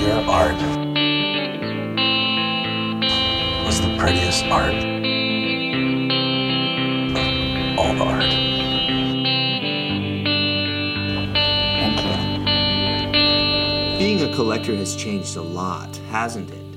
Your 0.00 0.20
art 0.28 0.60
was 3.66 3.80
the 3.80 3.96
prettiest 3.98 4.44
art. 4.46 4.74
of 4.74 4.84
All 7.78 7.94
the 7.94 8.04
art. 8.04 8.30
Thank 11.80 11.98
you. 12.04 12.14
Being 13.98 14.20
a 14.22 14.34
collector 14.34 14.74
has 14.76 14.94
changed 14.94 15.36
a 15.36 15.42
lot, 15.42 15.96
hasn't 16.10 16.50
it? 16.50 16.70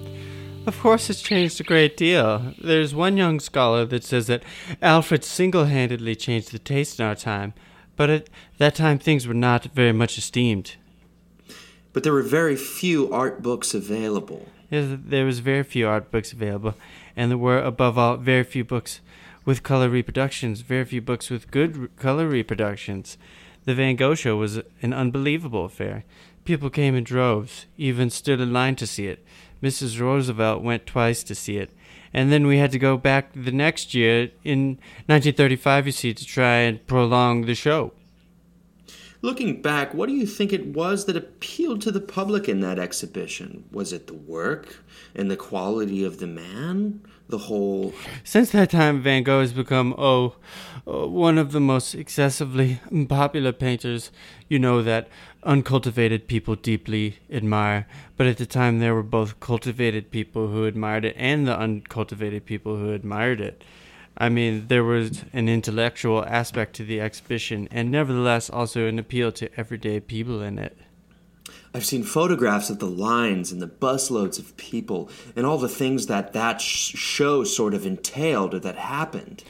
Of 0.66 0.80
course, 0.80 1.10
it's 1.10 1.22
changed 1.22 1.60
a 1.60 1.64
great 1.64 1.98
deal. 1.98 2.54
There's 2.62 2.96
one 2.96 3.18
young 3.18 3.40
scholar 3.42 3.86
that 3.86 4.04
says 4.04 4.28
that 4.28 4.44
Alfred 4.82 5.24
single 5.24 5.66
handedly 5.66 6.16
changed 6.16 6.52
the 6.52 6.60
taste 6.60 7.00
in 7.00 7.06
our 7.06 7.16
time, 7.16 7.54
but 7.96 8.10
at 8.10 8.30
that 8.58 8.76
time 8.76 9.00
things 9.00 9.28
were 9.28 9.34
not 9.34 9.66
very 9.66 9.92
much 9.92 10.18
esteemed. 10.18 10.76
But 11.92 12.04
there 12.04 12.14
were 12.14 12.24
very 12.24 12.56
few 12.56 13.12
art 13.14 13.42
books 13.42 13.74
available. 13.74 14.48
There 14.70 15.26
was 15.26 15.40
very 15.40 15.64
few 15.64 15.88
art 15.88 16.10
books 16.10 16.34
available, 16.34 16.74
and 17.16 17.30
there 17.30 17.38
were, 17.38 17.60
above 17.60 17.98
all, 17.98 18.18
very 18.18 18.44
few 18.44 18.64
books 18.64 19.00
with 19.46 19.62
color 19.62 19.90
reproductions, 19.90 20.62
very 20.62 20.86
few 20.86 21.02
books 21.02 21.30
with 21.30 21.52
good 21.52 21.92
color 21.98 22.28
reproductions. 22.28 23.18
The 23.66 23.76
Van 23.76 23.96
Gogh 23.96 24.16
show 24.16 24.36
was 24.38 24.62
an 24.82 24.94
unbelievable 24.94 25.66
affair. 25.66 26.04
People 26.44 26.72
came 26.72 26.96
in 26.96 27.04
droves, 27.04 27.68
even 27.78 28.10
stood 28.10 28.42
in 28.42 28.52
line 28.52 28.76
to 28.78 28.88
see 28.88 29.08
it. 29.08 29.24
Mrs. 29.62 30.00
Roosevelt 30.00 30.64
went 30.64 30.88
twice 30.88 31.24
to 31.24 31.36
see 31.36 31.58
it. 31.58 31.70
And 32.14 32.32
then 32.32 32.46
we 32.46 32.60
had 32.60 32.72
to 32.72 32.80
go 32.80 32.96
back 32.98 33.32
the 33.34 33.52
next 33.52 33.94
year, 33.94 34.30
in 34.44 34.78
1935, 35.08 35.88
you 35.88 35.92
see, 35.92 36.14
to 36.14 36.26
try 36.26 36.58
and 36.58 36.86
prolong 36.86 37.46
the 37.46 37.56
show. 37.56 37.94
Looking 39.24 39.62
back, 39.62 39.94
what 39.94 40.10
do 40.10 40.16
you 40.16 40.28
think 40.28 40.52
it 40.52 40.68
was 40.68 41.06
that 41.06 41.16
appealed 41.16 41.82
to 41.84 41.92
the 41.92 42.02
public 42.02 42.50
in 42.50 42.60
that 42.60 42.78
exhibition? 42.78 43.64
Was 43.72 43.94
it 43.94 44.08
the 44.08 44.14
work 44.14 44.84
and 45.16 45.32
the 45.32 45.38
quality 45.38 46.04
of 46.04 46.20
the 46.20 46.28
man? 46.28 47.02
The 47.30 47.38
whole. 47.38 47.94
Since 48.24 48.52
that 48.52 48.70
time, 48.70 49.02
Van 49.02 49.24
Gogh 49.24 49.40
has 49.42 49.54
become, 49.54 49.96
oh, 49.98 50.36
uh, 50.86 51.08
one 51.08 51.38
of 51.38 51.52
the 51.52 51.62
most 51.62 51.96
excessively 51.96 52.80
popular 53.08 53.54
painters, 53.54 54.12
you 54.50 54.60
know, 54.60 54.84
that 54.84 55.08
uncultivated 55.44 56.28
people 56.28 56.56
deeply 56.56 57.20
admire. 57.32 57.88
But 58.18 58.28
at 58.28 58.38
the 58.38 58.46
time, 58.46 58.80
there 58.80 58.94
were 58.94 59.04
both 59.04 59.40
cultivated 59.40 60.12
people 60.12 60.50
who 60.50 60.66
admired 60.66 61.06
it 61.06 61.16
and 61.18 61.48
the 61.48 61.58
uncultivated 61.58 62.46
people 62.46 62.78
who 62.78 62.92
admired 62.92 63.42
it. 63.42 63.64
I 64.18 64.30
mean, 64.30 64.68
there 64.68 64.84
was 64.84 65.26
an 65.34 65.50
intellectual 65.50 66.24
aspect 66.26 66.76
to 66.76 66.84
the 66.84 67.02
exhibition, 67.02 67.68
and 67.72 67.90
nevertheless, 67.90 68.50
also 68.50 68.86
an 68.86 69.00
appeal 69.00 69.32
to 69.32 69.50
everyday 69.58 70.00
people 70.00 70.42
in 70.42 70.60
it. 70.60 70.78
I've 71.74 71.86
seen 71.86 72.04
photographs 72.04 72.70
of 72.70 72.80
the 72.80 72.86
lines 72.86 73.52
and 73.52 73.62
the 73.62 73.68
busloads 73.68 74.38
of 74.38 74.56
people 74.58 75.10
and 75.36 75.46
all 75.46 75.58
the 75.58 75.70
things 75.70 76.06
that 76.06 76.34
that 76.34 76.62
sh- 76.62 76.96
show 76.96 77.44
sort 77.44 77.74
of 77.74 77.86
entailed 77.86 78.54
or 78.54 78.60
that 78.60 78.76
happened. 78.76 79.44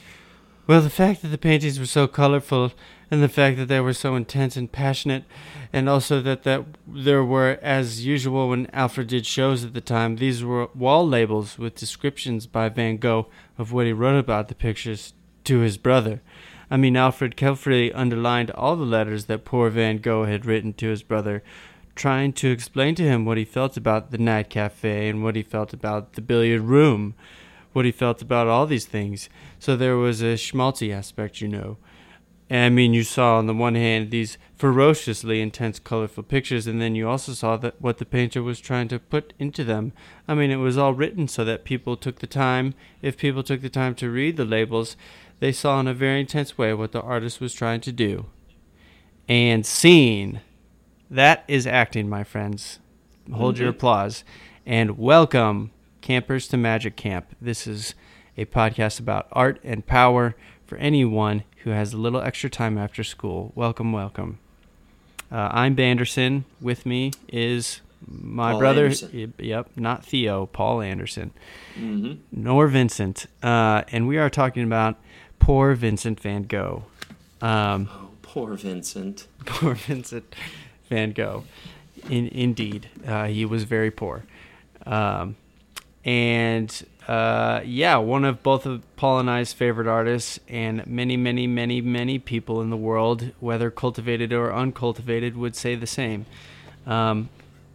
Well, 0.65 0.79
the 0.79 0.89
fact 0.89 1.21
that 1.21 1.27
the 1.27 1.37
paintings 1.37 1.77
were 1.77 1.85
so 1.85 2.07
colorful, 2.07 2.71
and 3.11 3.21
the 3.21 3.27
fact 3.27 3.57
that 3.57 3.67
they 3.67 3.81
were 3.81 3.93
so 3.93 4.15
intense 4.15 4.55
and 4.55 4.71
passionate, 4.71 5.25
and 5.73 5.89
also 5.89 6.21
that, 6.21 6.43
that 6.43 6.65
there 6.87 7.23
were, 7.23 7.59
as 7.61 8.05
usual 8.05 8.49
when 8.49 8.67
Alfred 8.71 9.07
did 9.07 9.25
shows 9.25 9.65
at 9.65 9.73
the 9.73 9.81
time, 9.81 10.15
these 10.15 10.43
were 10.43 10.69
wall 10.73 11.07
labels 11.07 11.59
with 11.59 11.75
descriptions 11.75 12.47
by 12.47 12.69
Van 12.69 12.95
Gogh 12.95 13.27
of 13.57 13.73
what 13.73 13.85
he 13.85 13.91
wrote 13.91 14.17
about 14.17 14.47
the 14.47 14.55
pictures 14.55 15.13
to 15.43 15.59
his 15.59 15.77
brother. 15.77 16.21
I 16.71 16.77
mean, 16.77 16.95
Alfred 16.95 17.35
carefully 17.35 17.91
underlined 17.91 18.49
all 18.51 18.77
the 18.77 18.85
letters 18.85 19.25
that 19.25 19.45
poor 19.45 19.69
Van 19.69 19.97
Gogh 19.97 20.23
had 20.25 20.45
written 20.45 20.73
to 20.73 20.87
his 20.87 21.03
brother, 21.03 21.43
trying 21.95 22.33
to 22.33 22.51
explain 22.51 22.95
to 22.95 23.03
him 23.03 23.25
what 23.25 23.37
he 23.37 23.45
felt 23.45 23.77
about 23.77 24.11
the 24.11 24.17
night 24.17 24.49
cafe 24.49 25.09
and 25.09 25.23
what 25.23 25.35
he 25.35 25.43
felt 25.43 25.73
about 25.73 26.13
the 26.13 26.21
billiard 26.21 26.61
room 26.61 27.15
what 27.73 27.85
he 27.85 27.91
felt 27.91 28.21
about 28.21 28.47
all 28.47 28.65
these 28.65 28.85
things. 28.85 29.27
So 29.59 29.75
there 29.75 29.97
was 29.97 30.21
a 30.21 30.35
schmaltzy 30.35 30.93
aspect, 30.93 31.41
you 31.41 31.47
know. 31.47 31.77
I 32.49 32.69
mean, 32.69 32.93
you 32.93 33.03
saw 33.03 33.37
on 33.37 33.47
the 33.47 33.53
one 33.53 33.73
hand 33.73 34.11
these 34.11 34.37
ferociously 34.55 35.41
intense, 35.41 35.79
colorful 35.79 36.23
pictures, 36.23 36.67
and 36.67 36.79
then 36.79 36.93
you 36.93 37.09
also 37.09 37.33
saw 37.33 37.57
that 37.57 37.81
what 37.81 37.97
the 37.97 38.05
painter 38.05 38.43
was 38.43 38.59
trying 38.59 38.89
to 38.89 38.99
put 38.99 39.33
into 39.39 39.63
them. 39.63 39.91
I 40.27 40.35
mean, 40.35 40.51
it 40.51 40.57
was 40.57 40.77
all 40.77 40.93
written 40.93 41.27
so 41.27 41.43
that 41.45 41.63
people 41.63 41.97
took 41.97 42.19
the 42.19 42.27
time. 42.27 42.75
If 43.01 43.17
people 43.17 43.41
took 43.41 43.61
the 43.61 43.69
time 43.69 43.95
to 43.95 44.09
read 44.09 44.37
the 44.37 44.45
labels, 44.45 44.95
they 45.39 45.51
saw 45.51 45.79
in 45.79 45.87
a 45.87 45.95
very 45.95 46.19
intense 46.19 46.57
way 46.57 46.73
what 46.73 46.91
the 46.91 47.01
artist 47.01 47.41
was 47.41 47.55
trying 47.55 47.81
to 47.81 47.91
do. 47.91 48.27
And 49.27 49.65
scene. 49.65 50.41
That 51.13 51.43
is 51.47 51.67
acting, 51.67 52.09
my 52.09 52.23
friends. 52.23 52.79
Hold 53.31 53.59
your 53.59 53.69
applause. 53.69 54.23
And 54.65 54.97
welcome, 54.97 55.69
campers, 56.01 56.47
to 56.47 56.57
Magic 56.57 56.95
Camp. 56.95 57.27
This 57.39 57.67
is 57.67 57.93
a 58.35 58.45
podcast 58.45 58.99
about 58.99 59.27
art 59.31 59.59
and 59.63 59.85
power 59.85 60.35
for 60.65 60.75
anyone 60.79 61.43
who 61.57 61.69
has 61.69 61.93
a 61.93 61.97
little 61.97 62.19
extra 62.19 62.49
time 62.49 62.79
after 62.79 63.03
school. 63.03 63.51
Welcome, 63.53 63.93
welcome. 63.93 64.39
Uh, 65.31 65.49
I'm 65.51 65.75
Banderson. 65.75 66.45
With 66.59 66.83
me 66.83 67.11
is 67.27 67.81
my 68.07 68.53
Paul 68.53 68.59
brother. 68.59 68.83
Anderson. 68.85 69.33
Yep, 69.37 69.69
not 69.75 70.03
Theo, 70.03 70.47
Paul 70.47 70.81
Anderson, 70.81 71.29
Mm-hmm. 71.77 72.21
nor 72.31 72.67
Vincent. 72.67 73.27
Uh, 73.43 73.83
and 73.91 74.07
we 74.07 74.17
are 74.17 74.31
talking 74.31 74.63
about 74.63 74.97
poor 75.37 75.75
Vincent 75.75 76.19
van 76.19 76.43
Gogh. 76.43 76.85
Um, 77.39 77.87
Oh, 77.93 78.09
poor 78.23 78.55
Vincent. 78.55 79.27
poor 79.45 79.75
Vincent 79.75 80.33
Van 80.93 81.11
Gogh. 81.11 81.43
In, 82.09 82.27
indeed, 82.27 82.89
uh, 83.07 83.25
he 83.25 83.45
was 83.45 83.63
very 83.63 83.89
poor. 83.89 84.23
Um, 84.85 85.35
and 86.05 86.85
uh, 87.07 87.61
yeah, 87.65 87.97
one 87.97 88.25
of 88.25 88.43
both 88.43 88.65
of 88.65 88.83
Paul 88.95 89.19
and 89.19 89.29
I's 89.29 89.53
favorite 89.53 89.87
artists, 89.87 90.39
and 90.47 90.85
many, 90.85 91.17
many, 91.17 91.47
many, 91.47 91.81
many 91.81 92.19
people 92.19 92.61
in 92.61 92.69
the 92.69 92.77
world, 92.77 93.31
whether 93.39 93.71
cultivated 93.71 94.31
or 94.33 94.53
uncultivated, 94.53 95.35
would 95.35 95.55
say 95.55 95.75
the 95.75 95.87
same. 95.87 96.25
Um, 96.85 97.29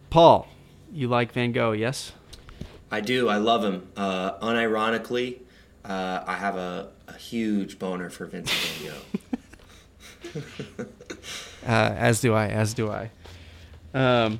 Paul, 0.09 0.47
you 0.93 1.07
like 1.07 1.33
Van 1.33 1.51
Gogh, 1.51 1.73
yes? 1.73 2.13
I 2.89 3.01
do. 3.01 3.27
I 3.27 3.37
love 3.37 3.63
him. 3.63 3.87
Uh, 3.97 4.39
unironically, 4.39 5.39
uh, 5.83 6.23
I 6.25 6.35
have 6.35 6.55
a, 6.55 6.89
a 7.07 7.17
huge 7.17 7.79
boner 7.79 8.09
for 8.09 8.27
Vincent 8.27 8.59
Van 8.79 8.93
Gogh. 8.93 10.85
Uh, 11.65 11.93
as 11.97 12.21
do 12.21 12.33
I. 12.33 12.47
As 12.47 12.73
do 12.73 12.89
I. 12.89 13.11
Um, 13.93 14.39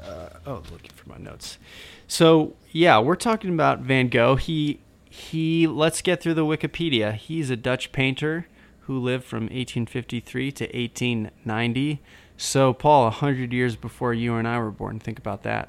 uh, 0.00 0.28
oh, 0.46 0.62
looking 0.70 0.90
for 0.94 1.08
my 1.08 1.18
notes. 1.18 1.58
So 2.06 2.54
yeah, 2.72 2.98
we're 2.98 3.16
talking 3.16 3.50
about 3.52 3.80
Van 3.80 4.08
Gogh. 4.08 4.36
He 4.36 4.80
he. 5.08 5.66
Let's 5.66 6.02
get 6.02 6.20
through 6.20 6.34
the 6.34 6.44
Wikipedia. 6.44 7.14
He's 7.14 7.50
a 7.50 7.56
Dutch 7.56 7.92
painter 7.92 8.46
who 8.82 8.98
lived 8.98 9.24
from 9.24 9.44
1853 9.44 10.52
to 10.52 10.64
1890. 10.64 12.00
So 12.36 12.72
Paul, 12.72 13.06
a 13.06 13.10
hundred 13.10 13.52
years 13.52 13.76
before 13.76 14.14
you 14.14 14.36
and 14.36 14.46
I 14.48 14.58
were 14.58 14.70
born. 14.70 14.98
Think 14.98 15.18
about 15.18 15.42
that. 15.42 15.68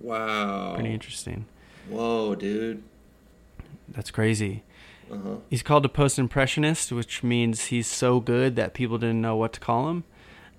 Wow. 0.00 0.74
Pretty 0.74 0.92
interesting. 0.92 1.46
Whoa, 1.88 2.34
dude. 2.34 2.82
That's 3.88 4.10
crazy. 4.10 4.62
Uh-huh. 5.10 5.36
He's 5.48 5.62
called 5.62 5.84
a 5.84 5.88
post-impressionist, 5.88 6.92
which 6.92 7.22
means 7.22 7.66
he's 7.66 7.86
so 7.86 8.20
good 8.20 8.56
that 8.56 8.74
people 8.74 8.98
didn't 8.98 9.20
know 9.20 9.36
what 9.36 9.52
to 9.54 9.60
call 9.60 9.90
him, 9.90 10.04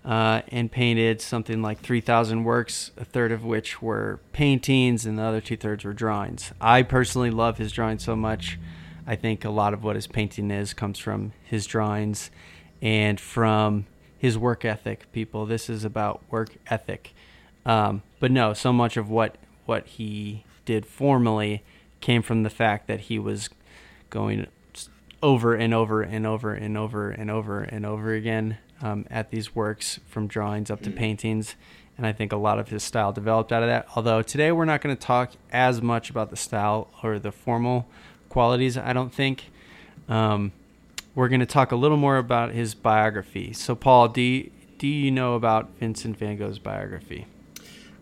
uh, 0.03 0.41
and 0.50 0.72
painted 0.72 1.22
something 1.22 1.62
like 1.62 1.79
3,000 1.79 2.44
works, 2.44 2.91
a 2.97 3.06
third 3.06 3.31
of 3.31 3.44
which 3.44 3.81
were 3.81 4.19
paintings, 4.34 5.06
and 5.06 5.17
the 5.17 5.23
other 5.23 5.41
two-thirds 5.41 5.85
were 5.85 5.94
drawings. 5.94 6.51
I 6.59 6.84
personally 6.84 7.31
love 7.31 7.57
his 7.57 7.72
drawings 7.72 8.03
so 8.03 8.16
much. 8.16 8.59
I 9.07 9.16
think 9.16 9.45
a 9.45 9.50
lot 9.50 9.73
of 9.73 9.84
what 9.84 9.95
his 9.95 10.07
painting 10.07 10.51
is 10.51 10.73
comes 10.73 11.00
from 11.00 11.33
his 11.44 11.66
drawings 11.66 12.31
and 12.81 13.19
from 13.19 13.85
his 14.18 14.38
work 14.38 14.66
ethic. 14.66 15.12
People, 15.12 15.45
this 15.45 15.69
is 15.69 15.83
about 15.83 16.22
work 16.29 16.50
ethic. 16.68 17.13
Um, 17.65 18.03
but 18.19 18.31
no, 18.31 18.53
so 18.53 18.71
much 18.74 18.98
of 18.98 19.09
what 19.09 19.38
what 19.65 19.86
he 19.86 20.44
did 20.65 20.86
formally 20.86 21.63
came 22.01 22.21
from 22.21 22.44
the 22.44 22.50
fact 22.50 22.88
that 22.88 23.01
he 23.01 23.19
was 23.19 23.50
going 24.12 24.46
over 25.24 25.56
and 25.56 25.74
over 25.74 26.04
and 26.04 26.28
over 26.28 26.54
and 26.54 26.78
over 26.78 27.10
and 27.10 27.31
over 27.31 27.62
and 27.62 27.86
over 27.86 28.13
again 28.13 28.60
um, 28.81 29.06
at 29.10 29.31
these 29.31 29.56
works 29.56 30.00
from 30.08 30.28
drawings 30.28 30.69
up 30.69 30.81
to 30.81 30.92
paintings. 30.92 31.56
And 31.98 32.06
I 32.06 32.13
think 32.13 32.31
a 32.31 32.38
lot 32.38 32.60
of 32.60 32.69
his 32.69 32.84
style 32.84 33.12
developed 33.12 33.52
out 33.52 33.63
of 33.63 33.69
that. 33.69 33.88
Although 33.96 34.22
today 34.22 34.52
we're 34.52 34.66
not 34.66 34.81
going 34.81 34.96
to 34.96 35.02
talk 35.02 35.31
as 35.52 35.81
much 35.81 36.10
about 36.10 36.30
the 36.30 36.36
style 36.36 36.90
or 37.04 37.19
the 37.19 37.31
formal 37.31 37.88
qualities, 38.30 38.78
I 38.78 38.94
don't 38.94 39.13
think. 39.13 39.46
Um, 40.08 40.52
we're 41.13 41.28
going 41.28 41.42
to 41.42 41.46
talk 41.46 41.72
a 41.72 41.75
little 41.75 41.98
more 41.98 42.18
about 42.18 42.52
his 42.52 42.74
biography. 42.74 43.54
So, 43.54 43.75
Paul, 43.75 44.08
do 44.08 44.22
you, 44.22 44.52
do 44.78 44.88
you 44.88 45.12
know 45.12 45.36
about 45.36 45.78
Vincent 45.80 46.18
van 46.18 46.38
Gogh's 46.38 46.60
biography? 46.60 47.28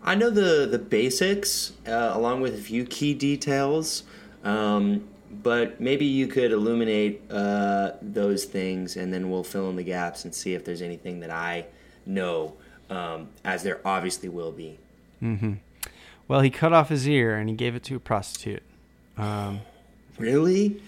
I 0.02 0.14
know 0.14 0.30
the 0.30 0.66
the 0.66 0.78
basics, 0.78 1.72
uh, 1.86 2.12
along 2.14 2.40
with 2.40 2.54
a 2.54 2.62
few 2.62 2.86
key 2.86 3.12
details, 3.12 4.04
um, 4.44 5.06
but 5.30 5.80
maybe 5.80 6.04
you 6.04 6.26
could 6.26 6.52
illuminate 6.52 7.22
uh, 7.30 7.92
those 8.02 8.44
things, 8.44 8.96
and 8.96 9.12
then 9.12 9.30
we'll 9.30 9.44
fill 9.44 9.70
in 9.70 9.76
the 9.76 9.82
gaps 9.84 10.24
and 10.24 10.34
see 10.34 10.54
if 10.54 10.64
there's 10.64 10.82
anything 10.82 11.20
that 11.20 11.30
I 11.30 11.66
know 12.06 12.54
um, 12.88 13.28
as 13.44 13.62
there 13.62 13.80
obviously 13.84 14.28
will 14.28 14.52
be. 14.52 14.78
Mm-hmm. 15.22 15.54
Well, 16.28 16.40
he 16.40 16.50
cut 16.50 16.72
off 16.72 16.88
his 16.88 17.08
ear 17.08 17.36
and 17.36 17.48
he 17.48 17.54
gave 17.54 17.74
it 17.74 17.82
to 17.84 17.96
a 17.96 18.00
prostitute. 18.00 18.62
Um, 19.16 19.60
Really? 20.18 20.80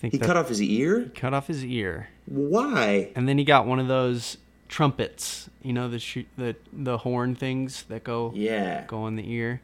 Think 0.00 0.12
He 0.12 0.18
that- 0.18 0.26
cut 0.26 0.36
off 0.36 0.48
his 0.48 0.60
ear? 0.62 1.00
He 1.00 1.08
cut 1.10 1.32
off 1.34 1.46
his 1.48 1.64
ear, 1.64 2.08
Why? 2.26 3.10
and 3.16 3.28
then 3.28 3.36
he 3.38 3.44
got 3.44 3.66
one 3.66 3.78
of 3.80 3.88
those 3.88 4.36
trumpets. 4.68 5.48
You 5.62 5.72
know 5.72 5.88
the 5.88 5.98
sh- 5.98 6.26
the 6.36 6.54
the 6.72 6.98
horn 6.98 7.34
things 7.34 7.82
that 7.88 8.04
go 8.04 8.32
Yeah. 8.34 8.84
go 8.86 9.06
in 9.08 9.16
the 9.16 9.28
ear. 9.32 9.60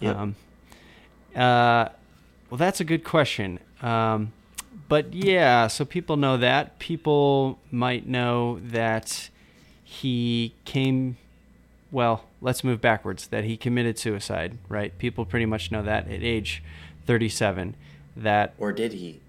Yep. 0.00 0.16
Um, 0.16 0.36
uh, 1.36 1.88
well, 2.50 2.58
that's 2.58 2.80
a 2.80 2.84
good 2.84 3.04
question. 3.04 3.58
Um, 3.82 4.32
but 4.88 5.12
yeah, 5.12 5.66
so 5.66 5.84
people 5.84 6.16
know 6.16 6.36
that. 6.36 6.78
People 6.78 7.58
might 7.70 8.06
know 8.06 8.60
that 8.62 9.28
he 9.84 10.54
came. 10.64 11.16
Well, 11.90 12.24
let's 12.40 12.64
move 12.64 12.80
backwards. 12.80 13.26
That 13.26 13.44
he 13.44 13.56
committed 13.56 13.98
suicide, 13.98 14.58
right? 14.68 14.96
People 14.98 15.24
pretty 15.24 15.46
much 15.46 15.70
know 15.70 15.82
that 15.82 16.08
at 16.08 16.22
age 16.22 16.62
37. 17.06 17.74
That 18.16 18.54
Or 18.58 18.72
did 18.72 18.94
he? 18.94 19.20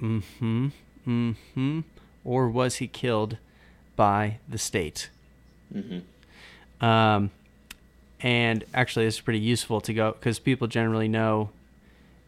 Mm-hmm. 0.00 0.68
Mm-hmm. 1.06 1.80
Or 2.24 2.48
was 2.48 2.76
he 2.76 2.86
killed 2.86 3.36
by 3.96 4.38
the 4.48 4.58
state? 4.58 5.10
Mm-hmm. 5.74 6.84
Um, 6.84 7.30
and 8.20 8.64
actually, 8.72 9.06
it's 9.06 9.20
pretty 9.20 9.40
useful 9.40 9.80
to 9.82 9.92
go 9.92 10.12
because 10.12 10.38
people 10.38 10.68
generally 10.68 11.08
know 11.08 11.50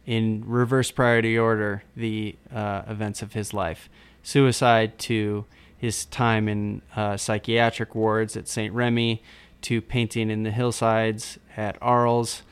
in 0.06 0.44
reverse 0.46 0.90
priority 0.90 1.38
order 1.38 1.82
the 1.96 2.36
uh, 2.54 2.82
events 2.86 3.22
of 3.22 3.32
his 3.32 3.54
life. 3.54 3.88
Suicide 4.22 4.98
to 4.98 5.44
his 5.76 6.04
time 6.06 6.48
in 6.48 6.82
uh, 6.96 7.16
psychiatric 7.16 7.94
wards 7.94 8.36
at 8.36 8.48
St. 8.48 8.72
Remy, 8.72 9.22
to 9.62 9.80
painting 9.80 10.30
in 10.30 10.42
the 10.42 10.50
hillsides 10.50 11.38
at 11.56 11.76
Arles, 11.80 12.42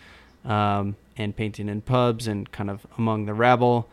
um, 0.44 0.96
and 1.16 1.36
painting 1.36 1.68
in 1.68 1.82
pubs 1.82 2.26
and 2.26 2.50
kind 2.52 2.70
of 2.70 2.86
among 2.96 3.26
the 3.26 3.34
rabble, 3.34 3.88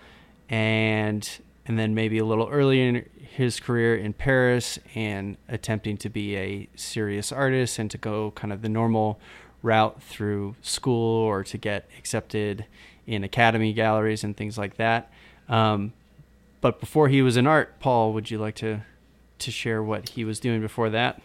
and 0.47 1.29
and 1.65 1.77
then 1.77 1.93
maybe 1.93 2.17
a 2.17 2.25
little 2.25 2.47
earlier 2.49 2.87
in 2.87 3.09
his 3.19 3.59
career 3.59 3.95
in 3.95 4.11
Paris 4.11 4.79
and 4.95 5.37
attempting 5.47 5.97
to 5.97 6.09
be 6.09 6.35
a 6.35 6.67
serious 6.75 7.31
artist 7.31 7.77
and 7.77 7.91
to 7.91 7.97
go 7.97 8.31
kind 8.31 8.51
of 8.51 8.61
the 8.61 8.69
normal 8.69 9.19
route 9.61 10.01
through 10.01 10.55
school 10.61 11.21
or 11.21 11.43
to 11.43 11.57
get 11.57 11.87
accepted 11.97 12.65
in 13.09 13.23
academy 13.23 13.73
galleries 13.73 14.23
and 14.23 14.37
things 14.37 14.57
like 14.57 14.77
that. 14.77 15.11
Um, 15.49 15.93
but 16.61 16.79
before 16.79 17.07
he 17.07 17.21
was 17.21 17.37
in 17.37 17.47
art, 17.47 17.79
Paul, 17.79 18.13
would 18.13 18.29
you 18.29 18.37
like 18.37 18.55
to 18.55 18.81
to 19.39 19.51
share 19.51 19.81
what 19.81 20.09
he 20.09 20.25
was 20.25 20.39
doing 20.39 20.61
before 20.61 20.89
that? 20.89 21.21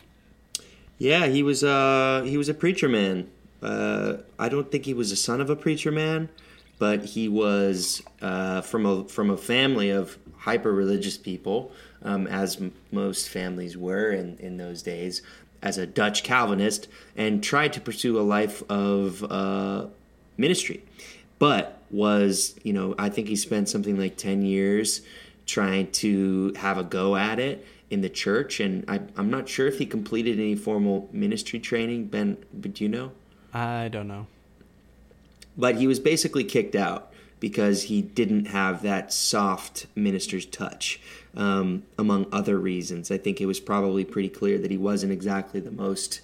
Yeah, 0.98 1.26
he 1.26 1.42
was 1.42 1.62
uh 1.62 2.22
he 2.26 2.36
was 2.36 2.48
a 2.48 2.54
preacher 2.54 2.88
man. 2.88 3.28
Uh, 3.62 4.18
I 4.38 4.48
don't 4.48 4.70
think 4.70 4.84
he 4.84 4.94
was 4.94 5.10
a 5.10 5.16
son 5.16 5.40
of 5.40 5.50
a 5.50 5.56
preacher 5.56 5.90
man, 5.90 6.28
but 6.78 7.04
he 7.04 7.28
was 7.28 8.02
uh, 8.20 8.60
from 8.60 8.86
a 8.86 9.04
from 9.04 9.30
a 9.30 9.36
family 9.36 9.90
of 9.90 10.18
hyper 10.38 10.72
religious 10.72 11.16
people, 11.16 11.72
um, 12.02 12.26
as 12.26 12.56
m- 12.56 12.72
most 12.92 13.28
families 13.28 13.76
were 13.76 14.10
in 14.10 14.36
in 14.38 14.56
those 14.56 14.82
days. 14.82 15.22
As 15.62 15.78
a 15.78 15.86
Dutch 15.86 16.22
Calvinist, 16.22 16.88
and 17.16 17.42
tried 17.42 17.72
to 17.72 17.80
pursue 17.80 18.20
a 18.20 18.20
life 18.20 18.62
of 18.68 19.24
uh, 19.30 19.86
ministry, 20.36 20.84
but 21.44 21.82
was 21.90 22.58
you 22.62 22.72
know 22.72 22.94
I 22.98 23.10
think 23.10 23.28
he 23.28 23.36
spent 23.36 23.68
something 23.68 23.98
like 23.98 24.16
ten 24.16 24.40
years 24.40 25.02
trying 25.44 25.90
to 25.90 26.54
have 26.56 26.78
a 26.78 26.82
go 26.82 27.16
at 27.16 27.38
it 27.38 27.66
in 27.90 28.00
the 28.00 28.08
church, 28.08 28.60
and 28.60 28.82
I, 28.88 29.00
I'm 29.14 29.28
not 29.28 29.46
sure 29.46 29.66
if 29.66 29.76
he 29.78 29.84
completed 29.84 30.38
any 30.38 30.54
formal 30.54 31.06
ministry 31.12 31.60
training. 31.60 32.06
Ben, 32.06 32.38
but 32.50 32.72
do 32.72 32.84
you 32.84 32.88
know? 32.88 33.12
I 33.52 33.88
don't 33.88 34.08
know. 34.08 34.26
But 35.54 35.76
he 35.76 35.86
was 35.86 36.00
basically 36.00 36.44
kicked 36.44 36.74
out 36.74 37.12
because 37.40 37.84
he 37.84 38.00
didn't 38.00 38.46
have 38.46 38.80
that 38.80 39.12
soft 39.12 39.86
minister's 39.94 40.46
touch, 40.46 40.98
um, 41.36 41.82
among 41.98 42.24
other 42.32 42.58
reasons. 42.58 43.10
I 43.10 43.18
think 43.18 43.38
it 43.38 43.46
was 43.46 43.60
probably 43.60 44.06
pretty 44.06 44.30
clear 44.30 44.56
that 44.56 44.70
he 44.70 44.78
wasn't 44.78 45.12
exactly 45.12 45.60
the 45.60 45.70
most 45.70 46.22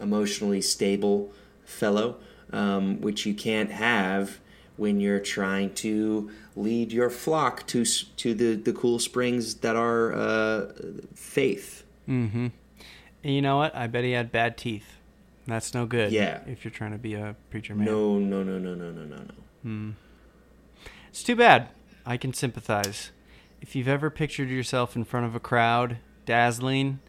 emotionally 0.00 0.60
stable 0.60 1.30
fellow, 1.64 2.16
um, 2.52 3.00
which 3.00 3.26
you 3.26 3.34
can't 3.34 3.70
have 3.70 4.40
when 4.76 5.00
you're 5.00 5.20
trying 5.20 5.74
to 5.74 6.30
lead 6.56 6.92
your 6.92 7.10
flock 7.10 7.66
to 7.66 7.84
to 7.84 8.34
the, 8.34 8.54
the 8.54 8.72
cool 8.72 8.98
springs 8.98 9.56
that 9.56 9.76
are 9.76 10.12
uh, 10.12 10.72
faith. 11.14 11.84
Mm-hmm. 12.08 12.48
And 13.22 13.34
you 13.34 13.42
know 13.42 13.58
what? 13.58 13.74
I 13.74 13.86
bet 13.86 14.04
he 14.04 14.12
had 14.12 14.32
bad 14.32 14.56
teeth. 14.56 14.96
That's 15.46 15.74
no 15.74 15.84
good. 15.86 16.12
Yeah. 16.12 16.40
If 16.46 16.64
you're 16.64 16.70
trying 16.70 16.92
to 16.92 16.98
be 16.98 17.14
a 17.14 17.36
preacher 17.50 17.74
man. 17.74 17.86
No, 17.86 18.18
no, 18.18 18.42
no, 18.42 18.58
no, 18.58 18.74
no, 18.74 18.90
no, 18.90 19.04
no, 19.04 19.16
no. 19.62 19.94
It's 21.08 21.22
too 21.22 21.36
bad. 21.36 21.68
I 22.06 22.16
can 22.16 22.32
sympathize. 22.32 23.10
If 23.60 23.76
you've 23.76 23.88
ever 23.88 24.10
pictured 24.10 24.48
yourself 24.48 24.96
in 24.96 25.04
front 25.04 25.26
of 25.26 25.34
a 25.34 25.40
crowd, 25.40 25.98
dazzling, 26.24 27.00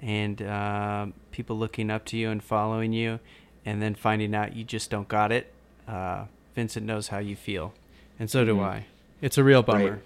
and 0.00 0.42
uh, 0.42 1.06
people 1.30 1.56
looking 1.56 1.90
up 1.90 2.04
to 2.06 2.16
you 2.16 2.30
and 2.30 2.42
following 2.42 2.92
you, 2.92 3.20
and 3.64 3.80
then 3.82 3.94
finding 3.94 4.34
out 4.34 4.54
you 4.56 4.64
just 4.64 4.90
don't 4.90 5.08
got 5.08 5.30
it, 5.32 5.52
uh, 5.88 6.24
Vincent 6.54 6.84
knows 6.86 7.08
how 7.08 7.18
you 7.18 7.36
feel, 7.36 7.72
and 8.18 8.30
so 8.30 8.44
do 8.44 8.56
Mhm. 8.56 8.64
I. 8.64 8.86
It's 9.20 9.38
a 9.38 9.44
real 9.44 9.62
bummer. 9.62 10.02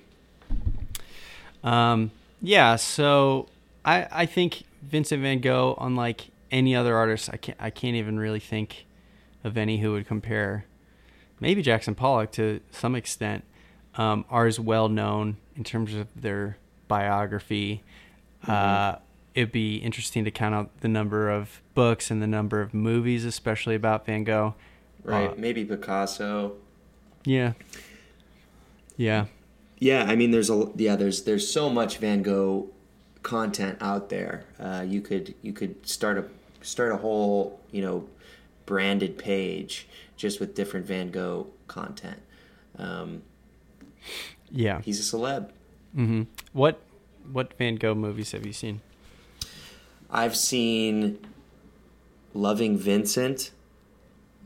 Um, 1.65 2.11
yeah, 2.43 2.77
so 2.77 3.49
I 3.85 4.07
I 4.13 4.27
think 4.27 4.63
Vincent 4.83 5.23
Van 5.23 5.41
Gogh, 5.41 5.77
unlike 5.81 6.29
any 6.51 6.77
other 6.77 6.97
artist, 6.97 7.31
I 7.33 7.37
can't 7.37 7.59
I 7.61 7.71
can't 7.71 7.97
even 7.97 8.19
really 8.19 8.41
think 8.41 8.87
of 9.43 9.57
any 9.57 9.79
who 9.79 9.93
would 9.93 10.07
compare. 10.07 10.65
Maybe 11.41 11.63
Jackson 11.63 11.95
Pollock 11.95 12.33
to 12.33 12.61
some 12.71 12.95
extent 12.95 13.45
um, 13.97 14.25
are 14.31 14.47
as 14.47 14.61
well 14.61 14.89
known 14.89 15.37
in 15.57 15.65
terms 15.65 15.95
of 15.95 16.09
their 16.21 16.57
biography. 16.89 17.83
Uh, 18.47 18.97
it'd 19.37 19.53
be 19.53 19.77
interesting 19.77 20.25
to 20.25 20.31
count 20.33 20.55
out 20.55 20.81
the 20.81 20.89
number 20.89 21.31
of 21.31 21.61
books 21.75 22.11
and 22.11 22.21
the 22.21 22.27
number 22.27 22.61
of 22.61 22.75
movies, 22.75 23.25
especially 23.25 23.75
about 23.77 24.05
Van 24.07 24.25
Gogh. 24.25 24.55
Right? 25.05 25.31
Uh, 25.31 25.35
Maybe 25.37 25.65
Picasso. 25.65 26.55
yeah. 27.25 27.53
Yeah. 28.97 29.27
Yeah, 29.79 30.05
I 30.09 30.17
mean, 30.17 30.31
there's 30.31 30.49
a 30.49 30.71
yeah, 30.77 30.97
there's 30.97 31.23
there's 31.25 31.47
so 31.53 31.69
much 31.69 31.99
Van 31.99 32.23
Gogh 32.23 32.71
content 33.23 33.77
out 33.81 34.09
there. 34.09 34.45
Uh, 34.59 34.85
you 34.89 35.03
could 35.03 35.35
you 35.43 35.53
could 35.53 35.87
start 35.87 36.17
a 36.17 36.25
start 36.65 36.93
a 36.93 36.97
whole 36.97 37.61
you 37.71 37.83
know 37.83 38.09
branded 38.65 39.19
page 39.19 39.87
just 40.17 40.41
with 40.41 40.55
different 40.55 40.87
Van 40.87 41.11
Gogh 41.11 41.49
content. 41.69 42.21
Um, 42.79 43.23
Yeah. 44.51 44.81
he's 44.81 44.99
a 44.99 45.17
celeb. 45.17 45.51
Mm-hmm. 45.95 46.23
What 46.55 46.81
what 47.31 47.53
Van 47.59 47.77
Gogh 47.77 47.95
movies 47.95 48.33
have 48.33 48.47
you 48.47 48.55
seen? 48.55 48.81
I've 50.11 50.37
seen 50.37 51.19
Loving 52.35 52.79
Vincent. 52.79 53.51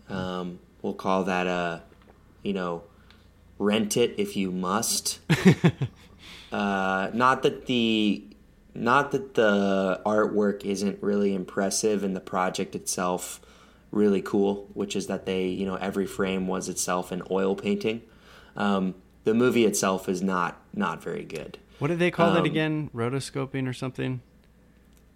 Um, 0.08 0.58
we'll 0.82 0.94
call 0.94 1.24
that 1.24 1.46
a, 1.46 1.82
you 2.42 2.52
know, 2.52 2.82
rent 3.58 3.96
it 3.96 4.14
if 4.18 4.36
you 4.36 4.50
must. 4.50 5.20
uh, 6.52 7.10
not 7.12 7.42
that 7.42 7.66
the, 7.66 8.24
not 8.74 9.12
that 9.12 9.34
the 9.34 10.00
artwork 10.06 10.64
isn't 10.64 11.02
really 11.02 11.34
impressive 11.34 12.02
and 12.02 12.16
the 12.16 12.20
project 12.20 12.74
itself 12.74 13.40
really 13.90 14.22
cool, 14.22 14.68
which 14.74 14.94
is 14.96 15.06
that 15.08 15.26
they, 15.26 15.46
you 15.46 15.66
know, 15.66 15.74
every 15.76 16.06
frame 16.06 16.46
was 16.46 16.68
itself 16.68 17.12
an 17.12 17.22
oil 17.30 17.54
painting. 17.54 18.02
Um, 18.56 18.94
the 19.24 19.34
movie 19.34 19.64
itself 19.64 20.08
is 20.08 20.22
not 20.22 20.60
not 20.74 21.02
very 21.02 21.24
good. 21.24 21.58
What 21.78 21.88
did 21.88 21.98
they 21.98 22.10
call 22.10 22.32
that 22.32 22.40
Um, 22.40 22.44
again? 22.46 22.90
Rotoscoping 22.94 23.68
or 23.68 23.72
something? 23.72 24.20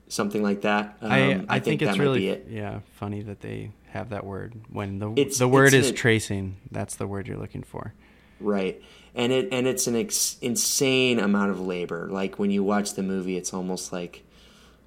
Something 0.08 0.42
like 0.42 0.62
that. 0.62 0.96
Um, 1.00 1.10
I 1.12 1.44
I, 1.48 1.58
think, 1.60 1.82
it's 1.82 1.92
that 1.92 1.98
really 2.00 2.28
it. 2.28 2.46
yeah 2.50 2.80
funny 2.94 3.22
that 3.22 3.40
they 3.40 3.70
have 3.88 4.10
that 4.10 4.24
word 4.24 4.54
when 4.70 4.98
the 4.98 5.10
It's- 5.12 5.38
the 5.38 5.48
word 5.48 5.72
it's 5.74 5.86
is 5.86 5.90
a- 5.90 5.94
tracing. 5.94 6.56
That's 6.70 6.96
the 6.96 7.06
word 7.06 7.26
you're 7.26 7.38
looking 7.38 7.62
for. 7.62 7.94
Right. 8.40 8.82
And 9.14 9.32
it 9.32 9.48
and 9.52 9.66
it's 9.66 9.86
an 9.86 9.96
ex- 9.96 10.36
insane 10.42 11.18
amount 11.20 11.50
of 11.52 11.60
labor. 11.60 12.08
Like 12.10 12.38
when 12.38 12.50
you 12.50 12.62
watch 12.64 12.94
the 12.94 13.02
movie, 13.02 13.36
it's 13.36 13.54
almost 13.54 13.92
like, 13.92 14.24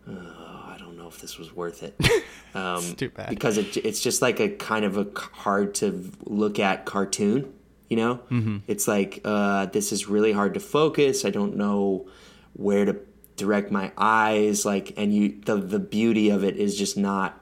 oh, 0.08 0.14
I 0.14 0.76
don't 0.78 0.98
know 0.98 1.08
if 1.08 1.20
this 1.22 1.38
was 1.38 1.54
worth 1.56 1.84
it. 1.84 1.96
Um, 2.56 2.78
It's 2.78 2.94
too 2.94 3.10
bad. 3.10 3.30
because 3.30 3.58
it, 3.60 3.78
it's 3.78 4.02
just 4.02 4.22
like 4.24 4.40
a 4.40 4.50
kind 4.50 4.84
of 4.84 4.98
a 4.98 5.06
hard 5.20 5.76
to 5.76 6.10
look 6.26 6.58
at 6.58 6.86
cartoon. 6.86 7.54
You 7.88 7.98
know, 7.98 8.16
mm-hmm. 8.32 8.58
it's 8.68 8.88
like 8.88 9.22
uh, 9.24 9.68
this 9.68 9.92
is 9.92 10.08
really 10.08 10.32
hard 10.32 10.56
to 10.56 10.60
focus. 10.60 11.24
I 11.24 11.30
don't 11.30 11.56
know 11.56 12.08
where 12.54 12.86
to 12.86 12.96
direct 13.38 13.72
my 13.72 13.92
eyes. 13.98 14.66
Like, 14.66 14.94
and 14.98 15.14
you 15.14 15.40
the 15.46 15.56
the 15.56 15.80
beauty 15.80 16.30
of 16.30 16.44
it 16.44 16.58
is 16.58 16.78
just 16.78 16.98
not. 16.98 17.42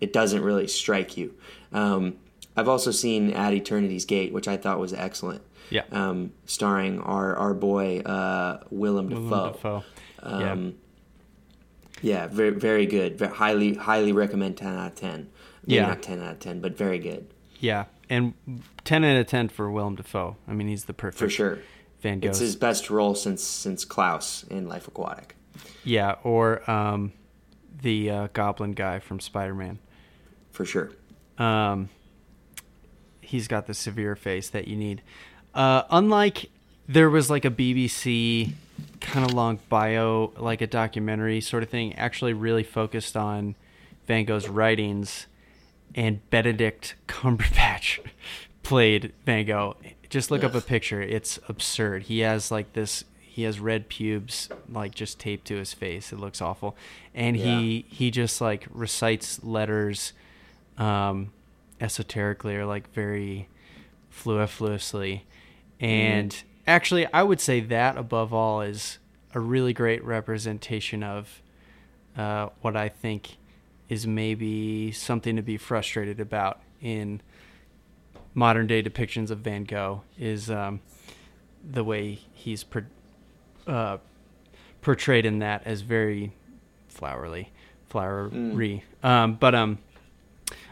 It 0.00 0.12
doesn't 0.12 0.42
really 0.42 0.66
strike 0.68 1.16
you. 1.16 1.34
Um, 1.72 2.16
I've 2.56 2.68
also 2.68 2.90
seen 2.90 3.30
At 3.32 3.52
Eternity's 3.54 4.04
Gate, 4.04 4.32
which 4.32 4.48
I 4.48 4.56
thought 4.56 4.78
was 4.80 4.92
excellent 4.92 5.42
Yeah. 5.70 5.82
um, 5.92 6.32
starring 6.46 7.00
our 7.00 7.36
our 7.36 7.54
boy 7.54 8.00
uh, 8.00 8.62
Willem, 8.70 9.08
Willem 9.08 9.28
Dafoe. 9.30 9.52
Dafoe. 9.52 9.84
Um, 10.22 10.74
Yeah, 12.02 12.26
very 12.26 12.50
very 12.50 12.86
good. 12.86 13.18
Very, 13.18 13.32
highly 13.34 13.74
highly 13.74 14.12
recommend 14.12 14.56
ten 14.56 14.74
out 14.76 14.88
of 14.92 14.94
ten. 14.96 15.28
Maybe 15.66 15.76
Yeah. 15.76 15.86
not 15.88 16.02
ten 16.02 16.22
out 16.22 16.32
of 16.32 16.38
ten, 16.40 16.60
but 16.60 16.76
very 16.76 16.98
good 16.98 17.26
Yeah, 17.60 17.84
and 18.10 18.34
ten 18.84 19.02
out 19.04 19.16
of 19.18 19.26
ten 19.26 19.48
for 19.48 19.70
Willem 19.70 19.96
Dafoe. 19.96 20.36
I 20.46 20.52
mean, 20.52 20.68
he's 20.68 20.84
the 20.84 20.94
perfect 20.94 21.18
for 21.18 21.28
sure. 21.30 21.58
Van 22.00 22.20
Gogh. 22.20 22.28
It's 22.28 22.38
his 22.38 22.56
best 22.56 22.90
role 22.90 23.14
since 23.14 23.42
since 23.42 23.84
Klaus 23.84 24.44
in 24.44 24.68
Life 24.68 24.88
Aquatic. 24.88 25.36
Yeah, 25.84 26.16
or 26.22 26.68
um, 26.70 27.12
the 27.82 28.10
uh, 28.10 28.28
Goblin 28.32 28.72
guy 28.72 28.98
from 28.98 29.20
Spider 29.20 29.54
Man. 29.54 29.78
For 30.52 30.64
sure. 30.64 30.92
Um, 31.38 31.88
he's 33.20 33.48
got 33.48 33.66
the 33.66 33.74
severe 33.74 34.16
face 34.16 34.48
that 34.50 34.68
you 34.68 34.76
need. 34.76 35.02
Uh, 35.54 35.82
unlike 35.90 36.50
there 36.88 37.10
was 37.10 37.30
like 37.30 37.44
a 37.44 37.50
BBC 37.50 38.52
kind 39.00 39.28
of 39.28 39.34
long 39.34 39.58
bio, 39.68 40.32
like 40.36 40.60
a 40.60 40.66
documentary 40.66 41.40
sort 41.40 41.62
of 41.62 41.68
thing, 41.68 41.94
actually 41.94 42.32
really 42.32 42.62
focused 42.62 43.16
on 43.16 43.54
Van 44.06 44.24
Gogh's 44.24 44.48
writings, 44.48 45.26
and 45.94 46.28
Benedict 46.30 46.94
Cumberbatch 47.08 48.00
played 48.62 49.12
Van 49.24 49.46
Gogh. 49.46 49.76
Just 50.08 50.30
look 50.30 50.44
up 50.44 50.54
a 50.54 50.60
picture; 50.60 51.02
it's 51.02 51.38
absurd. 51.48 52.04
He 52.04 52.20
has 52.20 52.50
like 52.50 52.72
this. 52.72 53.04
He 53.20 53.42
has 53.42 53.60
red 53.60 53.88
pubes, 53.88 54.48
like 54.68 54.94
just 54.94 55.18
taped 55.18 55.46
to 55.48 55.56
his 55.56 55.74
face. 55.74 56.12
It 56.12 56.18
looks 56.18 56.40
awful, 56.40 56.76
and 57.14 57.36
he 57.36 57.84
he 57.88 58.10
just 58.10 58.40
like 58.40 58.66
recites 58.70 59.42
letters 59.44 60.12
um, 60.78 61.32
esoterically 61.80 62.56
or 62.56 62.66
like 62.66 62.92
very 62.92 63.48
fluifluously. 64.12 65.22
And 65.80 66.34
actually, 66.66 67.06
I 67.12 67.22
would 67.22 67.40
say 67.40 67.60
that 67.60 67.96
above 67.96 68.32
all 68.32 68.62
is 68.62 68.98
a 69.34 69.40
really 69.40 69.72
great 69.72 70.02
representation 70.04 71.02
of 71.02 71.42
uh, 72.16 72.48
what 72.62 72.76
I 72.76 72.88
think 72.88 73.36
is 73.88 74.06
maybe 74.06 74.90
something 74.92 75.36
to 75.36 75.42
be 75.42 75.56
frustrated 75.56 76.18
about 76.18 76.60
in 76.80 77.20
modern 78.36 78.66
day 78.66 78.82
depictions 78.82 79.30
of 79.30 79.38
Van 79.38 79.64
Gogh 79.64 80.02
is 80.18 80.50
um, 80.50 80.80
the 81.68 81.82
way 81.82 82.20
he's 82.34 82.62
per- 82.62 82.86
uh, 83.66 83.96
portrayed 84.82 85.24
in 85.26 85.40
that 85.40 85.62
as 85.64 85.80
very 85.80 86.32
flowery, 86.88 87.50
flowery. 87.88 88.84
Um, 89.02 89.34
but 89.34 89.54
um, 89.54 89.78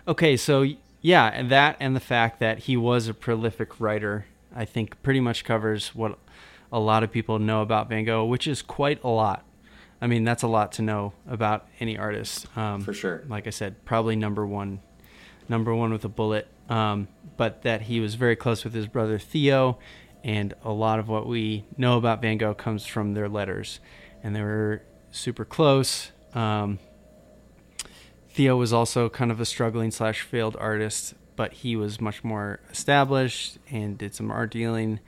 okay, 0.06 0.36
so 0.36 0.64
yeah, 1.00 1.26
and 1.26 1.50
that 1.50 1.76
and 1.80 1.96
the 1.96 2.00
fact 2.00 2.38
that 2.40 2.60
he 2.60 2.76
was 2.76 3.08
a 3.08 3.14
prolific 3.14 3.80
writer, 3.80 4.26
I 4.54 4.66
think, 4.66 5.02
pretty 5.02 5.20
much 5.20 5.44
covers 5.44 5.94
what 5.94 6.18
a 6.70 6.78
lot 6.78 7.02
of 7.02 7.10
people 7.10 7.38
know 7.38 7.62
about 7.62 7.88
Van 7.88 8.04
Gogh, 8.04 8.26
which 8.26 8.46
is 8.46 8.60
quite 8.60 9.02
a 9.02 9.08
lot. 9.08 9.44
I 10.02 10.06
mean, 10.06 10.24
that's 10.24 10.42
a 10.42 10.48
lot 10.48 10.72
to 10.72 10.82
know 10.82 11.14
about 11.26 11.66
any 11.80 11.96
artist. 11.96 12.46
Um, 12.58 12.82
For 12.82 12.92
sure. 12.92 13.24
Like 13.26 13.46
I 13.46 13.50
said, 13.50 13.84
probably 13.86 14.16
number 14.16 14.46
one, 14.46 14.80
number 15.48 15.74
one 15.74 15.92
with 15.92 16.04
a 16.04 16.08
bullet. 16.08 16.48
Um, 16.68 17.08
but 17.36 17.62
that 17.62 17.82
he 17.82 18.00
was 18.00 18.14
very 18.14 18.36
close 18.36 18.64
with 18.64 18.72
his 18.74 18.86
brother 18.86 19.18
Theo, 19.18 19.78
and 20.22 20.54
a 20.62 20.72
lot 20.72 20.98
of 20.98 21.08
what 21.08 21.26
we 21.26 21.64
know 21.76 21.98
about 21.98 22.22
Van 22.22 22.38
Gogh 22.38 22.54
comes 22.54 22.86
from 22.86 23.12
their 23.14 23.28
letters, 23.28 23.80
and 24.22 24.34
they 24.34 24.40
were 24.40 24.82
super 25.10 25.44
close. 25.44 26.10
Um, 26.34 26.78
Theo 28.30 28.56
was 28.56 28.72
also 28.72 29.08
kind 29.08 29.30
of 29.30 29.40
a 29.40 29.44
struggling 29.44 29.90
slash 29.90 30.22
failed 30.22 30.56
artist, 30.58 31.14
but 31.36 31.52
he 31.52 31.76
was 31.76 32.00
much 32.00 32.24
more 32.24 32.60
established 32.70 33.58
and 33.70 33.98
did 33.98 34.14
some 34.14 34.30
art 34.30 34.50
dealing. 34.50 35.00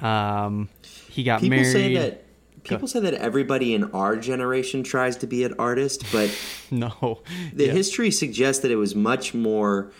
Um, 0.00 0.68
he 1.10 1.22
got 1.24 1.40
People 1.40 1.58
married. 1.58 1.72
say 1.72 1.94
that 1.94 2.24
people 2.68 2.88
say 2.88 3.00
that 3.00 3.14
everybody 3.14 3.74
in 3.74 3.84
our 3.92 4.16
generation 4.16 4.82
tries 4.82 5.16
to 5.18 5.26
be 5.26 5.44
an 5.44 5.54
artist, 5.58 6.04
but 6.12 6.30
no, 6.70 7.20
the 7.52 7.66
Yeah. 7.66 7.72
history 7.72 8.10
suggests 8.10 8.62
that 8.62 8.70
it 8.70 8.76
was 8.76 8.94
much 8.94 9.34
more 9.34 9.90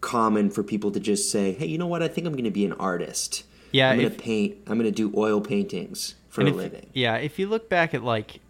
common 0.00 0.50
for 0.50 0.62
people 0.62 0.90
to 0.92 1.00
just 1.00 1.30
say, 1.30 1.52
"Hey, 1.52 1.66
you 1.66 1.78
know 1.78 1.86
what? 1.86 2.02
I 2.02 2.08
think 2.08 2.26
I'm 2.26 2.32
going 2.34 2.44
to 2.44 2.50
be 2.50 2.64
an 2.64 2.72
artist. 2.74 3.44
Yeah, 3.72 3.90
I'm 3.90 3.98
going 3.98 4.10
to 4.10 4.16
paint. 4.16 4.56
I'm 4.66 4.78
going 4.78 4.90
to 4.90 4.94
do 4.94 5.12
oil 5.16 5.40
paintings 5.40 6.14
for 6.28 6.42
a 6.42 6.46
if- 6.46 6.54
living." 6.54 6.86
Yeah, 6.92 7.16
if 7.16 7.38
you 7.38 7.48
look 7.48 7.68
back 7.68 7.94
at 7.94 8.02
like 8.04 8.40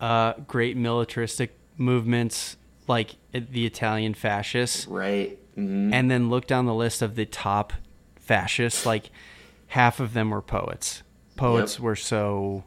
uh, 0.00 0.32
great 0.48 0.76
militaristic 0.76 1.56
movements, 1.76 2.56
like 2.88 3.16
the 3.32 3.66
Italian 3.66 4.14
fascists, 4.14 4.86
Right. 4.86 5.38
Mhm. 5.56 5.92
and 5.92 6.10
then 6.10 6.30
look 6.30 6.46
down 6.46 6.64
the 6.66 6.74
list 6.74 7.02
of 7.02 7.14
the 7.16 7.26
top 7.26 7.72
fascists, 8.16 8.86
like 8.86 9.10
half 9.68 10.00
of 10.00 10.14
them 10.14 10.30
were 10.30 10.40
poets. 10.42 11.02
Poets 11.36 11.74
Yep. 11.74 11.82
were 11.82 11.96
so 11.96 12.64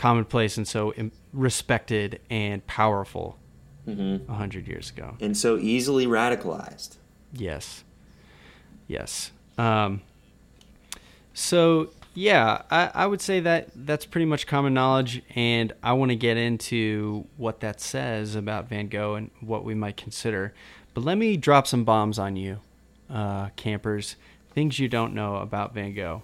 commonplace 0.00 0.56
and 0.56 0.66
so 0.66 0.94
respected 1.34 2.20
and 2.30 2.66
powerful 2.66 3.38
a 3.86 4.32
hundred 4.32 4.66
years 4.66 4.88
ago. 4.88 5.16
And 5.20 5.36
so 5.36 5.58
easily 5.58 6.06
radicalized. 6.06 6.96
Yes. 7.34 7.84
Yes. 8.86 9.30
Um, 9.58 10.00
so 11.34 11.90
yeah, 12.14 12.62
I, 12.70 12.90
I 12.94 13.06
would 13.06 13.20
say 13.20 13.40
that 13.40 13.68
that's 13.74 14.06
pretty 14.06 14.24
much 14.24 14.46
common 14.46 14.72
knowledge, 14.72 15.22
and 15.34 15.72
I 15.82 15.92
want 15.92 16.10
to 16.10 16.16
get 16.16 16.36
into 16.36 17.26
what 17.36 17.60
that 17.60 17.80
says 17.80 18.34
about 18.34 18.68
Van 18.68 18.88
Gogh 18.88 19.16
and 19.16 19.30
what 19.40 19.64
we 19.64 19.74
might 19.74 19.96
consider. 19.98 20.54
But 20.94 21.04
let 21.04 21.18
me 21.18 21.36
drop 21.36 21.66
some 21.66 21.84
bombs 21.84 22.18
on 22.18 22.36
you, 22.36 22.60
uh, 23.12 23.50
campers. 23.56 24.16
Things 24.52 24.78
you 24.78 24.88
don't 24.88 25.14
know 25.14 25.36
about 25.36 25.74
Van 25.74 25.94
Gogh. 25.94 26.22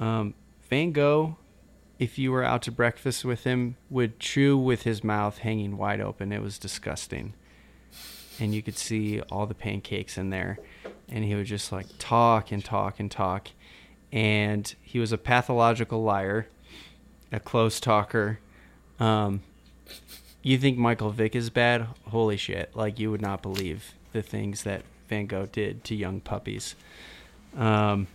Um, 0.00 0.34
Van 0.70 0.92
Gogh, 0.92 1.36
if 1.98 2.18
you 2.18 2.32
were 2.32 2.44
out 2.44 2.62
to 2.62 2.72
breakfast 2.72 3.24
with 3.24 3.44
him, 3.44 3.76
would 3.90 4.20
chew 4.20 4.56
with 4.56 4.82
his 4.82 5.02
mouth 5.02 5.38
hanging 5.38 5.76
wide 5.76 6.00
open. 6.00 6.32
It 6.32 6.42
was 6.42 6.58
disgusting. 6.58 7.34
And 8.38 8.54
you 8.54 8.62
could 8.62 8.76
see 8.76 9.20
all 9.30 9.46
the 9.46 9.54
pancakes 9.54 10.18
in 10.18 10.30
there. 10.30 10.58
And 11.08 11.24
he 11.24 11.34
would 11.34 11.46
just 11.46 11.72
like 11.72 11.86
talk 11.98 12.52
and 12.52 12.64
talk 12.64 13.00
and 13.00 13.10
talk. 13.10 13.48
And 14.12 14.74
he 14.82 14.98
was 14.98 15.12
a 15.12 15.18
pathological 15.18 16.02
liar 16.02 16.48
a 17.32 17.40
close 17.40 17.80
talker. 17.80 18.38
Um, 18.98 19.42
you 20.42 20.58
think 20.58 20.78
michael 20.78 21.10
vick 21.10 21.34
is 21.34 21.50
bad? 21.50 21.86
Holy 22.08 22.36
shit. 22.36 22.74
Like 22.74 22.98
you 22.98 23.10
would 23.10 23.20
not 23.22 23.42
believe 23.42 23.94
the 24.12 24.22
things 24.22 24.62
that 24.62 24.82
van 25.08 25.26
gogh 25.26 25.46
did 25.46 25.84
to 25.84 25.94
young 25.94 26.20
puppies. 26.20 26.74
Um, 27.56 28.06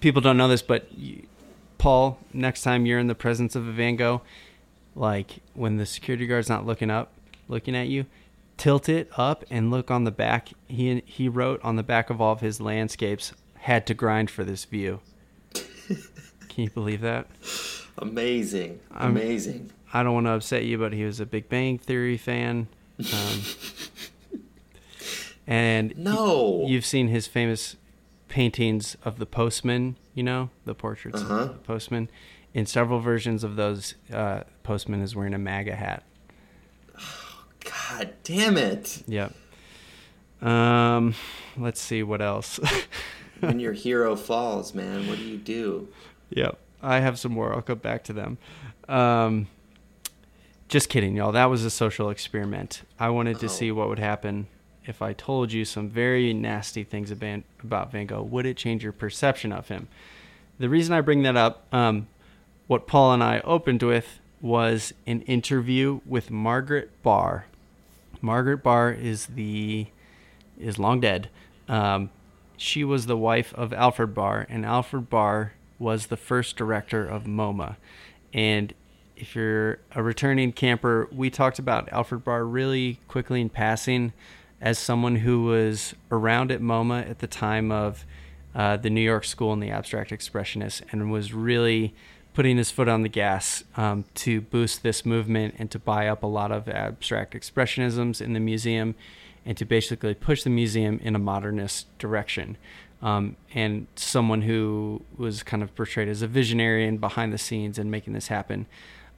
people 0.00 0.20
don't 0.20 0.36
know 0.36 0.48
this 0.48 0.62
but 0.62 0.90
you, 0.96 1.22
paul 1.78 2.18
next 2.32 2.62
time 2.62 2.86
you're 2.86 2.98
in 2.98 3.06
the 3.06 3.14
presence 3.14 3.54
of 3.56 3.66
a 3.66 3.72
van 3.72 3.96
gogh 3.96 4.20
like 4.94 5.40
when 5.54 5.76
the 5.76 5.86
security 5.86 6.26
guard's 6.26 6.48
not 6.48 6.66
looking 6.66 6.90
up 6.90 7.12
looking 7.48 7.76
at 7.76 7.86
you 7.88 8.06
tilt 8.56 8.88
it 8.88 9.08
up 9.16 9.44
and 9.50 9.70
look 9.70 9.90
on 9.90 10.04
the 10.04 10.10
back 10.10 10.50
he 10.68 11.02
he 11.06 11.28
wrote 11.28 11.60
on 11.64 11.76
the 11.76 11.82
back 11.82 12.10
of 12.10 12.20
all 12.20 12.32
of 12.32 12.40
his 12.40 12.60
landscapes 12.60 13.32
had 13.60 13.86
to 13.86 13.94
grind 13.94 14.30
for 14.30 14.44
this 14.44 14.64
view 14.64 15.00
can 16.48 16.64
you 16.64 16.70
believe 16.70 17.00
that 17.00 17.26
Amazing. 17.98 18.80
I'm- 18.92 19.10
Amazing. 19.16 19.70
i 19.92 20.02
don't 20.02 20.14
want 20.14 20.26
to 20.26 20.32
upset 20.32 20.64
you 20.64 20.76
but 20.78 20.92
he 20.92 21.04
was 21.04 21.20
a 21.20 21.26
big 21.26 21.48
bang 21.48 21.78
theory 21.78 22.16
fan 22.16 22.68
um, 23.14 23.40
and 25.46 25.96
No. 25.96 26.64
you've 26.68 26.84
seen 26.86 27.08
his 27.08 27.26
famous 27.26 27.76
paintings 28.30 28.96
of 29.04 29.18
the 29.18 29.26
postman 29.26 29.96
you 30.14 30.22
know 30.22 30.48
the 30.64 30.74
portraits 30.74 31.20
Uh-huh. 31.20 31.34
of 31.34 31.48
the 31.48 31.54
postman 31.58 32.08
in 32.54 32.64
several 32.64 33.00
versions 33.00 33.44
of 33.44 33.56
those 33.56 33.94
uh, 34.12 34.40
postman 34.62 35.02
is 35.02 35.14
wearing 35.14 35.34
a 35.34 35.38
maga 35.38 35.74
hat 35.76 36.02
God 37.64 38.14
damn 38.24 38.56
it. 38.56 39.02
Yep. 39.06 39.34
Um, 40.40 41.14
let's 41.58 41.80
see 41.80 42.02
what 42.02 42.22
else. 42.22 42.58
when 43.40 43.60
your 43.60 43.72
hero 43.74 44.16
falls, 44.16 44.74
man, 44.74 45.06
what 45.08 45.18
do 45.18 45.24
you 45.24 45.36
do? 45.36 45.88
yep. 46.30 46.58
I 46.82 47.00
have 47.00 47.18
some 47.18 47.32
more. 47.32 47.52
I'll 47.54 47.60
go 47.60 47.74
back 47.74 48.04
to 48.04 48.14
them. 48.14 48.38
Um, 48.88 49.48
just 50.68 50.88
kidding, 50.88 51.14
y'all. 51.16 51.32
That 51.32 51.46
was 51.50 51.62
a 51.64 51.70
social 51.70 52.08
experiment. 52.08 52.82
I 52.98 53.10
wanted 53.10 53.38
to 53.40 53.46
Oh. 53.46 53.50
see 53.50 53.70
what 53.70 53.88
would 53.90 53.98
happen 53.98 54.46
if 54.90 55.00
I 55.00 55.14
told 55.14 55.52
you 55.52 55.64
some 55.64 55.88
very 55.88 56.34
nasty 56.34 56.84
things 56.84 57.10
about 57.10 57.92
Van 57.92 58.06
Gogh. 58.06 58.22
Would 58.22 58.44
it 58.44 58.56
change 58.56 58.82
your 58.82 58.92
perception 58.92 59.52
of 59.52 59.68
him? 59.68 59.88
The 60.58 60.68
reason 60.68 60.92
I 60.92 61.00
bring 61.00 61.22
that 61.22 61.36
up, 61.36 61.66
um, 61.72 62.08
what 62.66 62.86
Paul 62.86 63.14
and 63.14 63.24
I 63.24 63.40
opened 63.40 63.82
with 63.82 64.20
was 64.42 64.92
an 65.06 65.22
interview 65.22 66.00
with 66.04 66.30
Margaret 66.30 66.90
Barr. 67.02 67.46
Margaret 68.20 68.58
Barr 68.58 68.90
is 68.90 69.26
the 69.26 69.86
is 70.58 70.78
long 70.78 71.00
dead. 71.00 71.30
Um, 71.68 72.10
she 72.56 72.84
was 72.84 73.06
the 73.06 73.16
wife 73.16 73.54
of 73.54 73.72
Alfred 73.72 74.14
Barr, 74.14 74.46
and 74.50 74.66
Alfred 74.66 75.08
Barr 75.08 75.54
was 75.78 76.08
the 76.08 76.16
first 76.18 76.56
director 76.56 77.06
of 77.06 77.24
MoMA. 77.24 77.76
And 78.34 78.74
if 79.16 79.34
you're 79.34 79.78
a 79.94 80.02
returning 80.02 80.52
camper, 80.52 81.08
we 81.10 81.30
talked 81.30 81.58
about 81.58 81.90
Alfred 81.90 82.24
Barr 82.24 82.44
really 82.44 82.98
quickly 83.08 83.40
in 83.40 83.48
passing 83.48 84.12
as 84.60 84.78
someone 84.78 85.16
who 85.16 85.44
was 85.44 85.94
around 86.10 86.50
at 86.50 86.60
MoMA 86.60 87.08
at 87.08 87.20
the 87.20 87.26
time 87.26 87.72
of 87.72 88.04
uh, 88.54 88.76
the 88.76 88.90
New 88.90 89.00
York 89.00 89.24
School 89.24 89.52
and 89.52 89.62
the 89.62 89.70
Abstract 89.70 90.10
Expressionists 90.10 90.82
and 90.92 91.10
was 91.10 91.32
really 91.32 91.94
putting 92.34 92.56
his 92.56 92.70
foot 92.70 92.88
on 92.88 93.02
the 93.02 93.08
gas 93.08 93.64
um, 93.76 94.04
to 94.14 94.40
boost 94.40 94.82
this 94.82 95.04
movement 95.04 95.54
and 95.58 95.70
to 95.70 95.78
buy 95.78 96.08
up 96.08 96.22
a 96.22 96.26
lot 96.26 96.52
of 96.52 96.68
abstract 96.68 97.34
expressionisms 97.34 98.20
in 98.20 98.34
the 98.34 98.40
museum 98.40 98.94
and 99.44 99.56
to 99.56 99.64
basically 99.64 100.14
push 100.14 100.42
the 100.42 100.50
museum 100.50 101.00
in 101.02 101.16
a 101.16 101.18
modernist 101.18 101.86
direction. 101.98 102.56
Um, 103.02 103.36
and 103.54 103.86
someone 103.96 104.42
who 104.42 105.02
was 105.16 105.42
kind 105.42 105.62
of 105.62 105.74
portrayed 105.74 106.08
as 106.08 106.22
a 106.22 106.26
visionary 106.26 106.86
and 106.86 107.00
behind 107.00 107.32
the 107.32 107.38
scenes 107.38 107.78
and 107.78 107.90
making 107.90 108.12
this 108.12 108.28
happen. 108.28 108.66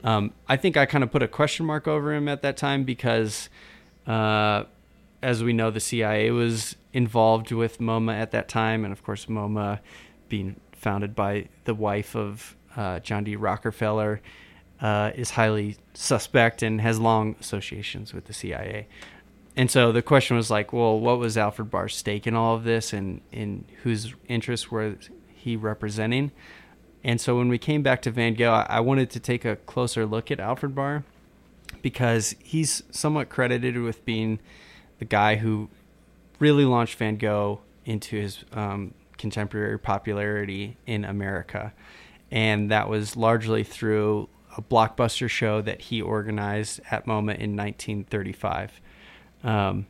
Um, 0.04 0.32
I 0.48 0.56
think 0.56 0.76
I 0.76 0.86
kind 0.86 1.02
of 1.02 1.10
put 1.10 1.22
a 1.22 1.28
question 1.28 1.66
mark 1.66 1.88
over 1.88 2.14
him 2.14 2.28
at 2.28 2.42
that 2.42 2.56
time 2.56 2.84
because, 2.84 3.48
uh, 4.06 4.64
as 5.22 5.42
we 5.42 5.52
know, 5.52 5.70
the 5.70 5.80
CIA 5.80 6.30
was 6.30 6.76
involved 6.92 7.52
with 7.52 7.78
MoMA 7.78 8.14
at 8.14 8.32
that 8.32 8.48
time, 8.48 8.84
and 8.84 8.92
of 8.92 9.02
course, 9.02 9.26
MoMA 9.26 9.80
being 10.28 10.56
founded 10.72 11.14
by 11.14 11.48
the 11.64 11.74
wife 11.74 12.16
of 12.16 12.56
uh, 12.76 12.98
John 13.00 13.24
D. 13.24 13.36
Rockefeller 13.36 14.20
uh, 14.80 15.12
is 15.14 15.30
highly 15.30 15.76
suspect 15.94 16.62
and 16.62 16.80
has 16.80 16.98
long 16.98 17.36
associations 17.40 18.12
with 18.12 18.24
the 18.24 18.32
CIA 18.32 18.88
and 19.56 19.70
so 19.70 19.92
the 19.92 20.02
question 20.02 20.36
was 20.36 20.50
like, 20.50 20.72
well, 20.72 20.98
what 20.98 21.18
was 21.18 21.36
Alfred 21.36 21.70
Barr's 21.70 21.94
stake 21.94 22.26
in 22.26 22.34
all 22.34 22.54
of 22.56 22.64
this, 22.64 22.92
and 22.92 23.20
in 23.30 23.64
whose 23.82 24.14
interests 24.26 24.70
were 24.70 24.96
he 25.34 25.56
representing? 25.56 26.32
And 27.04 27.20
so 27.20 27.36
when 27.36 27.48
we 27.48 27.58
came 27.58 27.82
back 27.82 28.00
to 28.02 28.10
Van 28.10 28.34
Gogh, 28.34 28.64
I 28.68 28.80
wanted 28.80 29.10
to 29.10 29.20
take 29.20 29.44
a 29.44 29.56
closer 29.56 30.06
look 30.06 30.30
at 30.30 30.40
Alfred 30.40 30.74
Barr 30.74 31.04
because 31.82 32.34
he's 32.42 32.82
somewhat 32.90 33.28
credited 33.28 33.76
with 33.76 34.04
being 34.04 34.38
the 35.02 35.06
guy 35.06 35.34
who 35.34 35.68
really 36.38 36.64
launched 36.64 36.94
Van 36.94 37.16
Gogh 37.16 37.60
into 37.84 38.14
his 38.14 38.44
um, 38.52 38.94
contemporary 39.18 39.76
popularity 39.76 40.76
in 40.86 41.04
America. 41.04 41.72
And 42.30 42.70
that 42.70 42.88
was 42.88 43.16
largely 43.16 43.64
through 43.64 44.28
a 44.56 44.62
blockbuster 44.62 45.28
show 45.28 45.60
that 45.60 45.80
he 45.80 46.00
organized 46.00 46.78
at 46.88 47.04
MoMA 47.04 47.36
in 47.36 47.56
1935. 47.56 48.80
Um, 49.42 49.86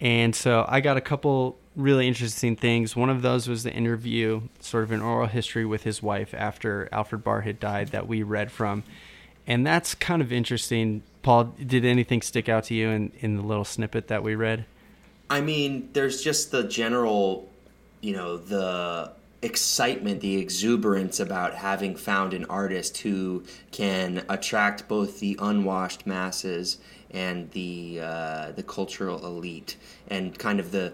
and 0.00 0.36
so 0.36 0.64
I 0.68 0.80
got 0.80 0.96
a 0.96 1.00
couple 1.00 1.58
really 1.74 2.06
interesting 2.06 2.54
things. 2.54 2.94
One 2.94 3.10
of 3.10 3.22
those 3.22 3.48
was 3.48 3.64
the 3.64 3.72
interview, 3.72 4.42
sort 4.60 4.84
of 4.84 4.92
an 4.92 5.02
oral 5.02 5.26
history 5.26 5.66
with 5.66 5.82
his 5.82 6.00
wife 6.00 6.32
after 6.32 6.88
Alfred 6.92 7.24
Barr 7.24 7.40
had 7.40 7.58
died 7.58 7.88
that 7.88 8.06
we 8.06 8.22
read 8.22 8.52
from. 8.52 8.84
And 9.48 9.66
that's 9.66 9.96
kind 9.96 10.22
of 10.22 10.32
interesting. 10.32 11.02
Paul, 11.26 11.56
did 11.58 11.84
anything 11.84 12.22
stick 12.22 12.48
out 12.48 12.62
to 12.66 12.74
you 12.74 12.90
in, 12.90 13.10
in 13.18 13.34
the 13.34 13.42
little 13.42 13.64
snippet 13.64 14.06
that 14.06 14.22
we 14.22 14.36
read? 14.36 14.64
I 15.28 15.40
mean, 15.40 15.88
there's 15.92 16.22
just 16.22 16.52
the 16.52 16.62
general, 16.62 17.50
you 18.00 18.12
know, 18.12 18.36
the 18.36 19.10
excitement, 19.42 20.20
the 20.20 20.36
exuberance 20.36 21.18
about 21.18 21.54
having 21.54 21.96
found 21.96 22.32
an 22.32 22.44
artist 22.44 22.98
who 22.98 23.42
can 23.72 24.24
attract 24.28 24.86
both 24.86 25.18
the 25.18 25.36
unwashed 25.42 26.06
masses 26.06 26.78
and 27.10 27.50
the 27.50 27.98
uh, 28.00 28.52
the 28.52 28.62
cultural 28.62 29.26
elite, 29.26 29.76
and 30.06 30.38
kind 30.38 30.60
of 30.60 30.70
the 30.70 30.92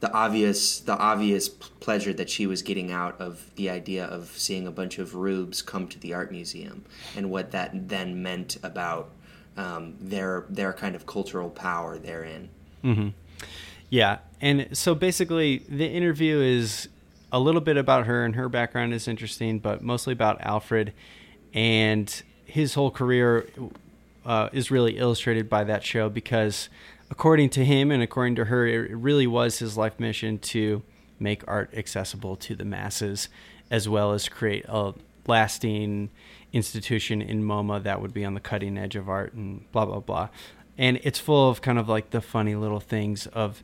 the 0.00 0.12
obvious 0.12 0.80
the 0.80 0.98
obvious 0.98 1.48
pleasure 1.48 2.12
that 2.12 2.28
she 2.28 2.46
was 2.46 2.60
getting 2.60 2.92
out 2.92 3.18
of 3.18 3.50
the 3.56 3.70
idea 3.70 4.04
of 4.04 4.28
seeing 4.36 4.66
a 4.66 4.70
bunch 4.70 4.98
of 4.98 5.14
rubes 5.14 5.62
come 5.62 5.88
to 5.88 5.98
the 5.98 6.12
art 6.12 6.30
museum, 6.30 6.84
and 7.16 7.30
what 7.30 7.50
that 7.52 7.88
then 7.88 8.22
meant 8.22 8.58
about 8.62 9.10
um, 9.56 9.96
their 10.00 10.44
their 10.48 10.72
kind 10.72 10.94
of 10.94 11.06
cultural 11.06 11.50
power 11.50 11.98
therein. 11.98 12.48
Mm-hmm. 12.84 13.08
Yeah, 13.88 14.18
and 14.40 14.76
so 14.76 14.94
basically, 14.94 15.58
the 15.68 15.86
interview 15.86 16.40
is 16.40 16.88
a 17.32 17.40
little 17.40 17.60
bit 17.60 17.76
about 17.76 18.06
her 18.06 18.24
and 18.24 18.34
her 18.36 18.48
background 18.48 18.92
is 18.94 19.06
interesting, 19.06 19.58
but 19.58 19.82
mostly 19.82 20.12
about 20.12 20.40
Alfred 20.40 20.92
and 21.52 22.22
his 22.44 22.74
whole 22.74 22.90
career 22.90 23.48
uh, 24.24 24.48
is 24.52 24.70
really 24.70 24.98
illustrated 24.98 25.48
by 25.48 25.64
that 25.64 25.84
show 25.84 26.08
because, 26.08 26.68
according 27.10 27.50
to 27.50 27.64
him 27.64 27.90
and 27.90 28.02
according 28.02 28.34
to 28.36 28.46
her, 28.46 28.66
it 28.66 28.90
really 28.96 29.26
was 29.26 29.58
his 29.58 29.76
life 29.76 29.98
mission 29.98 30.38
to 30.38 30.82
make 31.18 31.42
art 31.46 31.72
accessible 31.76 32.36
to 32.36 32.54
the 32.54 32.64
masses, 32.64 33.28
as 33.70 33.88
well 33.88 34.12
as 34.12 34.28
create 34.28 34.64
a 34.68 34.92
lasting 35.26 36.10
institution 36.52 37.22
in 37.22 37.42
MoMA 37.42 37.82
that 37.82 38.00
would 38.00 38.12
be 38.12 38.24
on 38.24 38.34
the 38.34 38.40
cutting 38.40 38.76
edge 38.76 38.96
of 38.96 39.08
art 39.08 39.32
and 39.32 39.70
blah 39.72 39.84
blah 39.84 40.00
blah. 40.00 40.28
And 40.78 40.98
it's 41.02 41.18
full 41.18 41.50
of 41.50 41.60
kind 41.60 41.78
of 41.78 41.88
like 41.88 42.10
the 42.10 42.20
funny 42.20 42.54
little 42.54 42.80
things 42.80 43.26
of 43.28 43.62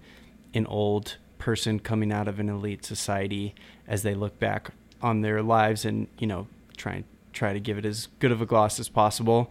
an 0.54 0.66
old 0.66 1.16
person 1.38 1.78
coming 1.78 2.12
out 2.12 2.28
of 2.28 2.38
an 2.38 2.48
elite 2.48 2.84
society 2.84 3.54
as 3.86 4.02
they 4.02 4.14
look 4.14 4.38
back 4.38 4.70
on 5.02 5.20
their 5.20 5.42
lives 5.42 5.84
and 5.84 6.08
you 6.18 6.26
know 6.26 6.46
try 6.76 6.94
and 6.94 7.04
try 7.32 7.52
to 7.52 7.60
give 7.60 7.76
it 7.78 7.84
as 7.84 8.08
good 8.18 8.32
of 8.32 8.40
a 8.40 8.46
gloss 8.46 8.80
as 8.80 8.88
possible. 8.88 9.50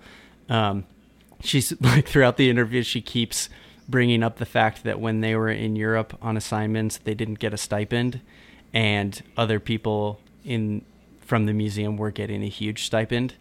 Um, 0.49 0.85
she's 1.41 1.73
like 1.81 2.07
throughout 2.07 2.37
the 2.37 2.49
interview 2.49 2.83
she 2.83 3.01
keeps 3.01 3.49
bringing 3.87 4.23
up 4.23 4.37
the 4.37 4.45
fact 4.45 4.83
that 4.83 4.99
when 4.99 5.21
they 5.21 5.35
were 5.35 5.49
in 5.49 5.75
Europe 5.75 6.17
on 6.21 6.35
assignments 6.37 6.97
they 6.97 7.13
didn't 7.13 7.39
get 7.39 7.53
a 7.53 7.57
stipend 7.57 8.21
and 8.73 9.21
other 9.37 9.59
people 9.59 10.19
in 10.43 10.83
from 11.25 11.45
the 11.45 11.53
museum 11.53 11.97
were 11.97 12.11
getting 12.11 12.43
a 12.43 12.47
huge 12.47 12.85
stipend 12.85 13.35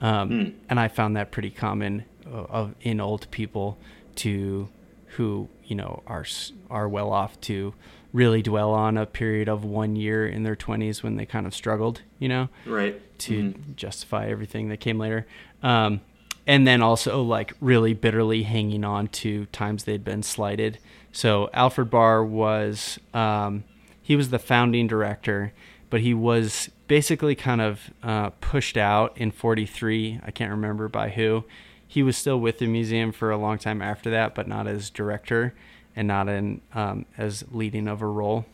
um, 0.00 0.30
mm. 0.30 0.54
and 0.68 0.78
I 0.78 0.88
found 0.88 1.16
that 1.16 1.30
pretty 1.30 1.50
common 1.50 2.04
uh, 2.30 2.68
in 2.82 3.00
old 3.00 3.30
people 3.30 3.78
to 4.16 4.68
who 5.16 5.48
you 5.64 5.76
know 5.76 6.02
are 6.06 6.26
are 6.68 6.88
well 6.88 7.10
off 7.10 7.40
to 7.42 7.74
really 8.12 8.42
dwell 8.42 8.72
on 8.72 8.98
a 8.98 9.06
period 9.06 9.48
of 9.48 9.64
one 9.64 9.94
year 9.94 10.26
in 10.26 10.42
their 10.42 10.56
20s 10.56 11.02
when 11.02 11.16
they 11.16 11.24
kind 11.24 11.46
of 11.46 11.54
struggled 11.54 12.02
you 12.18 12.28
know 12.28 12.48
right 12.66 13.00
to 13.18 13.42
mm-hmm. 13.42 13.72
justify 13.76 14.26
everything 14.26 14.68
that 14.68 14.78
came 14.78 14.98
later 14.98 15.26
um, 15.62 16.00
and 16.46 16.66
then 16.66 16.82
also 16.82 17.22
like 17.22 17.52
really 17.60 17.94
bitterly 17.94 18.42
hanging 18.42 18.84
on 18.84 19.06
to 19.06 19.46
times 19.46 19.84
they'd 19.84 20.04
been 20.04 20.22
slighted. 20.22 20.78
So 21.12 21.50
Alfred 21.52 21.90
Barr 21.90 22.24
was 22.24 22.98
um, 23.14 23.64
he 24.02 24.16
was 24.16 24.30
the 24.30 24.38
founding 24.38 24.86
director, 24.86 25.52
but 25.90 26.00
he 26.00 26.14
was 26.14 26.68
basically 26.90 27.36
kind 27.36 27.60
of 27.60 27.92
uh, 28.02 28.30
pushed 28.40 28.76
out 28.76 29.16
in 29.16 29.30
'43. 29.30 30.18
I 30.24 30.32
can't 30.32 30.50
remember 30.50 30.88
by 30.88 31.10
who. 31.10 31.44
He 31.86 32.02
was 32.02 32.16
still 32.16 32.40
with 32.40 32.58
the 32.58 32.66
museum 32.66 33.12
for 33.12 33.30
a 33.30 33.36
long 33.36 33.58
time 33.58 33.80
after 33.80 34.10
that, 34.10 34.34
but 34.34 34.48
not 34.48 34.66
as 34.66 34.90
director 34.90 35.54
and 35.94 36.08
not 36.08 36.28
in 36.28 36.60
um, 36.74 37.06
as 37.16 37.44
leading 37.52 37.86
of 37.86 38.02
a 38.02 38.06
role. 38.06 38.44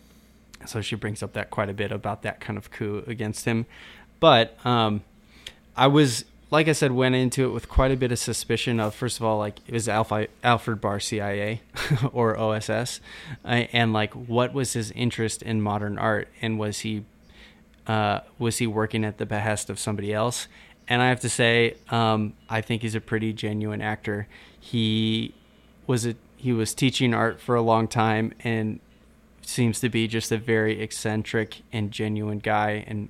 So 0.67 0.83
she 0.83 0.97
brings 0.97 1.23
up 1.23 1.33
that 1.33 1.49
quite 1.51 1.71
a 1.71 1.73
bit 1.73 1.91
about 1.91 2.21
that 2.23 2.41
kind 2.41 2.59
of 2.59 2.71
coup 2.71 3.03
against 3.07 3.47
him. 3.47 3.65
But 4.21 4.59
um, 4.67 5.03
I 5.75 5.87
was 5.87 6.27
like 6.51 6.69
I 6.69 6.73
said, 6.73 6.93
went 6.93 7.15
into 7.15 7.47
it 7.47 7.53
with 7.55 7.71
quite 7.71 7.91
a 7.91 7.97
bit 7.97 8.13
of 8.13 8.19
suspicion 8.19 8.81
of 8.81 8.95
first 8.95 9.19
of 9.19 9.25
all, 9.25 9.39
like 9.39 9.61
is 9.67 9.89
Alpha, 9.89 10.27
Alfred 10.45 10.83
Barr 10.83 11.01
CIA 11.01 11.63
or 12.13 12.39
OSS, 12.39 13.01
and 13.43 13.95
like 13.95 14.13
what 14.13 14.53
was 14.53 14.75
his 14.75 14.91
interest 14.91 15.43
in 15.43 15.63
modern 15.63 15.97
art, 15.97 16.29
and 16.43 16.59
was 16.59 16.81
he 16.81 17.07
uh, 17.87 18.21
was 18.39 18.59
he 18.59 18.67
working 18.67 19.05
at 19.05 19.19
the 19.19 19.27
behest 19.27 19.71
of 19.71 19.79
somebody 19.79 20.13
else? 20.13 20.49
And 20.89 21.03
I 21.03 21.09
have 21.09 21.21
to 21.21 21.29
say, 21.29 21.77
um, 21.91 22.35
I 22.49 22.61
think 22.61 22.83
he's 22.83 22.95
a 22.95 23.01
pretty 23.01 23.33
genuine 23.33 23.81
actor. 23.81 24.29
He 24.59 25.35
was 25.87 26.07
a 26.07 26.15
he 26.37 26.53
was 26.53 26.75
teaching 26.75 27.15
art 27.15 27.41
for 27.41 27.55
a 27.55 27.63
long 27.63 27.89
time 27.89 28.33
and 28.41 28.79
seems 29.41 29.81
to 29.81 29.89
be 29.89 30.07
just 30.07 30.31
a 30.31 30.37
very 30.37 30.81
eccentric 30.81 31.63
and 31.73 31.91
genuine 31.91 32.39
guy 32.39 32.85
and 32.87 33.09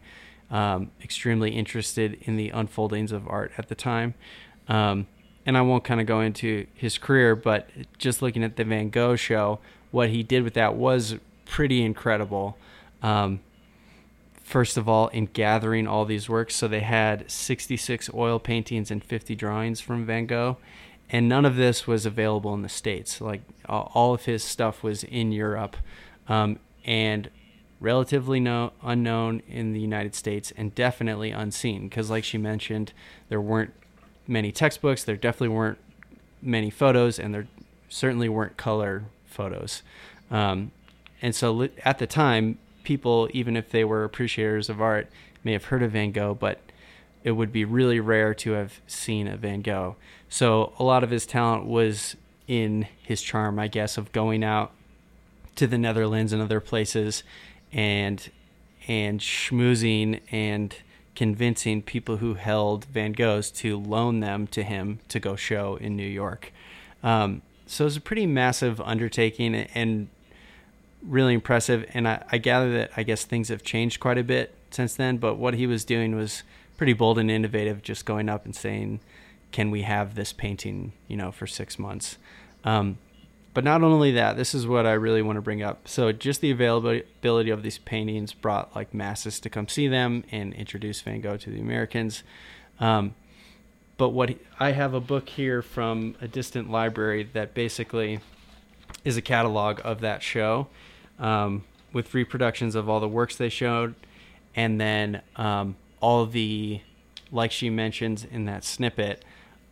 um, 0.50 0.90
extremely 1.02 1.50
interested 1.50 2.18
in 2.22 2.36
the 2.36 2.50
unfoldings 2.50 3.12
of 3.12 3.26
art 3.28 3.52
at 3.58 3.68
the 3.68 3.74
time. 3.74 4.14
Um, 4.68 5.06
and 5.44 5.56
I 5.56 5.62
won't 5.62 5.84
kind 5.84 6.00
of 6.00 6.06
go 6.06 6.20
into 6.20 6.66
his 6.74 6.98
career, 6.98 7.36
but 7.36 7.68
just 7.98 8.22
looking 8.22 8.44
at 8.44 8.56
the 8.56 8.64
Van 8.64 8.90
Gogh 8.90 9.16
show, 9.16 9.60
what 9.90 10.10
he 10.10 10.22
did 10.22 10.42
with 10.42 10.54
that 10.54 10.74
was 10.74 11.16
pretty 11.44 11.82
incredible. 11.82 12.56
Um, 13.02 13.40
first 14.46 14.76
of 14.76 14.88
all, 14.88 15.08
in 15.08 15.26
gathering 15.26 15.88
all 15.88 16.04
these 16.04 16.28
works, 16.28 16.54
so 16.54 16.68
they 16.68 16.80
had 16.80 17.28
66 17.28 18.08
oil 18.14 18.38
paintings 18.38 18.92
and 18.92 19.02
50 19.02 19.34
drawings 19.34 19.80
from 19.80 20.06
Van 20.06 20.26
Gogh, 20.26 20.56
and 21.10 21.28
none 21.28 21.44
of 21.44 21.56
this 21.56 21.88
was 21.88 22.06
available 22.06 22.54
in 22.54 22.62
the 22.62 22.68
States. 22.68 23.20
Like 23.20 23.42
all 23.68 24.14
of 24.14 24.24
his 24.26 24.44
stuff 24.44 24.84
was 24.84 25.02
in 25.02 25.32
Europe. 25.32 25.76
Um, 26.28 26.60
and 26.84 27.28
relatively 27.80 28.38
no, 28.38 28.72
unknown 28.82 29.42
in 29.48 29.72
the 29.72 29.80
United 29.80 30.14
States 30.14 30.52
and 30.56 30.74
definitely 30.74 31.32
unseen 31.32 31.88
because, 31.88 32.08
like 32.08 32.22
she 32.22 32.38
mentioned, 32.38 32.92
there 33.28 33.40
weren't 33.40 33.72
many 34.28 34.52
textbooks, 34.52 35.02
there 35.02 35.16
definitely 35.16 35.56
weren't 35.56 35.78
many 36.40 36.70
photos, 36.70 37.18
and 37.18 37.34
there 37.34 37.48
certainly 37.88 38.28
weren't 38.28 38.56
color 38.56 39.04
photos. 39.26 39.82
Um, 40.30 40.70
and 41.20 41.34
so 41.34 41.68
at 41.84 41.98
the 41.98 42.06
time, 42.06 42.58
people, 42.86 43.28
even 43.32 43.56
if 43.56 43.70
they 43.70 43.84
were 43.84 44.04
appreciators 44.04 44.70
of 44.70 44.80
art, 44.80 45.08
may 45.42 45.52
have 45.52 45.64
heard 45.64 45.82
of 45.82 45.90
Van 45.90 46.12
Gogh, 46.12 46.34
but 46.34 46.60
it 47.24 47.32
would 47.32 47.52
be 47.52 47.64
really 47.64 47.98
rare 47.98 48.32
to 48.32 48.52
have 48.52 48.80
seen 48.86 49.26
a 49.26 49.36
Van 49.36 49.60
Gogh. 49.60 49.96
So 50.28 50.72
a 50.78 50.84
lot 50.84 51.02
of 51.02 51.10
his 51.10 51.26
talent 51.26 51.66
was 51.66 52.14
in 52.46 52.86
his 53.02 53.22
charm, 53.22 53.58
I 53.58 53.66
guess, 53.66 53.98
of 53.98 54.12
going 54.12 54.44
out 54.44 54.70
to 55.56 55.66
the 55.66 55.76
Netherlands 55.76 56.32
and 56.32 56.40
other 56.40 56.60
places 56.60 57.24
and 57.72 58.30
and 58.86 59.18
schmoozing 59.18 60.20
and 60.30 60.76
convincing 61.16 61.82
people 61.82 62.18
who 62.18 62.34
held 62.34 62.84
Van 62.84 63.12
Goghs 63.12 63.52
to 63.56 63.76
loan 63.76 64.20
them 64.20 64.46
to 64.48 64.62
him 64.62 65.00
to 65.08 65.18
go 65.18 65.34
show 65.34 65.74
in 65.74 65.96
New 65.96 66.06
York. 66.06 66.52
Um, 67.02 67.42
so 67.66 67.82
it 67.82 67.86
was 67.86 67.96
a 67.96 68.00
pretty 68.00 68.26
massive 68.26 68.80
undertaking 68.80 69.56
and 69.56 70.08
really 71.06 71.34
impressive. 71.34 71.88
And 71.94 72.08
I, 72.08 72.24
I 72.30 72.38
gather 72.38 72.72
that 72.74 72.90
I 72.96 73.02
guess 73.02 73.24
things 73.24 73.48
have 73.48 73.62
changed 73.62 74.00
quite 74.00 74.18
a 74.18 74.24
bit 74.24 74.54
since 74.70 74.94
then. 74.94 75.18
But 75.18 75.36
what 75.36 75.54
he 75.54 75.66
was 75.66 75.84
doing 75.84 76.16
was 76.16 76.42
pretty 76.76 76.92
bold 76.92 77.18
and 77.18 77.30
innovative, 77.30 77.82
just 77.82 78.04
going 78.04 78.28
up 78.28 78.44
and 78.44 78.54
saying, 78.54 79.00
"Can 79.52 79.70
we 79.70 79.82
have 79.82 80.14
this 80.14 80.32
painting?" 80.32 80.92
You 81.08 81.16
know, 81.16 81.32
for 81.32 81.46
six 81.46 81.78
months. 81.78 82.18
Um, 82.64 82.98
but 83.56 83.64
not 83.64 83.82
only 83.82 84.12
that, 84.12 84.36
this 84.36 84.54
is 84.54 84.66
what 84.66 84.84
I 84.84 84.92
really 84.92 85.22
want 85.22 85.36
to 85.36 85.40
bring 85.40 85.62
up. 85.62 85.88
So 85.88 86.12
just 86.12 86.42
the 86.42 86.50
availability 86.50 87.48
of 87.48 87.62
these 87.62 87.78
paintings 87.78 88.34
brought 88.34 88.76
like 88.76 88.92
masses 88.92 89.40
to 89.40 89.48
come 89.48 89.66
see 89.66 89.88
them 89.88 90.24
and 90.30 90.52
introduce 90.52 91.00
Van 91.00 91.22
Gogh 91.22 91.38
to 91.38 91.48
the 91.48 91.58
Americans. 91.58 92.22
Um, 92.80 93.14
but 93.96 94.10
what 94.10 94.36
I 94.60 94.72
have 94.72 94.92
a 94.92 95.00
book 95.00 95.30
here 95.30 95.62
from 95.62 96.16
a 96.20 96.28
distant 96.28 96.70
library 96.70 97.30
that 97.32 97.54
basically 97.54 98.20
is 99.04 99.16
a 99.16 99.22
catalog 99.22 99.80
of 99.84 100.02
that 100.02 100.22
show 100.22 100.66
um, 101.18 101.64
with 101.92 102.14
reproductions 102.14 102.74
of 102.74 102.88
all 102.88 103.00
the 103.00 103.08
works 103.08 103.36
they 103.36 103.48
showed, 103.48 103.94
and 104.54 104.80
then 104.80 105.22
um, 105.36 105.76
all 106.00 106.26
the, 106.26 106.80
like 107.30 107.52
she 107.52 107.70
mentions 107.70 108.24
in 108.24 108.44
that 108.46 108.64
snippet, 108.64 109.24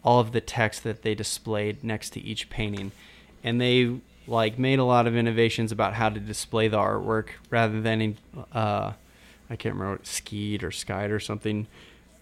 all 0.02 0.20
of 0.20 0.32
the 0.32 0.40
text 0.40 0.84
that 0.84 1.02
they 1.02 1.14
displayed 1.14 1.82
next 1.82 2.10
to 2.10 2.20
each 2.20 2.50
painting, 2.50 2.92
and 3.42 3.60
they 3.60 4.00
like 4.26 4.58
made 4.58 4.78
a 4.78 4.84
lot 4.84 5.06
of 5.06 5.16
innovations 5.16 5.70
about 5.70 5.94
how 5.94 6.08
to 6.08 6.20
display 6.20 6.68
the 6.68 6.78
artwork 6.78 7.28
rather 7.50 7.80
than 7.80 8.00
in, 8.00 8.16
uh, 8.52 8.92
I 9.50 9.56
can't 9.56 9.74
remember 9.74 10.00
skied 10.02 10.62
or 10.64 10.70
skied 10.70 11.10
or 11.10 11.20
something 11.20 11.66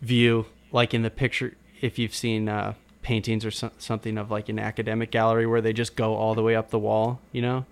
view 0.01 0.47
like 0.73 0.95
in 0.95 1.03
the 1.03 1.11
picture 1.11 1.55
if 1.81 1.99
you've 1.99 2.15
seen 2.15 2.49
uh, 2.49 2.75
paintings 3.03 3.45
or 3.45 3.51
so- 3.51 3.71
something 3.79 4.19
of 4.19 4.31
like 4.31 4.49
an 4.49 4.59
academic 4.59 5.11
gallery 5.11 5.47
where 5.47 5.61
they 5.61 5.73
just 5.73 5.97
go 5.97 6.15
all 6.15 6.35
the 6.35 6.43
way 6.43 6.57
up 6.57 6.71
the 6.71 6.79
wall, 6.79 7.21
you 7.31 7.43
know, 7.43 7.67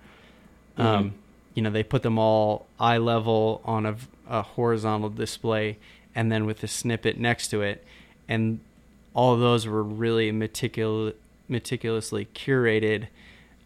mm-hmm. 0.76 0.86
um, 0.86 1.14
you 1.54 1.62
know, 1.62 1.70
they 1.70 1.82
put 1.82 2.02
them 2.02 2.18
all 2.18 2.66
eye 2.78 2.98
level 2.98 3.60
on 3.64 3.86
a, 3.86 3.96
a 4.28 4.42
horizontal 4.42 5.10
display, 5.10 5.78
and 6.14 6.30
then 6.30 6.46
with 6.46 6.62
a 6.62 6.68
snippet 6.68 7.18
next 7.18 7.48
to 7.48 7.62
it, 7.62 7.84
and 8.28 8.60
all 9.14 9.36
those 9.36 9.66
were 9.66 9.82
really 9.82 10.30
meticul- 10.32 11.14
meticulously 11.48 12.26
curated 12.26 13.08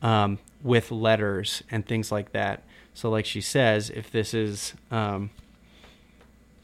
um, 0.02 0.38
with 0.62 0.90
letters 0.90 1.62
and 1.70 1.86
things 1.86 2.10
like 2.10 2.32
that. 2.32 2.62
So, 2.94 3.10
like 3.10 3.26
she 3.26 3.40
says, 3.40 3.90
if 3.90 4.10
this 4.10 4.32
is 4.32 4.74
um, 4.90 5.30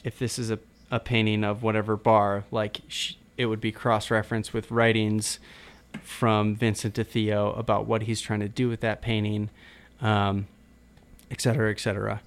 if 0.04 0.18
this 0.18 0.38
is 0.38 0.50
a, 0.50 0.59
a 0.90 1.00
painting 1.00 1.44
of 1.44 1.62
whatever 1.62 1.96
bar, 1.96 2.44
like 2.50 2.80
she, 2.88 3.18
it 3.37 3.46
would 3.46 3.61
be 3.61 3.72
cross 3.72 4.11
referenced 4.11 4.52
with 4.52 4.70
writings 4.70 5.38
from 6.02 6.54
Vincent 6.54 6.94
to 6.94 7.04
Theo 7.04 7.52
about 7.52 7.87
what 7.87 8.02
he's 8.02 8.20
trying 8.20 8.40
to 8.40 8.48
do 8.48 8.68
with 8.68 8.80
that 8.80 9.02
painting, 9.02 9.50
um, 10.00 10.46
et 11.30 11.40
cetera, 11.40 11.70
et 11.70 11.80
cetera. 11.80 12.20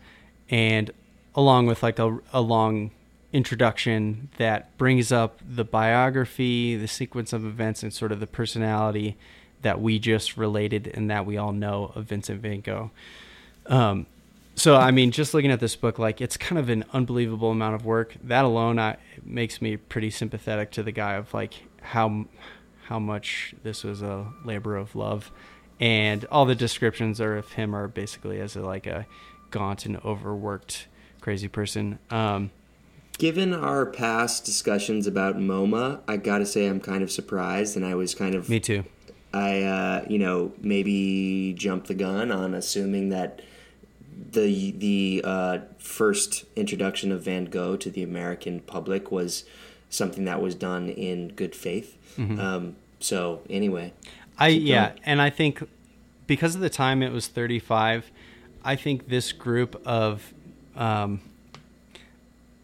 And 0.50 0.92
along 1.36 1.68
with 1.68 1.84
like 1.84 2.00
a, 2.00 2.20
a 2.32 2.42
long 2.42 2.92
introduction 3.32 4.30
that 4.38 4.78
brings 4.78 5.12
up 5.12 5.40
the 5.48 5.64
biography, 5.64 6.76
the 6.76 6.88
sequence 6.88 7.34
of 7.34 7.44
events, 7.44 7.82
and 7.84 7.92
sort 7.94 8.12
of 8.12 8.20
the 8.20 8.28
personality 8.28 9.18
that 9.64 9.82
we 9.82 9.98
just 9.98 10.38
related 10.38 10.92
and 10.94 11.10
that 11.10 11.26
we 11.26 11.38
all 11.38 11.52
know 11.52 11.92
of 11.96 12.06
Vincent 12.06 12.42
van 12.42 12.62
Gogh. 12.62 12.92
Um, 13.66 14.06
so 14.56 14.76
I 14.76 14.92
mean, 14.92 15.12
just 15.12 15.34
looking 15.34 15.52
at 15.52 15.60
this 15.60 15.76
book, 15.76 15.98
like 15.98 16.22
it's 16.22 16.38
kind 16.38 16.60
of 16.60 16.70
an 16.70 16.86
unbelievable 16.94 17.50
amount 17.50 17.74
of 17.74 17.86
work. 17.86 18.16
That 18.24 18.46
alone 18.46 18.78
I, 18.78 18.98
makes 19.24 19.62
me 19.62 19.78
pretty 19.78 20.12
sympathetic 20.12 20.70
to 20.72 20.84
the 20.84 20.92
guy 20.92 21.14
of 21.16 21.34
like 21.34 21.56
how 21.82 22.26
how 22.84 23.00
much 23.00 23.56
this 23.64 23.84
was 23.84 24.02
a 24.02 24.28
labor 24.46 24.76
of 24.76 24.96
love, 24.96 25.32
and 25.80 26.26
all 26.26 26.46
the 26.46 26.56
descriptions 26.56 27.20
are 27.20 27.38
of 27.38 27.54
him 27.54 27.76
are 27.76 27.88
basically 27.88 28.40
as 28.40 28.56
a, 28.56 28.62
like 28.62 28.88
a 28.88 29.06
gaunt 29.52 29.86
and 29.86 29.98
overworked 30.04 30.88
crazy 31.22 31.48
person. 31.48 32.00
Um, 32.10 32.52
Given 33.18 33.54
our 33.54 33.86
past 33.86 34.44
discussions 34.44 35.06
about 35.06 35.38
MoMA, 35.38 36.02
I 36.08 36.18
got 36.18 36.40
to 36.40 36.46
say 36.46 36.66
I'm 36.66 36.80
kind 36.80 37.04
of 37.04 37.12
surprised, 37.12 37.78
and 37.78 37.86
I 37.86 37.96
was 37.96 38.16
kind 38.16 38.34
of 38.34 38.50
me 38.50 38.60
too. 38.60 38.84
I 39.34 39.62
uh, 39.62 40.06
you 40.10 40.20
know 40.20 40.52
maybe 40.62 41.54
jumped 41.58 41.88
the 41.88 41.94
gun 41.94 42.32
on 42.32 42.54
assuming 42.54 43.10
that 43.10 43.42
the 44.32 44.72
the 44.72 45.22
uh, 45.24 45.60
first 45.78 46.46
introduction 46.56 47.12
of 47.12 47.24
Van 47.24 47.46
Gogh 47.46 47.78
to 47.78 47.90
the 47.90 48.04
American 48.04 48.60
public 48.62 49.12
was 49.12 49.46
something 49.90 50.26
that 50.26 50.42
was 50.42 50.56
done 50.56 50.90
in 50.90 51.30
good 51.30 51.56
faith. 51.56 51.98
Mm-hmm. 52.18 52.40
Um, 52.40 52.76
so 53.00 53.42
anyway, 53.50 53.94
I 54.44 54.48
yeah, 54.50 54.90
going. 54.90 55.02
and 55.06 55.22
I 55.22 55.30
think 55.30 55.64
because 56.28 56.54
of 56.56 56.62
the 56.62 56.70
time 56.70 57.02
it 57.02 57.12
was 57.12 57.28
35, 57.28 58.12
I 58.64 58.76
think 58.76 59.08
this 59.08 59.32
group 59.32 59.82
of 59.86 60.34
um, 60.76 61.22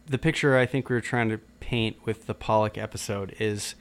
the 0.06 0.18
picture 0.18 0.58
I 0.58 0.66
think 0.66 0.90
we 0.90 0.96
were 0.96 1.02
trying 1.02 1.30
to 1.30 1.38
paint 1.62 1.98
with 2.06 2.26
the 2.26 2.34
Pollock 2.34 2.78
episode 2.78 3.34
is 3.40 3.76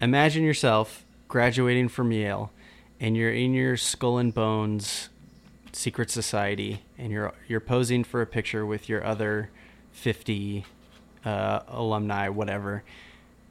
imagine 0.00 0.44
yourself 0.44 1.04
graduating 1.28 1.88
from 1.88 2.10
Yale 2.10 2.52
and 3.00 3.16
you're 3.16 3.32
in 3.32 3.52
your 3.52 3.76
skull 3.76 4.16
and 4.16 4.32
bones 4.32 5.10
secret 5.72 6.10
society 6.10 6.82
and 6.96 7.12
you're 7.12 7.34
you're 7.48 7.60
posing 7.60 8.02
for 8.02 8.22
a 8.22 8.26
picture 8.26 8.64
with 8.64 8.88
your 8.88 9.04
other 9.04 9.50
50 9.92 10.64
uh, 11.24 11.60
alumni 11.68 12.30
whatever 12.30 12.82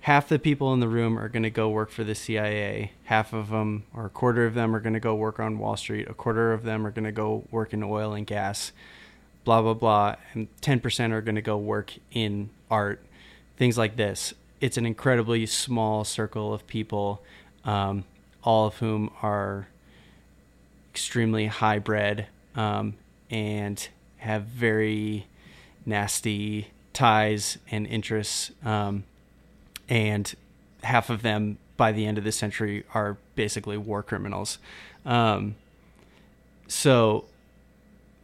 half 0.05 0.29
the 0.29 0.37
people 0.37 0.71
in 0.71 0.79
the 0.79 0.87
room 0.87 1.17
are 1.17 1.27
going 1.27 1.41
to 1.41 1.49
go 1.49 1.67
work 1.67 1.89
for 1.89 2.03
the 2.03 2.13
CIA 2.13 2.91
half 3.05 3.33
of 3.33 3.49
them 3.49 3.85
or 3.91 4.05
a 4.05 4.09
quarter 4.09 4.45
of 4.45 4.53
them 4.53 4.75
are 4.75 4.79
going 4.79 4.93
to 4.93 4.99
go 4.99 5.15
work 5.15 5.39
on 5.39 5.57
Wall 5.57 5.75
Street 5.75 6.07
a 6.07 6.13
quarter 6.13 6.53
of 6.53 6.61
them 6.61 6.85
are 6.85 6.91
going 6.91 7.05
to 7.05 7.11
go 7.11 7.43
work 7.49 7.73
in 7.73 7.81
oil 7.81 8.13
and 8.13 8.27
gas 8.27 8.71
blah 9.45 9.63
blah 9.63 9.73
blah 9.73 10.15
and 10.33 10.47
10% 10.61 11.11
are 11.11 11.21
going 11.21 11.33
to 11.33 11.41
go 11.41 11.57
work 11.57 11.93
in 12.11 12.51
art 12.69 13.01
things 13.57 13.79
like 13.79 13.95
this 13.95 14.35
it's 14.61 14.77
an 14.77 14.85
incredibly 14.85 15.47
small 15.47 16.03
circle 16.03 16.53
of 16.53 16.67
people 16.67 17.23
um, 17.63 18.03
all 18.43 18.67
of 18.67 18.77
whom 18.77 19.09
are 19.23 19.67
extremely 20.93 21.47
high 21.47 21.81
um, 22.55 22.93
and 23.31 23.89
have 24.17 24.43
very 24.43 25.25
nasty 25.83 26.67
ties 26.93 27.57
and 27.71 27.87
interests. 27.87 28.51
Um, 28.63 29.03
and 29.89 30.33
half 30.83 31.09
of 31.09 31.21
them 31.21 31.57
by 31.77 31.91
the 31.91 32.05
end 32.05 32.17
of 32.17 32.23
the 32.23 32.31
century 32.31 32.83
are 32.93 33.17
basically 33.35 33.77
war 33.77 34.01
criminals. 34.01 34.57
Um, 35.05 35.55
so 36.67 37.25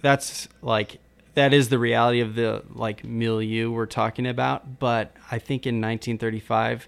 that's 0.02 0.48
like 0.62 1.00
that 1.36 1.54
is 1.54 1.70
the 1.70 1.80
reality 1.80 2.20
of 2.20 2.36
the 2.36 2.64
like 2.74 3.04
milieu 3.04 3.72
we're 3.72 3.86
talking 3.86 4.28
about. 4.28 4.80
But 4.80 5.14
I 5.30 5.40
think 5.40 5.66
in 5.66 5.76
1935, 5.76 6.88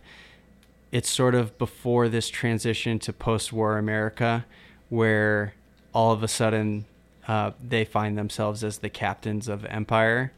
it's 0.91 1.09
sort 1.09 1.35
of 1.35 1.57
before 1.57 2.09
this 2.09 2.29
transition 2.29 2.99
to 2.99 3.13
post-war 3.13 3.77
America, 3.77 4.45
where 4.89 5.53
all 5.93 6.11
of 6.11 6.23
a 6.23 6.27
sudden 6.27 6.85
uh, 7.27 7.51
they 7.61 7.85
find 7.85 8.17
themselves 8.17 8.63
as 8.63 8.79
the 8.79 8.89
captains 8.89 9.47
of 9.47 9.65
empire. 9.65 10.33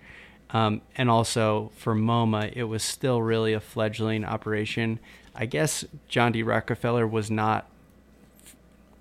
Um, 0.56 0.80
and 0.96 1.10
also 1.10 1.70
for 1.76 1.94
MoMA, 1.94 2.50
it 2.56 2.64
was 2.64 2.82
still 2.82 3.22
really 3.22 3.52
a 3.52 3.60
fledgling 3.60 4.24
operation. 4.24 5.00
I 5.36 5.48
guess 5.48 5.84
John 6.08 6.32
D. 6.32 6.44
Rockefeller 6.44 7.06
was 7.06 7.30
not, 7.30 7.68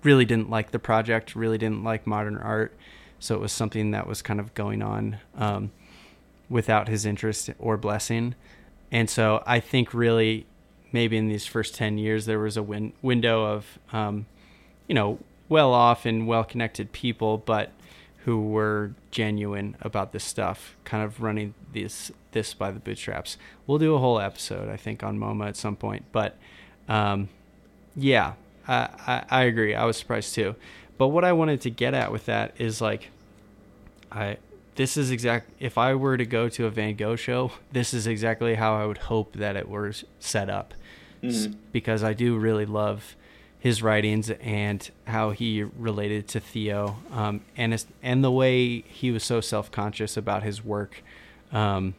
really 0.03 0.25
didn't 0.25 0.49
like 0.49 0.71
the 0.71 0.79
project, 0.79 1.33
really 1.33 1.57
didn't 1.57 1.81
like 1.81 2.05
modern 2.05 2.35
art. 2.35 2.75
So 3.19 3.35
it 3.35 3.39
was 3.39 3.53
something 3.53 3.91
that 3.91 4.05
was 4.05 4.21
kind 4.21 4.41
of 4.41 4.53
going 4.53 4.81
on 4.81 5.19
um, 5.37 5.71
without 6.49 6.89
his 6.89 7.05
interest 7.05 7.49
or 7.57 7.77
blessing. 7.77 8.35
And 8.91 9.09
so 9.09 9.41
I 9.47 9.61
think 9.61 9.93
really 9.93 10.47
maybe 10.91 11.15
in 11.15 11.29
these 11.29 11.45
first 11.45 11.73
10 11.75 11.97
years, 11.97 12.25
there 12.25 12.39
was 12.39 12.57
a 12.57 12.63
win- 12.63 12.91
window 13.01 13.45
of, 13.45 13.79
um, 13.93 14.25
you 14.89 14.93
know, 14.93 15.19
well 15.47 15.71
off 15.71 16.05
and 16.05 16.27
well 16.27 16.43
connected 16.43 16.91
people, 16.91 17.37
but 17.37 17.71
who 18.25 18.41
were 18.41 18.91
genuine 19.11 19.77
about 19.81 20.11
this 20.11 20.23
stuff, 20.23 20.75
kind 20.83 21.03
of 21.03 21.21
running 21.21 21.53
this 21.73 22.11
this 22.31 22.55
by 22.55 22.71
the 22.71 22.79
bootstraps. 22.79 23.37
We'll 23.67 23.77
do 23.77 23.93
a 23.93 23.99
whole 23.99 24.19
episode, 24.19 24.67
I 24.67 24.77
think, 24.77 25.03
on 25.03 25.19
MoMA 25.19 25.47
at 25.47 25.55
some 25.55 25.75
point. 25.75 26.05
But 26.11 26.35
um, 26.89 27.29
yeah, 27.95 28.33
I, 28.67 28.89
I, 29.07 29.23
I 29.29 29.43
agree. 29.43 29.75
I 29.75 29.85
was 29.85 29.97
surprised 29.97 30.33
too. 30.33 30.55
But 30.97 31.09
what 31.09 31.23
I 31.23 31.33
wanted 31.33 31.61
to 31.61 31.69
get 31.69 31.93
at 31.93 32.11
with 32.11 32.25
that 32.25 32.55
is 32.57 32.81
like, 32.81 33.11
I 34.11 34.37
this 34.73 34.97
is 34.97 35.11
exact. 35.11 35.51
If 35.59 35.77
I 35.77 35.93
were 35.93 36.17
to 36.17 36.25
go 36.25 36.49
to 36.49 36.65
a 36.65 36.71
Van 36.71 36.95
Gogh 36.95 37.15
show, 37.15 37.51
this 37.71 37.93
is 37.93 38.07
exactly 38.07 38.55
how 38.55 38.75
I 38.75 38.87
would 38.87 38.97
hope 38.97 39.33
that 39.33 39.55
it 39.55 39.69
were 39.69 39.93
set 40.19 40.49
up, 40.49 40.73
mm-hmm. 41.21 41.53
because 41.71 42.03
I 42.03 42.13
do 42.13 42.37
really 42.37 42.65
love 42.65 43.15
his 43.65 43.81
writings 43.81 44.29
and 44.29 44.91
how 45.05 45.31
he 45.31 45.63
related 45.63 46.27
to 46.27 46.39
Theo, 46.39 46.97
um, 47.11 47.41
and 47.57 47.83
and 48.03 48.23
the 48.23 48.29
way 48.29 48.81
he 48.81 49.09
was 49.09 49.23
so 49.23 49.41
self 49.41 49.71
conscious 49.71 50.15
about 50.15 50.43
his 50.43 50.63
work, 50.63 51.01
um, 51.51 51.95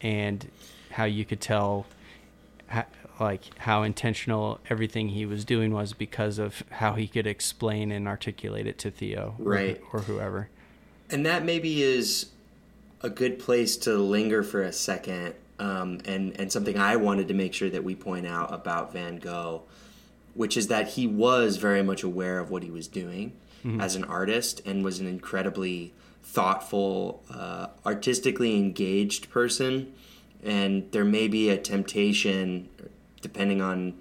and 0.00 0.50
how 0.90 1.04
you 1.04 1.24
could 1.24 1.40
tell 1.40 1.86
ha- 2.68 2.86
like 3.20 3.56
how 3.58 3.84
intentional 3.84 4.58
everything 4.68 5.10
he 5.10 5.24
was 5.24 5.44
doing 5.44 5.72
was 5.72 5.92
because 5.92 6.40
of 6.40 6.64
how 6.70 6.94
he 6.94 7.06
could 7.06 7.28
explain 7.28 7.92
and 7.92 8.08
articulate 8.08 8.66
it 8.66 8.76
to 8.78 8.90
Theo 8.90 9.36
or- 9.38 9.52
Right. 9.52 9.80
or, 9.92 10.00
whoever. 10.00 10.48
And 11.10 11.24
that 11.24 11.44
maybe 11.44 11.80
is 11.80 12.30
a 13.02 13.08
good 13.08 13.38
place 13.38 13.76
to 13.76 13.96
linger 13.98 14.42
for 14.42 14.62
a 14.62 14.72
second, 14.72 15.34
um, 15.60 16.00
and 16.06 16.32
and 16.40 16.50
something 16.50 16.76
I 16.76 16.96
wanted 16.96 17.28
to 17.28 17.34
make 17.34 17.54
sure 17.54 17.70
that 17.70 17.84
we 17.84 17.94
point 17.94 18.26
out 18.26 18.52
about 18.52 18.92
Van 18.92 19.18
Gogh, 19.18 19.62
which 20.34 20.56
is 20.56 20.68
that 20.68 20.88
he 20.88 21.06
was 21.06 21.56
very 21.56 21.82
much 21.82 22.02
aware 22.02 22.38
of 22.38 22.50
what 22.50 22.62
he 22.62 22.70
was 22.70 22.88
doing 22.88 23.32
as 23.80 23.96
an 23.96 24.04
artist, 24.04 24.60
and 24.66 24.84
was 24.84 25.00
an 25.00 25.06
incredibly 25.06 25.94
thoughtful, 26.22 27.22
uh, 27.30 27.68
artistically 27.86 28.56
engaged 28.56 29.30
person. 29.30 29.90
And 30.42 30.90
there 30.92 31.04
may 31.04 31.28
be 31.28 31.48
a 31.48 31.56
temptation, 31.56 32.68
depending 33.22 33.62
on 33.62 33.94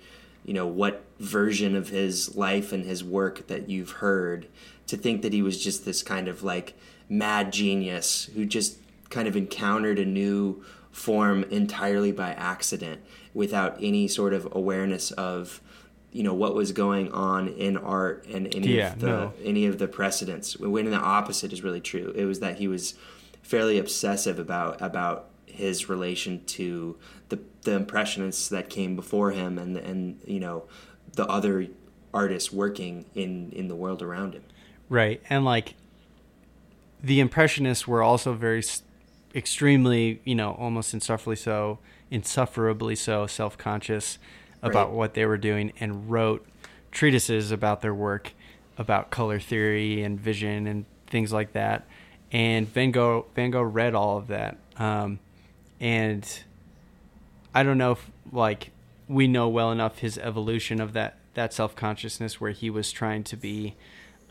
you 0.43 0.53
know 0.53 0.67
what 0.67 1.05
version 1.19 1.75
of 1.75 1.89
his 1.89 2.35
life 2.35 2.73
and 2.73 2.83
his 2.85 3.03
work 3.03 3.47
that 3.47 3.69
you've 3.69 3.91
heard 3.91 4.47
to 4.87 4.97
think 4.97 5.21
that 5.21 5.31
he 5.31 5.41
was 5.41 5.63
just 5.63 5.85
this 5.85 6.03
kind 6.03 6.27
of 6.27 6.43
like 6.43 6.73
mad 7.07 7.53
genius 7.53 8.29
who 8.35 8.45
just 8.45 8.77
kind 9.09 9.27
of 9.27 9.37
encountered 9.37 9.99
a 9.99 10.05
new 10.05 10.63
form 10.91 11.43
entirely 11.45 12.11
by 12.11 12.33
accident 12.33 13.01
without 13.33 13.77
any 13.81 14.07
sort 14.07 14.33
of 14.33 14.47
awareness 14.51 15.11
of 15.11 15.61
you 16.13 16.23
know 16.23 16.33
what 16.33 16.55
was 16.55 16.71
going 16.71 17.11
on 17.11 17.49
in 17.49 17.75
art 17.75 18.25
and 18.33 18.53
any 18.55 18.77
Yeah, 18.77 18.93
of 18.93 18.99
the 18.99 19.07
no. 19.07 19.33
any 19.43 19.65
of 19.65 19.77
the 19.79 19.87
precedents 19.87 20.57
when 20.57 20.89
the 20.89 20.97
opposite 20.97 21.51
is 21.51 21.63
really 21.63 21.81
true 21.81 22.13
it 22.15 22.25
was 22.25 22.39
that 22.39 22.57
he 22.59 22.67
was 22.67 22.93
fairly 23.41 23.77
obsessive 23.77 24.39
about 24.39 24.81
about 24.81 25.27
his 25.45 25.89
relation 25.89 26.43
to 26.45 26.97
the 27.29 27.39
the 27.63 27.73
impressionists 27.75 28.47
that 28.49 28.69
came 28.69 28.95
before 28.95 29.31
him 29.31 29.57
and 29.57 29.75
and 29.77 30.19
you 30.25 30.39
know 30.39 30.63
the 31.13 31.25
other 31.27 31.67
artists 32.13 32.51
working 32.53 33.05
in 33.15 33.51
in 33.51 33.67
the 33.67 33.75
world 33.75 34.01
around 34.01 34.33
him 34.33 34.43
Right. 34.89 35.21
And 35.29 35.43
like 35.43 35.73
the 37.01 37.19
impressionists 37.19 37.87
were 37.87 38.03
also 38.03 38.33
very 38.33 38.63
extremely, 39.33 40.21
you 40.23 40.35
know, 40.35 40.51
almost 40.51 40.93
insufferably 40.93 41.35
so, 41.37 41.79
insufferably 42.11 42.95
so 42.95 43.25
self-conscious 43.25 44.19
about 44.63 44.87
Right. 44.89 44.95
what 44.95 45.13
they 45.13 45.25
were 45.27 45.37
doing 45.37 45.71
and 45.79 46.09
wrote 46.09 46.43
treatises 46.91 47.51
about 47.51 47.81
their 47.81 47.93
work, 47.93 48.33
about 48.77 49.11
color 49.11 49.39
theory 49.39 50.01
and 50.01 50.19
vision 50.19 50.65
and 50.65 50.85
things 51.07 51.31
like 51.31 51.53
that. 51.53 51.85
And 52.31 52.67
Van 52.67 52.89
Gogh 52.91 53.27
Van 53.35 53.51
Gogh 53.51 53.61
read 53.61 53.93
all 53.93 54.17
of 54.17 54.27
that. 54.27 54.57
Um, 54.77 55.19
and 55.79 56.27
I 57.53 57.61
don't 57.61 57.77
know 57.77 57.91
if 57.91 58.09
like 58.31 58.71
we 59.07 59.27
know 59.27 59.47
well 59.49 59.71
enough 59.71 59.99
his 59.99 60.17
evolution 60.17 60.81
of 60.81 60.93
that 60.93 61.17
that 61.35 61.53
self 61.53 61.75
consciousness 61.75 62.39
where 62.41 62.51
he 62.51 62.69
was 62.69 62.91
trying 62.91 63.23
to 63.25 63.35
be 63.37 63.75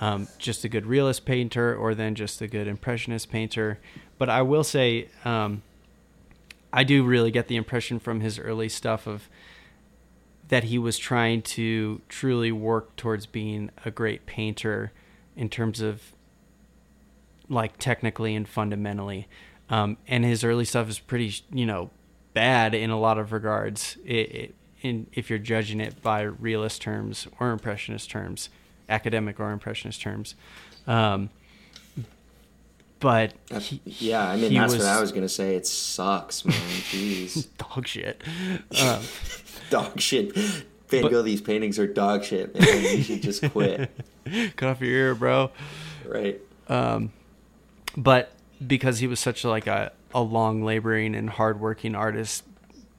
um, 0.00 0.26
just 0.38 0.64
a 0.64 0.68
good 0.68 0.86
realist 0.86 1.24
painter 1.24 1.76
or 1.76 1.94
then 1.94 2.14
just 2.16 2.40
a 2.40 2.48
good 2.48 2.66
impressionist 2.66 3.30
painter. 3.30 3.78
But 4.18 4.28
I 4.28 4.42
will 4.42 4.64
say 4.64 5.08
um, 5.24 5.62
I 6.72 6.82
do 6.84 7.04
really 7.04 7.30
get 7.30 7.46
the 7.48 7.56
impression 7.56 8.00
from 8.00 8.20
his 8.20 8.38
early 8.38 8.68
stuff 8.68 9.06
of 9.06 9.28
that 10.52 10.64
he 10.64 10.76
was 10.76 10.98
trying 10.98 11.40
to 11.40 12.02
truly 12.10 12.52
work 12.52 12.94
towards 12.94 13.24
being 13.24 13.70
a 13.86 13.90
great 13.90 14.26
painter 14.26 14.92
in 15.34 15.48
terms 15.48 15.80
of 15.80 16.12
like 17.48 17.78
technically 17.78 18.34
and 18.34 18.46
fundamentally. 18.46 19.26
Um, 19.70 19.96
and 20.06 20.26
his 20.26 20.44
early 20.44 20.66
stuff 20.66 20.90
is 20.90 20.98
pretty, 20.98 21.36
you 21.50 21.64
know, 21.64 21.88
bad 22.34 22.74
in 22.74 22.90
a 22.90 23.00
lot 23.00 23.16
of 23.16 23.32
regards. 23.32 23.96
It, 24.04 24.12
it, 24.12 24.54
in 24.82 25.06
if 25.14 25.30
you're 25.30 25.38
judging 25.38 25.80
it 25.80 26.02
by 26.02 26.20
realist 26.20 26.82
terms 26.82 27.26
or 27.40 27.50
impressionist 27.50 28.10
terms, 28.10 28.50
academic 28.90 29.40
or 29.40 29.52
impressionist 29.52 30.02
terms. 30.02 30.34
Um, 30.86 31.30
but 33.00 33.32
he- 33.58 33.80
yeah 33.84 34.28
i 34.28 34.36
mean 34.36 34.54
that's 34.54 34.74
what 34.74 34.82
i 34.82 35.00
was 35.00 35.10
gonna 35.10 35.28
say 35.28 35.56
it 35.56 35.66
sucks 35.66 36.44
man 36.44 36.54
jeez 36.54 37.48
dog 37.58 37.84
shit. 37.88 38.22
Um, 38.80 39.00
dog 39.72 40.00
shit. 40.00 40.36
Van 40.88 41.10
gogh 41.10 41.22
these 41.22 41.40
paintings 41.40 41.78
are 41.78 41.86
dog 41.86 42.22
shit 42.22 42.54
man. 42.58 42.96
You 42.96 43.02
should 43.02 43.22
just 43.22 43.50
quit. 43.50 43.90
Cut 44.56 44.68
off 44.68 44.80
your 44.80 44.90
ear, 44.90 45.14
bro. 45.14 45.50
right. 46.06 46.40
Um, 46.68 47.12
but 47.96 48.32
because 48.64 48.98
he 49.00 49.06
was 49.06 49.18
such 49.20 49.44
like 49.44 49.66
a, 49.66 49.92
a 50.14 50.20
long 50.20 50.62
laboring 50.62 51.14
and 51.14 51.28
hardworking 51.28 51.94
artist, 51.94 52.44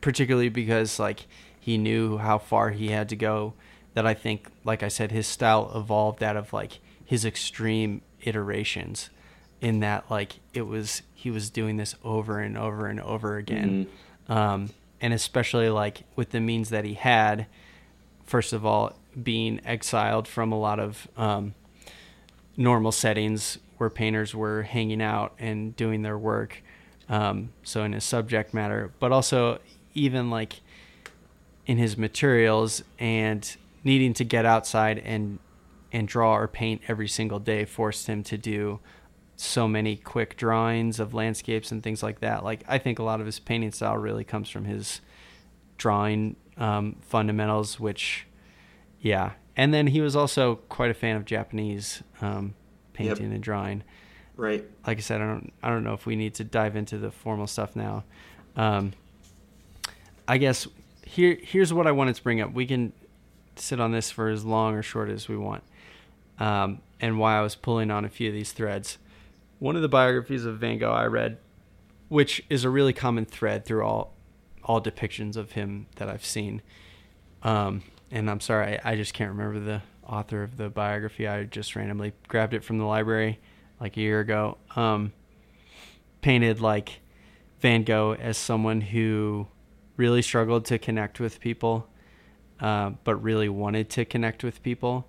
particularly 0.01 0.49
because 0.49 0.99
like 0.99 1.25
he 1.59 1.77
knew 1.77 2.17
how 2.17 2.37
far 2.37 2.71
he 2.71 2.89
had 2.89 3.09
to 3.09 3.15
go, 3.15 3.53
that 3.93 4.05
I 4.05 4.13
think, 4.13 4.49
like 4.63 4.83
I 4.83 4.87
said, 4.87 5.11
his 5.11 5.27
style 5.27 5.71
evolved 5.73 6.21
out 6.21 6.35
of 6.35 6.51
like 6.51 6.79
his 7.05 7.25
extreme 7.25 8.01
iterations. 8.21 9.09
In 9.61 9.79
that, 9.79 10.11
like 10.11 10.39
it 10.53 10.63
was, 10.63 11.03
he 11.15 11.31
was 11.31 11.49
doing 11.49 11.77
this 11.77 11.95
over 12.03 12.39
and 12.39 12.57
over 12.57 12.87
and 12.87 12.99
over 12.99 13.37
again, 13.37 13.87
um, 14.27 14.71
and 15.03 15.13
especially 15.13 15.69
like 15.69 16.03
with 16.15 16.29
the 16.29 16.39
means 16.39 16.69
that 16.69 16.85
he 16.85 16.93
had. 16.93 17.45
First 18.23 18.53
of 18.53 18.65
all, 18.65 18.93
being 19.21 19.59
exiled 19.65 20.29
from 20.29 20.53
a 20.53 20.57
lot 20.57 20.79
of 20.79 21.09
um, 21.17 21.53
normal 22.55 22.93
settings 22.93 23.59
where 23.77 23.89
painters 23.89 24.33
were 24.33 24.63
hanging 24.63 25.01
out 25.01 25.33
and 25.37 25.75
doing 25.75 26.03
their 26.03 26.17
work. 26.17 26.63
Um, 27.09 27.51
so 27.63 27.83
in 27.83 27.91
his 27.91 28.05
subject 28.05 28.53
matter, 28.53 28.93
but 28.99 29.11
also 29.11 29.59
even 29.93 30.29
like 30.29 30.61
in 31.65 31.77
his 31.77 31.97
materials 31.97 32.81
and 32.97 33.57
needing 33.83 34.13
to 34.13 34.23
get 34.23 34.45
outside 34.45 34.99
and 34.99 35.37
and 35.91 36.07
draw 36.07 36.35
or 36.35 36.47
paint 36.47 36.81
every 36.87 37.07
single 37.07 37.39
day 37.39 37.65
forced 37.65 38.07
him 38.07 38.23
to 38.23 38.35
do 38.35 38.79
so 39.35 39.67
many 39.67 39.95
quick 39.95 40.37
drawings 40.37 40.99
of 40.99 41.13
landscapes 41.13 41.71
and 41.71 41.81
things 41.83 42.03
like 42.03 42.19
that. 42.19 42.43
Like 42.43 42.63
I 42.67 42.77
think 42.77 42.99
a 42.99 43.03
lot 43.03 43.19
of 43.19 43.25
his 43.25 43.39
painting 43.39 43.71
style 43.71 43.97
really 43.97 44.23
comes 44.23 44.49
from 44.49 44.65
his 44.65 45.01
drawing 45.77 46.35
um, 46.57 46.97
fundamentals, 47.01 47.79
which 47.79 48.25
yeah. 49.01 49.31
And 49.55 49.73
then 49.73 49.87
he 49.87 50.01
was 50.01 50.15
also 50.15 50.55
quite 50.69 50.89
a 50.91 50.93
fan 50.95 51.15
of 51.15 51.25
Japanese 51.25 52.01
um, 52.21 52.55
painting 52.93 53.25
Yep. 53.27 53.33
and 53.35 53.43
drawing. 53.43 53.83
right 54.35 54.63
Like 54.87 54.97
I 54.97 55.01
said, 55.01 55.21
I 55.21 55.25
don't 55.27 55.53
I 55.61 55.69
don't 55.69 55.83
know 55.83 55.93
if 55.93 56.05
we 56.05 56.15
need 56.15 56.35
to 56.35 56.43
dive 56.43 56.75
into 56.75 56.97
the 56.97 57.11
formal 57.11 57.47
stuff 57.47 57.75
now. 57.75 58.03
Um, 58.55 58.93
I 60.27 60.37
guess 60.37 60.67
here 61.05 61.37
here's 61.41 61.73
what 61.73 61.87
I 61.87 61.91
wanted 61.91 62.15
to 62.15 62.23
bring 62.23 62.39
up. 62.41 62.53
We 62.53 62.65
can 62.65 62.93
sit 63.55 63.79
on 63.79 63.91
this 63.91 64.09
for 64.09 64.29
as 64.29 64.45
long 64.45 64.75
or 64.75 64.81
short 64.83 65.09
as 65.09 65.27
we 65.27 65.37
want. 65.37 65.63
Um, 66.39 66.79
and 66.99 67.19
why 67.19 67.37
I 67.37 67.41
was 67.41 67.55
pulling 67.55 67.91
on 67.91 68.05
a 68.05 68.09
few 68.09 68.29
of 68.29 68.33
these 68.33 68.51
threads. 68.53 68.97
One 69.59 69.75
of 69.75 69.81
the 69.81 69.89
biographies 69.89 70.45
of 70.45 70.57
Van 70.57 70.77
Gogh 70.77 70.91
I 70.91 71.05
read, 71.05 71.37
which 72.09 72.43
is 72.49 72.63
a 72.63 72.69
really 72.69 72.93
common 72.93 73.25
thread 73.25 73.65
through 73.65 73.83
all 73.83 74.13
all 74.63 74.81
depictions 74.81 75.35
of 75.35 75.51
him 75.51 75.87
that 75.97 76.07
I've 76.07 76.25
seen. 76.25 76.61
Um, 77.41 77.83
and 78.11 78.29
I'm 78.29 78.39
sorry, 78.39 78.79
I, 78.79 78.91
I 78.91 78.95
just 78.95 79.13
can't 79.13 79.29
remember 79.29 79.59
the 79.59 79.81
author 80.07 80.43
of 80.43 80.57
the 80.57 80.69
biography. 80.69 81.27
I 81.27 81.43
just 81.43 81.75
randomly 81.75 82.13
grabbed 82.27 82.53
it 82.53 82.63
from 82.63 82.77
the 82.77 82.85
library 82.85 83.39
like 83.79 83.97
a 83.97 83.99
year 83.99 84.19
ago. 84.19 84.57
Um, 84.75 85.11
painted 86.21 86.61
like 86.61 87.01
Van 87.59 87.83
Gogh 87.83 88.15
as 88.19 88.37
someone 88.37 88.81
who 88.81 89.47
really 89.97 90.21
struggled 90.21 90.65
to 90.65 90.79
connect 90.79 91.19
with 91.19 91.39
people, 91.39 91.87
uh, 92.59 92.91
but 93.03 93.15
really 93.17 93.49
wanted 93.49 93.89
to 93.91 94.05
connect 94.05 94.43
with 94.43 94.63
people. 94.63 95.07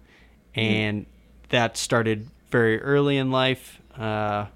And 0.54 1.07
that 1.50 1.76
started 1.76 2.28
very 2.50 2.80
early 2.80 3.16
in 3.16 3.30
life. 3.30 3.80
Uh, 3.96 4.46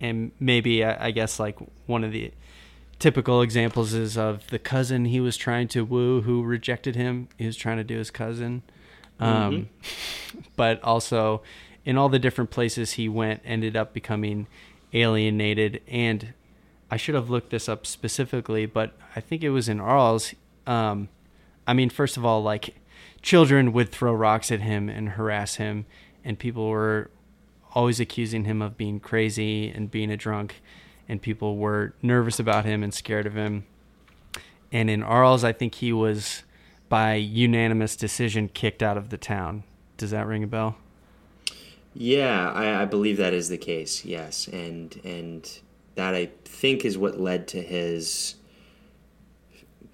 and 0.00 0.32
maybe, 0.38 0.84
I, 0.84 1.06
I 1.06 1.10
guess, 1.10 1.40
like 1.40 1.58
one 1.86 2.04
of 2.04 2.12
the 2.12 2.32
typical 2.98 3.42
examples 3.42 3.92
is 3.94 4.16
of 4.16 4.46
the 4.48 4.58
cousin 4.58 5.06
he 5.06 5.20
was 5.20 5.36
trying 5.36 5.68
to 5.68 5.84
woo 5.84 6.22
who 6.22 6.42
rejected 6.42 6.96
him. 6.96 7.28
He 7.38 7.46
was 7.46 7.56
trying 7.56 7.76
to 7.78 7.84
do 7.84 7.98
his 7.98 8.10
cousin. 8.10 8.62
Um, 9.20 9.68
But 10.56 10.82
also, 10.82 11.42
in 11.84 11.96
all 11.96 12.08
the 12.08 12.18
different 12.18 12.50
places 12.50 12.92
he 12.92 13.08
went, 13.08 13.40
ended 13.44 13.76
up 13.76 13.94
becoming 13.94 14.46
alienated. 14.92 15.80
And 15.88 16.34
I 16.90 16.96
should 16.96 17.14
have 17.14 17.30
looked 17.30 17.50
this 17.50 17.68
up 17.68 17.86
specifically, 17.86 18.66
but 18.66 18.94
I 19.14 19.20
think 19.20 19.42
it 19.42 19.50
was 19.50 19.68
in 19.68 19.80
Arles. 19.80 20.34
Um, 20.66 21.08
I 21.66 21.72
mean, 21.74 21.90
first 21.90 22.16
of 22.16 22.24
all, 22.24 22.42
like 22.42 22.76
children 23.22 23.72
would 23.72 23.90
throw 23.90 24.12
rocks 24.12 24.50
at 24.52 24.60
him 24.60 24.88
and 24.88 25.10
harass 25.10 25.56
him, 25.56 25.86
and 26.26 26.38
people 26.38 26.68
were 26.68 27.08
always 27.72 28.00
accusing 28.00 28.44
him 28.44 28.60
of 28.60 28.76
being 28.76 28.98
crazy 28.98 29.68
and 29.70 29.90
being 29.90 30.10
a 30.10 30.16
drunk, 30.16 30.60
and 31.08 31.22
people 31.22 31.56
were 31.56 31.94
nervous 32.02 32.40
about 32.40 32.64
him 32.64 32.82
and 32.82 32.92
scared 32.92 33.26
of 33.26 33.34
him. 33.34 33.64
And 34.72 34.90
in 34.90 35.02
Arles, 35.02 35.44
I 35.44 35.52
think 35.52 35.76
he 35.76 35.92
was 35.92 36.42
by 36.88 37.14
unanimous 37.14 37.94
decision 37.94 38.48
kicked 38.48 38.82
out 38.82 38.96
of 38.96 39.10
the 39.10 39.16
town. 39.16 39.62
Does 39.96 40.10
that 40.10 40.26
ring 40.26 40.42
a 40.42 40.48
bell? 40.48 40.76
Yeah, 41.94 42.50
I, 42.50 42.82
I 42.82 42.84
believe 42.84 43.16
that 43.18 43.32
is 43.32 43.48
the 43.48 43.56
case. 43.56 44.04
Yes, 44.04 44.48
and 44.48 45.00
and 45.04 45.60
that 45.94 46.14
I 46.14 46.30
think 46.44 46.84
is 46.84 46.98
what 46.98 47.18
led 47.20 47.48
to 47.48 47.62
his 47.62 48.34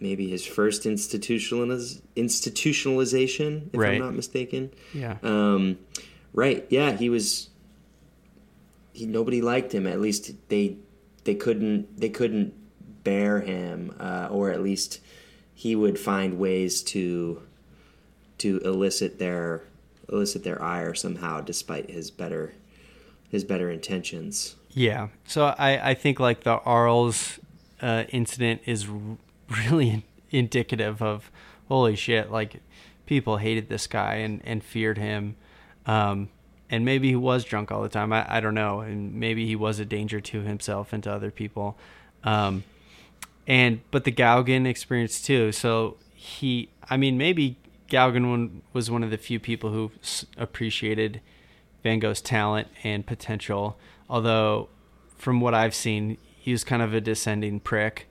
maybe 0.01 0.29
his 0.29 0.45
first 0.45 0.83
institutionaliz- 0.83 2.01
institutionalization, 2.17 3.69
if 3.73 3.79
Right. 3.79 3.95
I'm 3.95 4.01
not 4.01 4.15
mistaken. 4.15 4.73
Yeah. 4.93 5.19
Um, 5.23 5.79
right. 6.33 6.67
Yeah, 6.71 6.93
he 6.93 7.09
was. 7.09 7.49
He 8.93 9.07
nobody 9.07 9.41
liked 9.41 9.73
him. 9.73 9.87
At 9.87 10.01
least 10.01 10.33
they 10.49 10.77
they 11.25 11.35
couldn't 11.35 11.99
they 11.99 12.09
couldn't 12.09 12.55
bear 13.05 13.41
him, 13.41 13.95
uh, 13.99 14.29
or 14.31 14.51
at 14.51 14.63
least 14.63 15.01
he 15.55 15.75
would 15.75 15.99
find 15.99 16.39
ways 16.39 16.83
to 16.83 17.43
to 18.39 18.59
elicit 18.65 19.19
their 19.19 19.65
elicit 20.09 20.45
their 20.45 20.61
ire 20.63 20.95
somehow, 20.95 21.41
despite 21.41 21.91
his 21.91 22.11
better 22.11 22.55
his 23.31 23.45
better 23.45 23.71
intentions. 23.71 24.57
Yeah. 24.71 25.09
So 25.25 25.47
I, 25.59 25.91
I 25.91 25.95
think 25.95 26.21
like 26.21 26.45
the 26.45 26.59
Arles 26.59 27.39
uh, 27.81 28.05
incident 28.11 28.63
is 28.67 28.87
really 29.67 30.05
indicative 30.31 31.03
of 31.03 31.31
holy 31.69 31.97
shit, 31.97 32.31
like 32.31 32.61
people 33.07 33.39
hated 33.39 33.69
this 33.69 33.87
guy 33.87 34.17
and, 34.17 34.41
and 34.45 34.63
feared 34.63 34.99
him. 34.99 35.37
Um, 35.87 36.29
and 36.71 36.85
maybe 36.85 37.09
he 37.09 37.17
was 37.17 37.45
drunk 37.45 37.71
all 37.71 37.83
the 37.83 37.89
time. 37.89 38.13
I, 38.13 38.25
I 38.37 38.41
don't 38.41 38.55
know. 38.55 38.81
And 38.81 39.15
maybe 39.15 39.47
he 39.47 39.55
was 39.55 39.79
a 39.79 39.85
danger 39.85 40.21
to 40.21 40.41
himself 40.41 40.93
and 40.93 41.03
to 41.05 41.13
other 41.13 41.31
people. 41.31 41.77
Um, 42.25 42.65
and 43.47 43.81
but 43.91 44.05
the 44.05 44.11
Gauguin 44.11 44.67
experience 44.67 45.21
too. 45.21 45.53
So 45.53 45.97
he, 46.15 46.71
I 46.89 46.97
mean, 46.97 47.19
maybe 47.19 47.59
one, 47.91 48.63
was 48.73 48.91
one 48.91 49.03
of 49.03 49.11
the 49.11 49.19
few 49.19 49.39
people 49.39 49.71
who 49.71 49.91
appreciated 50.39 51.21
Van 51.83 51.99
Gogh's 51.99 52.23
talent 52.23 52.69
and 52.83 53.05
potential. 53.05 53.77
Although, 54.09 54.69
from 55.19 55.41
what 55.41 55.53
I've 55.53 55.75
seen, 55.75 56.17
he 56.23 56.53
was 56.53 56.65
kind 56.65 56.81
of 56.81 56.95
a 56.95 57.01
descending 57.01 57.61
prick. 57.61 58.09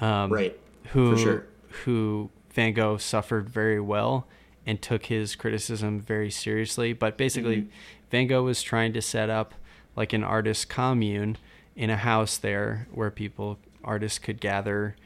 Um, 0.00 0.32
Right. 0.32 0.58
Who, 0.92 1.14
For 1.14 1.22
sure. 1.22 1.46
who 1.84 2.30
Van 2.52 2.72
Gogh 2.72 2.96
suffered 2.96 3.48
very 3.48 3.80
well 3.80 4.26
and 4.66 4.80
took 4.80 5.06
his 5.06 5.36
criticism 5.36 6.00
very 6.00 6.30
seriously. 6.30 6.92
But 6.92 7.16
basically, 7.16 7.68
Van 8.10 8.26
Gogh 8.26 8.44
was 8.44 8.62
trying 8.62 8.92
to 8.92 9.02
set 9.02 9.30
up 9.30 9.54
like 9.96 10.12
an 10.12 10.22
artist 10.22 10.68
commune 10.68 11.36
in 11.74 11.90
a 11.90 11.96
house 11.96 12.36
there 12.36 12.86
where 12.92 13.10
people, 13.10 13.58
artists 13.82 14.18
could 14.18 14.40
gather 14.40 14.96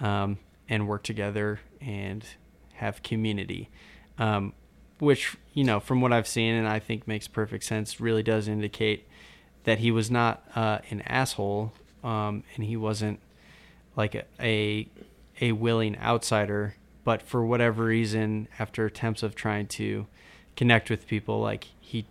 um, 0.00 0.38
and 0.68 0.88
work 0.88 1.02
together 1.02 1.60
and 1.80 2.24
have 2.74 3.02
community. 3.02 3.68
Um, 4.18 4.52
which, 4.98 5.36
you 5.52 5.64
know, 5.64 5.80
from 5.80 6.00
what 6.00 6.12
I've 6.12 6.28
seen 6.28 6.54
and 6.54 6.68
I 6.68 6.78
think 6.78 7.08
makes 7.08 7.26
perfect 7.26 7.64
sense, 7.64 8.00
really 8.00 8.22
does 8.22 8.46
indicate 8.46 9.08
that 9.64 9.78
he 9.78 9.90
was 9.90 10.10
not 10.10 10.44
uh, 10.54 10.78
an 10.90 11.02
asshole 11.02 11.72
um, 12.04 12.44
and 12.54 12.64
he 12.64 12.76
wasn't 12.76 13.20
like 13.96 14.14
a, 14.14 14.24
a 14.40 14.88
a 15.40 15.52
willing 15.52 15.98
outsider, 15.98 16.76
but 17.04 17.22
for 17.22 17.44
whatever 17.44 17.84
reason, 17.84 18.48
after 18.58 18.86
attempts 18.86 19.22
of 19.22 19.34
trying 19.34 19.66
to 19.66 20.06
connect 20.56 20.90
with 20.90 21.06
people, 21.06 21.40
like 21.40 21.68
he 21.80 22.06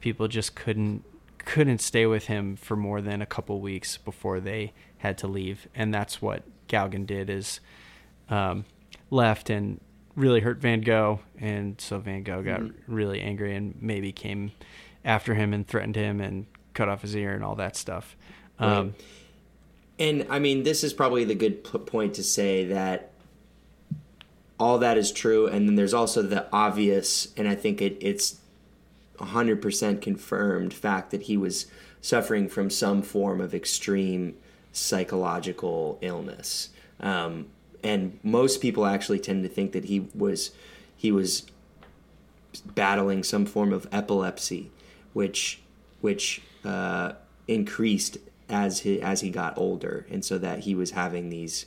people 0.00 0.28
just 0.28 0.54
couldn't 0.54 1.04
couldn't 1.38 1.80
stay 1.80 2.06
with 2.06 2.26
him 2.26 2.56
for 2.56 2.76
more 2.76 3.00
than 3.00 3.22
a 3.22 3.26
couple 3.26 3.60
weeks 3.60 3.96
before 3.96 4.40
they 4.40 4.72
had 4.98 5.18
to 5.18 5.26
leave, 5.26 5.66
and 5.74 5.92
that's 5.92 6.20
what 6.20 6.42
Gauguin 6.68 7.06
did 7.06 7.30
is 7.30 7.60
um, 8.28 8.64
left 9.10 9.50
and 9.50 9.80
really 10.14 10.40
hurt 10.40 10.58
Van 10.58 10.82
Gogh, 10.82 11.20
and 11.38 11.80
so 11.80 11.98
Van 11.98 12.22
Gogh 12.22 12.42
got 12.42 12.62
really 12.86 13.20
angry 13.20 13.54
and 13.56 13.74
maybe 13.80 14.12
came 14.12 14.52
after 15.04 15.34
him 15.34 15.52
and 15.54 15.66
threatened 15.66 15.96
him 15.96 16.20
and 16.20 16.46
cut 16.74 16.88
off 16.88 17.02
his 17.02 17.16
ear 17.16 17.32
and 17.32 17.42
all 17.42 17.54
that 17.56 17.76
stuff. 17.76 18.16
Um, 18.58 18.70
Right. 18.70 18.94
And 20.00 20.26
I 20.30 20.38
mean, 20.38 20.62
this 20.62 20.82
is 20.82 20.94
probably 20.94 21.24
the 21.24 21.34
good 21.34 21.62
p- 21.62 21.78
point 21.78 22.14
to 22.14 22.22
say 22.22 22.64
that 22.66 23.09
all 24.60 24.78
that 24.78 24.98
is 24.98 25.10
true, 25.10 25.46
and 25.46 25.66
then 25.66 25.74
there's 25.74 25.94
also 25.94 26.20
the 26.20 26.46
obvious, 26.52 27.28
and 27.34 27.48
I 27.48 27.54
think 27.54 27.80
it, 27.80 27.96
it's 28.00 28.40
100% 29.18 30.02
confirmed 30.02 30.74
fact 30.74 31.10
that 31.12 31.22
he 31.22 31.38
was 31.38 31.66
suffering 32.02 32.46
from 32.46 32.68
some 32.68 33.00
form 33.00 33.40
of 33.40 33.54
extreme 33.54 34.36
psychological 34.72 35.98
illness. 36.02 36.68
Um, 37.00 37.46
and 37.82 38.20
most 38.22 38.60
people 38.60 38.84
actually 38.84 39.18
tend 39.18 39.42
to 39.44 39.48
think 39.48 39.72
that 39.72 39.86
he 39.86 40.08
was 40.14 40.50
he 40.94 41.10
was 41.10 41.46
battling 42.66 43.22
some 43.22 43.46
form 43.46 43.72
of 43.72 43.88
epilepsy, 43.90 44.70
which 45.14 45.62
which 46.02 46.42
uh, 46.62 47.12
increased 47.48 48.18
as 48.50 48.80
he 48.80 49.00
as 49.00 49.22
he 49.22 49.30
got 49.30 49.56
older, 49.56 50.06
and 50.10 50.22
so 50.22 50.36
that 50.36 50.60
he 50.60 50.74
was 50.74 50.90
having 50.90 51.30
these 51.30 51.64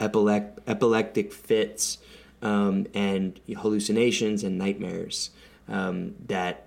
epileptic 0.00 1.32
fits 1.34 1.98
um, 2.42 2.86
and 2.92 3.40
hallucinations 3.56 4.44
and 4.44 4.58
nightmares 4.58 5.30
um, 5.68 6.14
that 6.26 6.66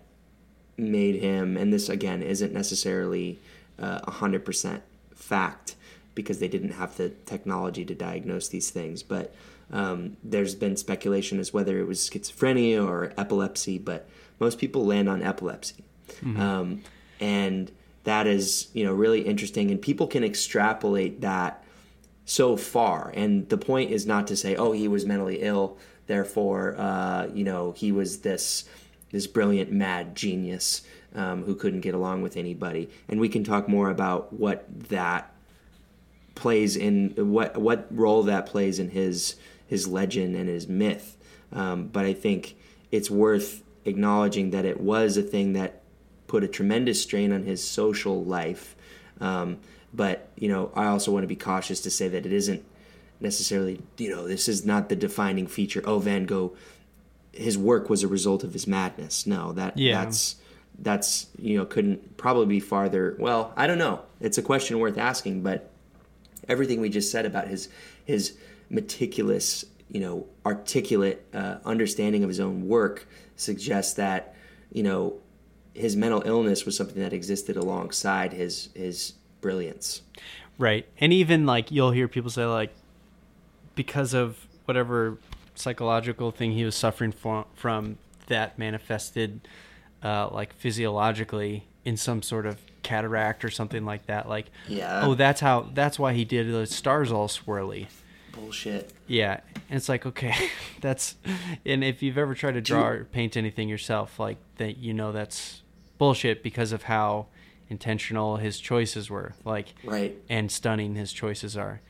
made 0.77 1.15
him. 1.21 1.57
And 1.57 1.71
this 1.71 1.89
again 1.89 2.21
isn't 2.21 2.53
necessarily 2.53 3.39
a 3.77 4.11
hundred 4.11 4.45
percent 4.45 4.81
fact 5.13 5.75
because 6.15 6.39
they 6.39 6.47
didn't 6.47 6.71
have 6.71 6.95
the 6.97 7.09
technology 7.25 7.85
to 7.85 7.93
diagnose 7.93 8.47
these 8.49 8.69
things, 8.69 9.03
but. 9.03 9.33
Um, 9.71 10.17
there's 10.23 10.53
been 10.53 10.77
speculation 10.77 11.39
as 11.39 11.51
whether 11.51 11.79
it 11.79 11.87
was 11.87 11.99
schizophrenia 12.07 12.87
or 12.87 13.13
epilepsy, 13.17 13.79
but 13.79 14.07
most 14.39 14.59
people 14.59 14.85
land 14.85 15.09
on 15.09 15.23
epilepsy. 15.23 15.83
Um, 16.39 16.83
and 17.19 17.71
that 18.03 18.27
is, 18.27 18.67
you 18.73 18.85
know, 18.85 18.93
really 18.93 19.21
interesting. 19.21 19.71
And 19.71 19.81
people 19.81 20.05
can 20.05 20.23
extrapolate 20.23 21.21
that 21.21 21.63
so 22.25 22.57
far. 22.57 23.11
And 23.15 23.47
the 23.49 23.57
point 23.57 23.91
is 23.91 24.05
not 24.05 24.27
to 24.27 24.35
say, 24.35 24.55
oh, 24.55 24.71
he 24.71 24.87
was 24.87 25.05
mentally 25.05 25.41
ill, 25.41 25.77
therefore, 26.07 26.75
uh, 26.77 27.27
you 27.33 27.43
know, 27.43 27.71
he 27.71 27.91
was 27.91 28.19
this 28.19 28.65
this 29.11 29.27
brilliant 29.27 29.71
mad 29.71 30.15
genius 30.15 30.81
um, 31.13 31.43
who 31.43 31.55
couldn't 31.55 31.81
get 31.81 31.93
along 31.93 32.21
with 32.21 32.35
anybody. 32.35 32.89
And 33.07 33.19
we 33.19 33.29
can 33.29 33.43
talk 33.43 33.69
more 33.69 33.89
about 33.89 34.33
what 34.33 34.65
that 34.89 35.31
plays 36.33 36.75
in 36.75 37.13
what 37.31 37.57
what 37.57 37.87
role 37.89 38.23
that 38.23 38.45
plays 38.45 38.79
in 38.79 38.89
his 38.89 39.35
his 39.67 39.87
legend 39.87 40.35
and 40.35 40.49
his 40.49 40.67
myth. 40.67 41.17
Um, 41.53 41.87
but 41.87 42.05
I 42.05 42.13
think 42.13 42.57
it's 42.91 43.09
worth 43.09 43.63
acknowledging 43.85 44.49
that 44.49 44.65
it 44.65 44.81
was 44.81 45.15
a 45.15 45.21
thing 45.21 45.53
that 45.53 45.81
put 46.27 46.43
a 46.43 46.47
tremendous 46.47 47.01
strain 47.01 47.31
on 47.31 47.43
his 47.43 47.65
social 47.65 48.23
life. 48.23 48.75
Um, 49.21 49.59
but 49.95 50.29
you 50.35 50.47
know, 50.49 50.71
I 50.75 50.85
also 50.87 51.11
want 51.11 51.23
to 51.23 51.27
be 51.27 51.35
cautious 51.35 51.79
to 51.81 51.89
say 51.89 52.07
that 52.09 52.25
it 52.25 52.33
isn't 52.33 52.63
necessarily 53.19 53.81
you 53.97 54.09
know 54.09 54.27
this 54.27 54.47
is 54.49 54.65
not 54.65 54.89
the 54.89 54.95
defining 54.95 55.47
feature. 55.47 55.81
Oh, 55.85 55.99
Van 55.99 56.25
Gogh, 56.25 56.55
his 57.31 57.57
work 57.57 57.89
was 57.89 58.03
a 58.03 58.07
result 58.07 58.43
of 58.43 58.53
his 58.53 58.67
madness. 58.67 59.25
No, 59.25 59.53
that 59.53 59.77
Yeah. 59.77 60.03
that's 60.03 60.35
that's 60.79 61.27
you 61.39 61.57
know 61.57 61.65
couldn't 61.65 62.17
probably 62.17 62.45
be 62.47 62.59
farther. 62.59 63.15
Well, 63.19 63.53
I 63.55 63.67
don't 63.67 63.77
know. 63.77 64.01
It's 64.19 64.37
a 64.37 64.41
question 64.41 64.79
worth 64.79 64.97
asking, 64.97 65.41
but 65.41 65.71
everything 66.49 66.81
we 66.81 66.89
just 66.89 67.11
said 67.11 67.25
about 67.25 67.47
his 67.47 67.69
his 68.03 68.37
meticulous, 68.69 69.65
you 69.91 69.99
know, 70.01 70.25
articulate 70.45 71.21
uh, 71.33 71.57
understanding 71.65 72.23
of 72.23 72.29
his 72.29 72.39
own 72.39 72.67
work 72.67 73.07
suggests 73.37 73.93
that 73.93 74.35
you 74.71 74.83
know 74.83 75.15
his 75.73 75.95
mental 75.95 76.21
illness 76.25 76.65
was 76.65 76.75
something 76.75 77.01
that 77.01 77.13
existed 77.13 77.55
alongside 77.57 78.33
his 78.33 78.69
his 78.75 79.13
brilliance. 79.45 80.01
Right. 80.57 80.87
And 80.99 81.13
even 81.13 81.45
like 81.45 81.69
you'll 81.69 81.91
hear 81.91 82.07
people 82.07 82.31
say 82.31 82.45
like 82.45 82.73
because 83.75 84.15
of 84.15 84.47
whatever 84.65 85.19
psychological 85.53 86.31
thing 86.31 86.53
he 86.53 86.63
was 86.65 86.75
suffering 86.75 87.11
from, 87.11 87.45
from 87.53 87.99
that 88.25 88.57
manifested 88.57 89.47
uh, 90.03 90.29
like 90.29 90.51
physiologically 90.53 91.65
in 91.83 91.95
some 91.95 92.23
sort 92.23 92.47
of 92.47 92.57
cataract 92.81 93.45
or 93.45 93.51
something 93.51 93.85
like 93.85 94.07
that 94.07 94.27
like 94.27 94.47
Yeah. 94.67 95.01
oh 95.05 95.13
that's 95.13 95.41
how 95.41 95.69
that's 95.73 95.97
why 95.99 96.13
he 96.13 96.25
did 96.25 96.51
the 96.51 96.65
stars 96.65 97.11
all 97.11 97.27
swirly 97.27 97.85
Bullshit. 98.31 98.93
yeah 99.07 99.39
and 99.69 99.77
it's 99.77 99.89
like 99.89 100.05
okay 100.05 100.33
that's 100.81 101.15
and 101.65 101.83
if 101.83 102.01
you've 102.03 102.17
ever 102.17 102.33
tried 102.35 102.53
to 102.53 102.61
draw 102.61 102.87
or 102.87 103.03
paint 103.05 103.37
anything 103.37 103.69
yourself 103.69 104.19
like 104.19 104.37
that 104.57 104.77
you 104.77 104.93
know 104.93 105.11
that's 105.11 105.61
bullshit 105.97 106.43
because 106.43 106.71
of 106.71 106.83
how 106.83 107.25
intentional 107.69 108.37
his 108.37 108.59
choices 108.59 109.09
were 109.09 109.33
like 109.43 109.73
Right. 109.83 110.15
and 110.29 110.51
stunning 110.51 110.95
his 110.95 111.11
choices 111.13 111.57
are. 111.57 111.81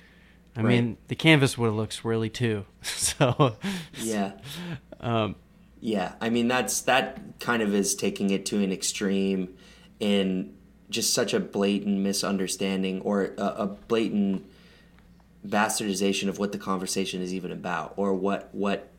I 0.56 0.62
Right. 0.62 0.76
mean, 0.76 0.98
the 1.10 1.16
canvas 1.16 1.58
would 1.58 1.66
have 1.68 1.76
looked 1.76 2.02
swirly 2.02 2.32
too. 2.32 2.66
So, 2.84 3.58
Yeah. 4.02 4.32
um, 5.02 5.36
Yeah, 5.82 6.14
I 6.22 6.30
mean 6.30 6.48
that's 6.48 6.82
that 6.82 7.40
kind 7.40 7.62
of 7.62 7.74
is 7.76 7.94
taking 7.96 8.30
it 8.30 8.46
to 8.48 8.64
an 8.64 8.72
extreme 8.72 9.56
in 10.00 10.54
just 10.90 11.14
such 11.14 11.34
a 11.34 11.40
blatant 11.40 12.00
misunderstanding 12.00 13.02
or 13.02 13.34
a, 13.38 13.44
a 13.44 13.68
blatant 13.68 14.46
bastardization 15.46 16.28
of 16.28 16.40
what 16.40 16.52
the 16.52 16.58
conversation 16.58 17.22
is 17.22 17.34
even 17.34 17.52
about 17.52 17.94
or 17.98 18.14
what 18.14 18.50
what 18.54 18.90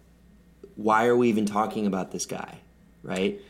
why 0.76 1.06
are 1.06 1.16
we 1.16 1.28
even 1.28 1.46
talking 1.46 1.86
about 1.86 2.10
this 2.12 2.26
guy, 2.26 2.58
right? 3.02 3.40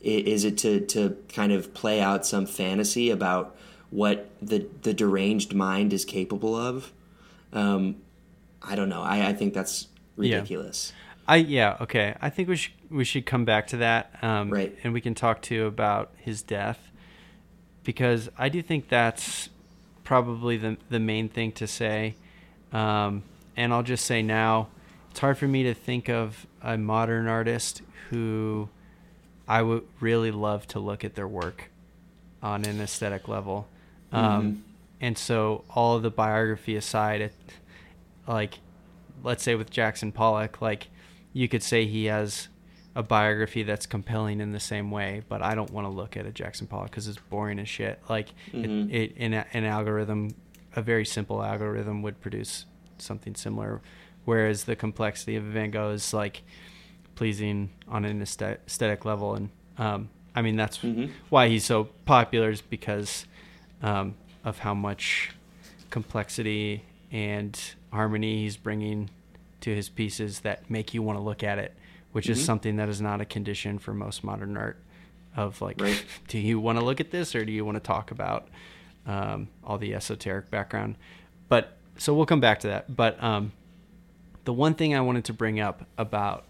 Is 0.00 0.44
it 0.44 0.58
to 0.58 0.80
to 0.86 1.16
kind 1.28 1.52
of 1.52 1.74
play 1.74 2.00
out 2.00 2.24
some 2.24 2.46
fantasy 2.46 3.10
about 3.10 3.56
what 3.90 4.30
the 4.40 4.66
the 4.82 4.92
deranged 4.92 5.54
mind 5.54 5.92
is 5.92 6.04
capable 6.04 6.54
of. 6.54 6.92
Um, 7.52 7.96
I 8.62 8.74
don't 8.74 8.88
know. 8.88 9.02
I, 9.02 9.28
I 9.28 9.32
think 9.32 9.54
that's 9.54 9.88
ridiculous. 10.16 10.92
I 11.26 11.36
yeah 11.36 11.76
okay. 11.80 12.14
I 12.20 12.30
think 12.30 12.48
we 12.48 12.56
should 12.56 12.74
we 12.90 13.04
should 13.04 13.26
come 13.26 13.44
back 13.44 13.68
to 13.68 13.78
that. 13.78 14.12
Um, 14.22 14.50
Right. 14.50 14.76
And 14.82 14.92
we 14.92 15.00
can 15.00 15.14
talk 15.14 15.42
too 15.42 15.66
about 15.66 16.12
his 16.16 16.42
death 16.42 16.90
because 17.84 18.28
I 18.36 18.48
do 18.48 18.62
think 18.62 18.88
that's 18.88 19.48
probably 20.04 20.56
the 20.56 20.76
the 20.90 21.00
main 21.00 21.28
thing 21.28 21.52
to 21.52 21.66
say. 21.66 22.14
Um, 22.72 23.22
and 23.56 23.72
I'll 23.72 23.82
just 23.82 24.04
say 24.04 24.22
now, 24.22 24.68
it's 25.10 25.20
hard 25.20 25.38
for 25.38 25.48
me 25.48 25.62
to 25.64 25.74
think 25.74 26.08
of 26.08 26.46
a 26.62 26.76
modern 26.76 27.26
artist 27.26 27.82
who 28.10 28.68
I 29.48 29.62
would 29.62 29.84
really 29.98 30.30
love 30.30 30.66
to 30.68 30.78
look 30.78 31.04
at 31.04 31.14
their 31.14 31.26
work 31.26 31.70
on 32.42 32.64
an 32.64 32.80
aesthetic 32.80 33.26
level. 33.28 33.66
Um, 34.12 34.64
And 35.00 35.16
so, 35.16 35.64
all 35.70 35.94
of 35.96 36.02
the 36.02 36.10
biography 36.10 36.74
aside, 36.76 37.20
it, 37.20 37.32
like, 38.26 38.58
let's 39.22 39.44
say 39.44 39.54
with 39.54 39.70
Jackson 39.70 40.10
Pollock, 40.12 40.60
like, 40.60 40.88
you 41.32 41.48
could 41.48 41.62
say 41.62 41.86
he 41.86 42.06
has 42.06 42.48
a 42.96 43.02
biography 43.04 43.62
that's 43.62 43.86
compelling 43.86 44.40
in 44.40 44.50
the 44.50 44.58
same 44.58 44.90
way, 44.90 45.22
but 45.28 45.40
I 45.40 45.54
don't 45.54 45.70
want 45.70 45.84
to 45.86 45.88
look 45.88 46.16
at 46.16 46.26
a 46.26 46.32
Jackson 46.32 46.66
Pollock 46.66 46.90
because 46.90 47.06
it's 47.06 47.18
boring 47.30 47.60
as 47.60 47.68
shit. 47.68 48.00
Like, 48.08 48.30
Mhm. 48.52 48.90
it, 48.90 48.96
it 49.12 49.16
in 49.16 49.34
a, 49.34 49.46
an 49.52 49.64
algorithm, 49.64 50.34
a 50.74 50.82
very 50.82 51.04
simple 51.06 51.44
algorithm 51.44 52.02
would 52.02 52.20
produce 52.20 52.66
something 52.98 53.36
similar, 53.36 53.80
whereas 54.24 54.64
the 54.64 54.74
complexity 54.74 55.36
of 55.36 55.44
Van 55.44 55.70
Gogh 55.70 55.90
is 55.90 56.12
like 56.12 56.42
pleasing 57.22 57.68
on 57.88 58.04
an 58.04 58.22
aesthetic 58.22 59.04
level, 59.04 59.34
and 59.34 59.50
um, 59.76 60.08
I 60.36 60.40
mean 60.42 60.54
that's 60.54 60.78
Mhm. 60.78 61.10
why 61.30 61.48
he's 61.48 61.64
so 61.64 61.88
popular 62.04 62.48
is 62.50 62.60
because 62.60 63.26
um, 63.82 64.14
of 64.44 64.58
how 64.60 64.72
much 64.72 65.30
complexity 65.90 66.82
and 67.10 67.58
harmony 67.92 68.42
he's 68.42 68.56
bringing 68.56 69.10
to 69.62 69.74
his 69.74 69.88
pieces 69.88 70.40
that 70.40 70.70
make 70.70 70.94
you 70.94 71.02
want 71.02 71.18
to 71.18 71.22
look 71.22 71.42
at 71.42 71.58
it, 71.58 71.74
which 72.12 72.28
is 72.28 72.38
Mhm. 72.40 72.44
something 72.44 72.76
that 72.76 72.88
is 72.88 73.00
not 73.00 73.20
a 73.20 73.24
condition 73.24 73.78
for 73.80 73.92
most 73.92 74.22
modern 74.22 74.56
art. 74.56 74.76
Of 75.36 75.60
like, 75.60 75.80
Right. 75.80 76.04
do 76.28 76.38
you 76.38 76.58
want 76.60 76.78
to 76.78 76.84
look 76.84 77.00
at 77.00 77.10
this 77.10 77.34
or 77.34 77.44
do 77.44 77.50
you 77.52 77.64
want 77.64 77.76
to 77.76 77.80
talk 77.82 78.10
about 78.12 78.48
um, 79.06 79.48
all 79.64 79.78
the 79.78 79.92
esoteric 79.94 80.50
background? 80.50 80.96
But 81.48 81.76
so 81.96 82.14
we'll 82.14 82.26
come 82.26 82.40
back 82.40 82.60
to 82.60 82.68
that. 82.68 82.94
But 82.94 83.20
um, 83.22 83.52
the 84.44 84.52
one 84.52 84.74
thing 84.74 84.94
I 84.94 85.00
wanted 85.00 85.24
to 85.26 85.32
bring 85.32 85.58
up 85.60 85.84
about 85.96 86.44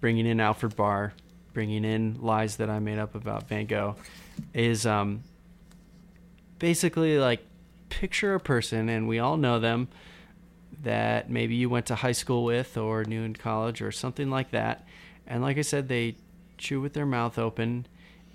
bringing 0.00 0.26
in 0.26 0.40
Alfred 0.40 0.76
Barr, 0.76 1.12
bringing 1.52 1.84
in 1.84 2.18
lies 2.20 2.56
that 2.56 2.70
I 2.70 2.78
made 2.78 2.98
up 2.98 3.14
about 3.14 3.48
Van 3.48 3.66
Gogh, 3.66 3.96
is 4.54 4.86
um, 4.86 5.22
basically 6.58 7.18
like 7.18 7.44
picture 7.88 8.34
a 8.34 8.40
person, 8.40 8.88
and 8.88 9.08
we 9.08 9.18
all 9.18 9.36
know 9.36 9.58
them 9.58 9.88
that 10.82 11.28
maybe 11.28 11.54
you 11.54 11.68
went 11.68 11.86
to 11.86 11.94
high 11.94 12.12
school 12.12 12.44
with 12.44 12.76
or 12.76 13.04
knew 13.04 13.22
in 13.22 13.34
college 13.34 13.82
or 13.82 13.92
something 13.92 14.30
like 14.30 14.50
that. 14.52 14.86
And 15.26 15.42
like 15.42 15.58
I 15.58 15.62
said, 15.62 15.88
they 15.88 16.16
chew 16.56 16.80
with 16.80 16.94
their 16.94 17.06
mouth 17.06 17.38
open, 17.38 17.86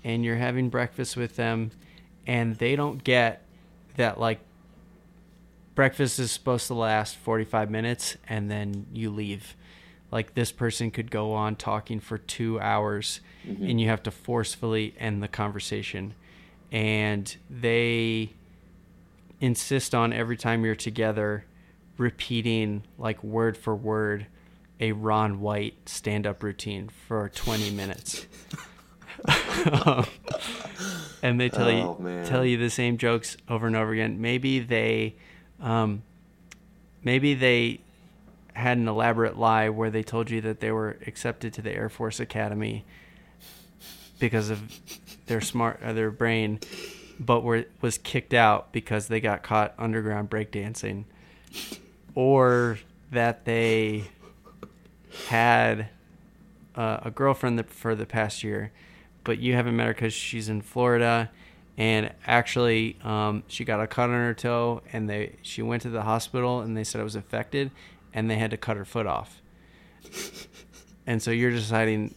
and 0.04 0.24
you're 0.24 0.36
having 0.36 0.68
breakfast 0.68 1.16
with 1.16 1.36
them, 1.36 1.72
and 2.26 2.56
they 2.56 2.76
don't 2.76 3.02
get 3.02 3.42
that 3.96 4.20
like 4.20 4.40
breakfast 5.76 6.18
is 6.18 6.32
supposed 6.32 6.66
to 6.66 6.74
last 6.74 7.14
45 7.16 7.70
minutes 7.70 8.16
and 8.26 8.50
then 8.50 8.86
you 8.92 9.10
leave. 9.10 9.54
Like 10.12 10.34
this 10.34 10.52
person 10.52 10.90
could 10.90 11.10
go 11.10 11.32
on 11.32 11.56
talking 11.56 12.00
for 12.00 12.16
two 12.18 12.60
hours 12.60 13.20
and 13.44 13.80
you 13.80 13.88
have 13.88 14.02
to 14.04 14.10
forcefully 14.10 14.94
end 14.98 15.22
the 15.22 15.28
conversation. 15.28 16.14
And 16.72 17.34
they 17.50 18.30
insist 19.40 19.94
on 19.94 20.12
every 20.12 20.36
time 20.36 20.64
you're 20.64 20.74
together 20.74 21.44
repeating 21.98 22.82
like 22.98 23.22
word 23.22 23.56
for 23.56 23.74
word 23.74 24.26
a 24.80 24.92
Ron 24.92 25.40
White 25.40 25.74
stand 25.88 26.26
up 26.26 26.42
routine 26.42 26.88
for 27.08 27.28
20 27.30 27.70
minutes. 27.70 28.26
and 31.22 31.40
they 31.40 31.48
tell 31.48 31.66
Oh, 31.68 31.96
you 31.98 32.04
man. 32.04 32.26
tell 32.26 32.44
you 32.44 32.56
the 32.58 32.70
same 32.70 32.98
jokes 32.98 33.36
over 33.48 33.66
and 33.66 33.76
over 33.76 33.92
again. 33.92 34.20
Maybe 34.20 34.58
they 34.60 35.14
um, 35.60 36.02
maybe 37.02 37.34
they 37.34 37.80
had 38.56 38.78
an 38.78 38.88
elaborate 38.88 39.38
lie 39.38 39.68
where 39.68 39.90
they 39.90 40.02
told 40.02 40.30
you 40.30 40.40
that 40.40 40.60
they 40.60 40.72
were 40.72 40.96
accepted 41.06 41.52
to 41.52 41.62
the 41.62 41.70
Air 41.70 41.90
Force 41.90 42.18
Academy 42.18 42.86
because 44.18 44.48
of 44.48 44.62
their 45.26 45.42
smart 45.42 45.78
uh, 45.82 45.92
their 45.92 46.10
brain, 46.10 46.58
but 47.20 47.42
were 47.42 47.66
was 47.82 47.98
kicked 47.98 48.32
out 48.32 48.72
because 48.72 49.08
they 49.08 49.20
got 49.20 49.42
caught 49.42 49.74
underground 49.78 50.30
breakdancing, 50.30 51.04
or 52.14 52.78
that 53.10 53.44
they 53.44 54.04
had 55.28 55.88
uh, 56.74 57.00
a 57.02 57.10
girlfriend 57.10 57.62
for 57.68 57.94
the 57.94 58.06
past 58.06 58.42
year, 58.42 58.72
but 59.22 59.38
you 59.38 59.52
haven't 59.52 59.76
met 59.76 59.86
her 59.86 59.92
because 59.92 60.14
she's 60.14 60.48
in 60.48 60.62
Florida, 60.62 61.30
and 61.76 62.10
actually 62.26 62.96
um, 63.04 63.42
she 63.48 63.66
got 63.66 63.82
a 63.82 63.86
cut 63.86 64.08
on 64.08 64.16
her 64.16 64.34
toe, 64.34 64.80
and 64.94 65.10
they 65.10 65.36
she 65.42 65.60
went 65.60 65.82
to 65.82 65.90
the 65.90 66.02
hospital 66.02 66.60
and 66.60 66.74
they 66.74 66.84
said 66.84 67.02
it 67.02 67.04
was 67.04 67.16
infected, 67.16 67.70
and 68.16 68.28
they 68.28 68.36
had 68.36 68.50
to 68.50 68.56
cut 68.56 68.76
her 68.76 68.84
foot 68.84 69.06
off. 69.06 69.40
and 71.06 71.22
so 71.22 71.30
you're 71.30 71.50
deciding, 71.52 72.14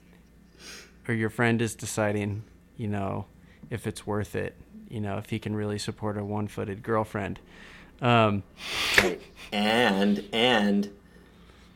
or 1.07 1.13
your 1.13 1.29
friend 1.29 1.61
is 1.61 1.75
deciding, 1.75 2.43
you 2.77 2.87
know, 2.87 3.25
if 3.69 3.85
it's 3.85 4.07
worth 4.07 4.35
it, 4.35 4.55
you 4.89 5.01
know, 5.01 5.17
if 5.17 5.29
he 5.29 5.37
can 5.37 5.55
really 5.55 5.77
support 5.77 6.17
a 6.17 6.23
one-footed 6.23 6.81
girlfriend. 6.81 7.39
Um, 8.01 8.43
And 9.51 10.23
and 10.31 10.89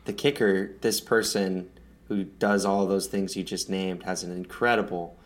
the 0.06 0.14
kicker, 0.14 0.72
this 0.82 1.02
person 1.02 1.70
who 2.08 2.24
does 2.24 2.66
all 2.66 2.86
those 2.88 3.08
things 3.08 3.36
you 3.36 3.44
just 3.44 3.70
named 3.70 4.04
has 4.04 4.24
an 4.24 4.32
incredible 4.32 5.18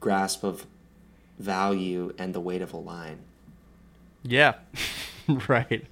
grasp 0.00 0.44
of 0.44 0.66
value 1.38 2.14
and 2.18 2.34
the 2.34 2.40
weight 2.40 2.62
of 2.62 2.72
a 2.72 2.76
line. 2.76 3.18
yeah, 4.22 4.54
right. 5.48 5.84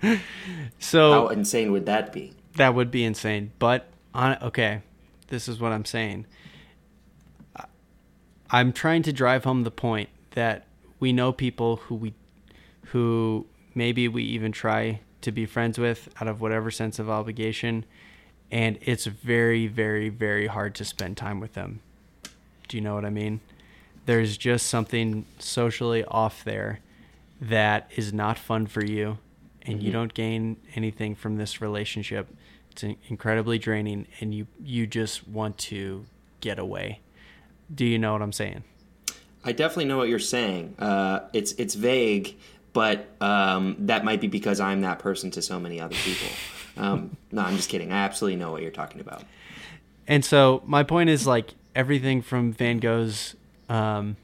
So 0.79 1.13
How 1.13 1.29
insane 1.29 1.73
would 1.73 1.87
that 1.87 2.13
be? 2.13 2.33
That 2.57 2.75
would 2.75 2.91
be 2.91 3.05
insane. 3.05 3.53
But 3.59 3.89
on 4.15 4.37
okay, 4.43 4.83
this 5.29 5.49
is 5.49 5.61
what 5.61 5.73
I'm 5.73 5.85
saying. 5.85 6.27
I'm 8.51 8.73
trying 8.73 9.03
to 9.05 9.13
drive 9.13 9.45
home 9.45 9.65
the 9.65 9.71
point 9.71 10.11
that 10.33 10.67
we 11.01 11.13
know 11.13 11.33
people 11.33 11.77
who 11.77 11.95
we 11.95 12.15
who 12.87 13.47
maybe 13.75 14.09
we 14.09 14.23
even 14.25 14.53
try 14.53 15.01
to 15.23 15.33
be 15.33 15.47
friends 15.47 15.79
with 15.79 16.09
out 16.21 16.29
of 16.29 16.41
whatever 16.41 16.71
sense 16.71 16.99
of 16.99 17.09
obligation 17.09 17.87
and 18.51 18.79
it's 18.83 19.07
very 19.07 19.67
very 19.67 20.11
very 20.11 20.47
hard 20.47 20.75
to 20.75 20.85
spend 20.85 21.17
time 21.17 21.41
with 21.41 21.55
them. 21.55 21.81
Do 22.69 22.77
you 22.77 22.83
know 22.83 22.95
what 22.95 23.07
I 23.07 23.11
mean? 23.11 23.41
There's 24.05 24.37
just 24.37 24.67
something 24.67 25.25
socially 25.39 26.05
off 26.05 26.45
there 26.45 26.81
that 27.43 27.91
is 27.97 28.13
not 28.13 28.39
fun 28.39 28.67
for 28.67 28.85
you 28.85 29.19
and 29.63 29.83
you 29.83 29.91
Mhm. 29.91 29.93
don't 29.93 30.15
gain 30.15 30.57
anything 30.75 31.15
from 31.15 31.37
this 31.37 31.61
relationship. 31.61 32.29
It's 32.71 32.85
incredibly 33.09 33.59
draining 33.59 34.07
and 34.21 34.35
you 34.35 34.47
you 34.63 34.87
just 34.87 35.29
want 35.29 35.59
to 35.59 36.05
get 36.41 36.59
away. 36.59 37.01
Do 37.75 37.85
you 37.85 37.99
know 37.99 38.13
what 38.13 38.23
I'm 38.23 38.33
saying? 38.33 38.65
I 39.45 39.53
definitely 39.53 39.87
know 39.87 39.99
what 39.99 40.09
you're 40.09 40.19
saying. 40.19 40.75
Uh, 40.79 41.21
it's 41.33 41.53
it's 41.53 41.75
vague, 41.75 42.37
but 42.73 43.07
um, 43.21 43.77
that 43.81 44.05
might 44.05 44.21
be 44.21 44.29
because 44.29 44.61
I'm 44.61 44.81
that 44.83 44.99
person 45.01 45.31
to 45.33 45.43
so 45.43 45.59
many 45.59 45.81
other 45.81 45.97
people. 45.97 46.29
Um, 46.77 47.17
no, 47.33 47.43
I'm 47.43 47.57
just 47.57 47.69
kidding. 47.69 47.93
I 47.93 47.99
absolutely 48.05 48.37
know 48.37 48.53
what 48.53 48.63
you're 48.63 48.71
talking 48.71 49.01
about. 49.01 49.25
And 50.07 50.25
so 50.25 50.63
my 50.65 50.83
point 50.85 51.11
is 51.11 51.27
like 51.27 51.55
everything 51.75 52.23
from 52.23 52.53
Van 52.53 52.79
Gogh's 52.79 53.35
um, 53.69 54.17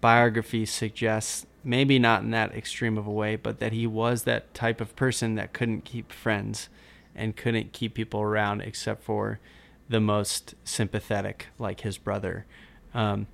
biography 0.00 0.66
suggests 0.66 1.46
maybe 1.64 1.98
not 1.98 2.22
in 2.22 2.30
that 2.30 2.54
extreme 2.54 2.98
of 2.98 3.06
a 3.06 3.10
way, 3.10 3.36
but 3.36 3.58
that 3.58 3.72
he 3.72 3.86
was 3.86 4.24
that 4.24 4.52
type 4.54 4.80
of 4.80 4.94
person 4.94 5.34
that 5.36 5.52
couldn't 5.52 5.84
keep 5.84 6.12
friends 6.12 6.68
and 7.14 7.36
couldn't 7.36 7.72
keep 7.72 7.94
people 7.94 8.20
around 8.20 8.60
except 8.60 9.02
for 9.02 9.40
the 9.88 10.00
most 10.00 10.54
sympathetic, 10.64 11.48
like 11.58 11.80
his 11.80 11.98
brother. 11.98 12.46
Um, 12.92 13.26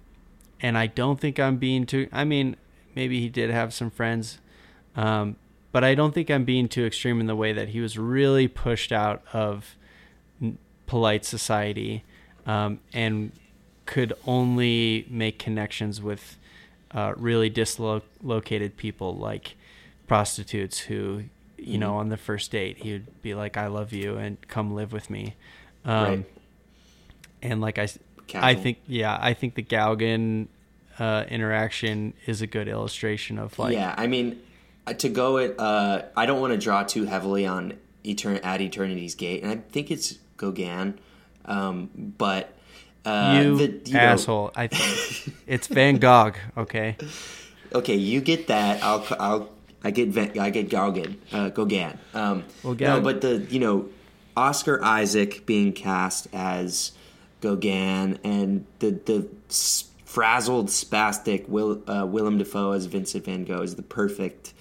and 0.61 0.77
I 0.77 0.87
don't 0.87 1.19
think 1.19 1.39
I'm 1.39 1.57
being 1.57 1.87
too. 1.87 2.09
I 2.13 2.25
mean, 2.25 2.57
maybe 2.95 3.21
he 3.21 3.29
did 3.29 3.51
have 3.51 3.73
some 3.73 3.91
friends, 3.91 4.39
um, 4.97 5.37
but 5.73 5.85
I 5.85 5.95
don't 5.95 6.13
think 6.13 6.31
I'm 6.31 6.45
being 6.45 6.69
too 6.69 6.85
extreme 6.85 7.21
in 7.21 7.27
the 7.27 7.37
way 7.37 7.53
that 7.53 7.69
he 7.69 7.81
was 7.81 7.97
really 7.99 8.49
pushed 8.49 8.93
out 8.93 9.23
of 9.33 9.77
polite 10.87 11.25
society 11.25 12.05
um, 12.47 12.81
and 12.93 13.33
could 13.87 14.13
only 14.27 15.07
make 15.09 15.39
connections 15.39 16.03
with 16.03 16.37
uh, 16.93 17.15
really 17.17 17.49
dislocated 17.51 18.77
people 18.77 19.17
like 19.17 19.55
prostitutes 20.07 20.79
who 20.79 21.25
you 21.57 21.79
know 21.79 21.97
on 21.97 22.09
the 22.09 22.17
first 22.17 22.51
date 22.51 22.79
he 22.79 22.93
would 22.93 23.23
be 23.23 23.35
like 23.35 23.57
i 23.57 23.67
love 23.67 23.93
you 23.93 24.17
and 24.17 24.37
come 24.49 24.75
live 24.75 24.93
with 24.93 25.09
me. 25.11 25.35
Um, 25.85 26.05
Right. 26.05 26.25
and 27.43 27.61
like 27.61 27.79
i 27.79 27.89
i 28.35 28.55
think 28.55 28.79
yeah 28.87 29.17
i 29.21 29.33
think 29.35 29.55
the 29.55 29.63
gauguin 29.63 30.49
uh, 30.99 31.25
interaction 31.31 32.13
is 32.27 32.43
a 32.43 32.47
good 32.47 32.69
illustration 32.69 33.39
of 33.39 33.59
like 33.59 33.73
yeah, 33.73 33.95
I 33.97 34.07
mean, 34.07 34.39
uh, 34.87 34.93
to 34.95 35.09
go 35.09 35.39
it, 35.39 35.55
uh, 35.59 36.03
I 36.15 36.27
don't 36.27 36.41
want 36.43 36.53
to 36.53 36.59
draw 36.59 36.83
too 36.83 37.05
heavily 37.07 37.47
on 37.47 37.75
Etern- 38.05 38.45
at 38.45 38.61
Eternity's 38.61 39.15
Gate, 39.15 39.43
and 39.43 39.51
I 39.51 39.57
think 39.57 39.91
it's 39.91 40.19
Gauguin, 40.37 40.99
um, 41.47 41.89
but 42.19 42.55
uh, 43.05 43.41
you, 43.43 43.57
the- 43.57 43.91
you 43.91 43.97
asshole. 43.99 44.51
I 44.57 44.69
it's 45.47 45.67
Van 45.67 45.97
Gogh. 45.97 46.33
Okay. 46.57 46.97
okay, 47.73 47.95
you 47.97 48.21
get 48.21 48.47
that. 48.49 48.83
I'll, 48.83 49.07
I'll, 49.19 49.49
I 49.83 49.91
get, 49.91 50.09
Van, 50.09 50.39
I 50.39 50.51
get 50.51 50.69
Gauguin, 50.69 51.21
uh, 51.33 51.49
Gauguin. 51.51 51.99
Um, 52.15 52.45
Gauguin. 52.63 52.87
no, 52.89 53.01
but 53.01 53.21
the, 53.23 53.47
you 53.51 53.59
know, 53.61 53.89
Oscar 54.37 54.83
Isaac 54.85 55.47
being 55.47 55.73
cast 55.73 56.29
as 56.33 56.93
Gauguin, 57.41 58.19
and 58.23 58.67
the 58.81 58.91
the 58.91 59.29
frazzled, 60.05 60.69
spastic 60.69 61.49
Will, 61.49 61.83
uh, 61.89 62.05
Willem 62.07 62.37
Dafoe 62.39 62.73
as 62.73 62.87
Vincent 62.87 63.25
Van 63.25 63.45
Gogh 63.45 63.63
is 63.63 63.77
the 63.77 63.83
perfect 63.83 64.53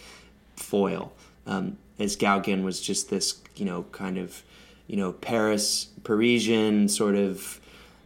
foil. 0.55 1.11
Um, 1.45 1.77
as 1.97 2.15
Gauguin 2.15 2.63
was 2.63 2.79
just 2.79 3.09
this, 3.09 3.41
you 3.55 3.65
know, 3.65 3.83
kind 3.91 4.17
of, 4.17 4.43
you 4.87 4.95
know, 4.95 5.11
Paris, 5.11 5.87
Parisian 6.03 6.87
sort 6.87 7.15
of 7.15 7.58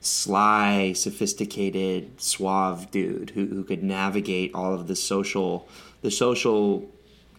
sly, 0.06 0.93
sophisticated, 0.93 2.22
suave 2.22 2.91
dude 2.91 3.32
who, 3.32 3.47
who 3.47 3.64
could 3.64 3.84
navigate 3.84 4.54
all 4.54 4.74
of 4.74 4.88
the 4.88 4.95
social, 4.95 5.68
the 6.01 6.12
social 6.12 6.89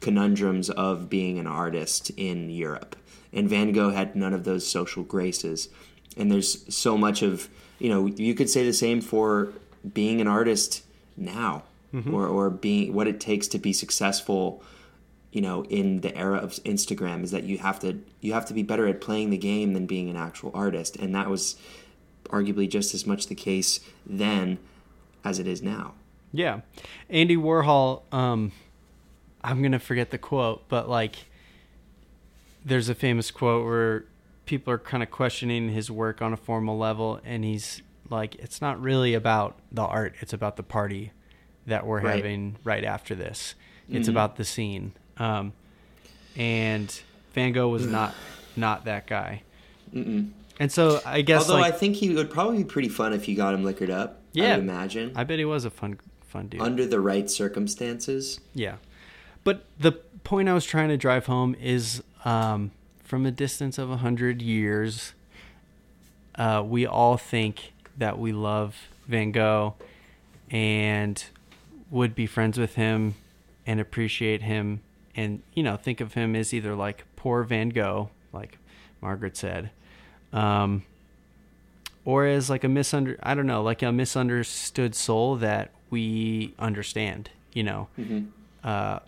conundrums 0.00 0.70
of 0.70 1.08
being 1.08 1.38
an 1.38 1.46
artist 1.46 2.10
in 2.16 2.50
Europe. 2.50 2.96
And 3.32 3.48
Van 3.48 3.72
Gogh 3.72 3.90
had 3.90 4.16
none 4.16 4.32
of 4.32 4.44
those 4.44 4.66
social 4.66 5.02
graces. 5.02 5.68
And 6.16 6.30
there's 6.30 6.74
so 6.74 6.96
much 6.96 7.22
of, 7.22 7.48
you 7.78 7.88
know, 7.88 8.06
you 8.06 8.34
could 8.34 8.48
say 8.48 8.64
the 8.64 8.72
same 8.72 9.00
for 9.00 9.52
being 9.92 10.20
an 10.20 10.28
artist 10.28 10.82
now 11.16 11.64
mm-hmm. 11.94 12.12
or, 12.12 12.26
or 12.26 12.50
being 12.50 12.92
what 12.94 13.06
it 13.06 13.20
takes 13.20 13.46
to 13.48 13.58
be 13.58 13.72
successful 13.72 14.62
you 15.30 15.40
know 15.40 15.64
in 15.64 16.00
the 16.00 16.16
era 16.16 16.38
of 16.38 16.52
instagram 16.64 17.22
is 17.22 17.30
that 17.32 17.44
you 17.44 17.58
have 17.58 17.78
to 17.78 18.00
you 18.20 18.32
have 18.32 18.46
to 18.46 18.54
be 18.54 18.62
better 18.62 18.86
at 18.86 19.00
playing 19.00 19.30
the 19.30 19.36
game 19.36 19.72
than 19.74 19.84
being 19.84 20.08
an 20.08 20.16
actual 20.16 20.50
artist 20.54 20.96
and 20.96 21.14
that 21.14 21.28
was 21.28 21.56
arguably 22.34 22.68
just 22.68 22.94
as 22.94 23.06
much 23.06 23.26
the 23.28 23.34
case 23.34 23.80
then 24.04 24.58
as 25.24 25.38
it 25.38 25.46
is 25.46 25.62
now 25.62 25.94
Yeah. 26.32 26.60
Andy 27.08 27.36
Warhol, 27.36 28.02
um, 28.12 28.50
I'm 29.42 29.60
going 29.60 29.72
to 29.72 29.78
forget 29.78 30.10
the 30.10 30.18
quote, 30.18 30.68
but 30.68 30.88
like, 30.88 31.14
there's 32.64 32.88
a 32.88 32.94
famous 32.94 33.30
quote 33.30 33.64
where 33.64 34.04
people 34.46 34.72
are 34.74 34.78
kind 34.78 35.02
of 35.02 35.10
questioning 35.10 35.68
his 35.68 35.90
work 35.90 36.20
on 36.20 36.32
a 36.32 36.36
formal 36.36 36.76
level, 36.76 37.20
and 37.24 37.44
he's 37.44 37.82
like, 38.10 38.34
it's 38.36 38.60
not 38.60 38.80
really 38.82 39.14
about 39.14 39.56
the 39.70 39.82
art, 39.82 40.14
it's 40.20 40.32
about 40.32 40.56
the 40.56 40.62
party 40.64 41.12
that 41.66 41.86
we're 41.86 42.00
Right. 42.00 42.16
having 42.16 42.56
right 42.64 42.84
after 42.84 43.14
this. 43.14 43.54
It's 43.88 44.08
about 44.08 44.36
the 44.36 44.44
scene. 44.44 44.92
Um, 45.18 45.52
and 46.36 46.90
Van 47.34 47.52
Gogh 47.52 47.68
was 47.68 47.86
not 47.86 48.12
not 48.56 48.86
that 48.86 49.06
guy. 49.06 49.42
And 50.60 50.70
so 50.70 51.00
I 51.04 51.22
guess 51.22 51.42
although 51.48 51.60
like, 51.60 51.74
i 51.74 51.76
think 51.76 51.96
he 51.96 52.10
would 52.14 52.30
probably 52.30 52.58
be 52.58 52.64
pretty 52.64 52.88
fun 52.88 53.12
if 53.12 53.28
you 53.28 53.34
got 53.36 53.54
him 53.54 53.64
liquored 53.64 53.90
up 53.90 54.20
i 54.36 54.38
Yeah. 54.40 54.56
would 54.56 54.62
imagine 54.64 55.12
I 55.16 55.24
bet 55.24 55.38
he 55.38 55.44
was 55.44 55.64
a 55.64 55.70
fun 55.70 55.98
fun 56.22 56.48
dude. 56.48 56.60
under 56.60 56.86
the 56.86 57.00
right 57.00 57.28
circumstances 57.30 58.40
Yeah. 58.54 58.76
But 59.42 59.64
the 59.78 59.92
point 59.92 60.48
I 60.48 60.54
was 60.54 60.64
trying 60.64 60.88
to 60.88 60.96
drive 60.96 61.26
home 61.26 61.54
is 61.60 62.02
um, 62.24 62.70
from 63.04 63.26
a 63.26 63.30
distance 63.30 63.76
of 63.76 63.88
a 63.88 63.96
100 64.00 64.40
years, 64.40 65.12
uh, 66.36 66.62
we 66.66 66.86
all 66.86 67.16
think 67.18 67.72
that 67.98 68.18
we 68.18 68.32
love 68.32 68.74
Van 69.06 69.32
Gogh 69.32 69.74
and 70.50 71.22
would 71.90 72.14
be 72.14 72.26
friends 72.26 72.58
with 72.58 72.74
him 72.76 73.14
and 73.66 73.80
appreciate 73.80 74.42
him 74.42 74.80
and, 75.14 75.42
you 75.52 75.62
know, 75.62 75.76
think 75.76 76.00
of 76.00 76.14
him 76.14 76.34
as 76.34 76.52
either 76.54 76.74
like 76.74 77.04
poor 77.16 77.42
Van 77.44 77.68
Gogh, 77.68 78.08
like 78.32 78.58
Margaret 79.00 79.36
said, 79.36 79.70
um, 80.34 80.82
or 82.04 82.26
as 82.26 82.50
like 82.50 82.64
a 82.64 82.66
misunder 82.66 83.16
I 83.22 83.34
don't 83.34 83.46
know, 83.46 83.62
like 83.62 83.80
a 83.82 83.90
misunderstood 83.92 84.94
soul 84.94 85.36
that 85.36 85.70
we 85.90 86.52
understand, 86.58 87.30
you 87.54 87.62
know. 87.62 87.88
Uh 88.62 88.98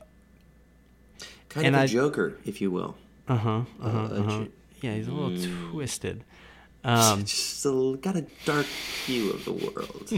kind 1.50 1.66
of 1.68 1.74
a 1.74 1.78
I- 1.84 1.86
joker 1.86 2.36
if 2.44 2.60
you 2.60 2.70
will 2.70 2.96
uh-huh. 3.28 3.62
Uh-huh. 3.82 3.98
uh-huh. 3.98 4.38
ju- 4.44 4.52
Yeah, 4.82 4.94
he's 4.94 5.08
a 5.08 5.12
little 5.12 5.70
twisted. 5.72 6.22
Um 6.84 7.24
just 7.24 7.64
a, 7.66 7.98
got 8.00 8.14
a 8.14 8.24
dark 8.44 8.66
view 9.06 9.30
of 9.32 9.44
the 9.44 9.52
world 9.52 10.12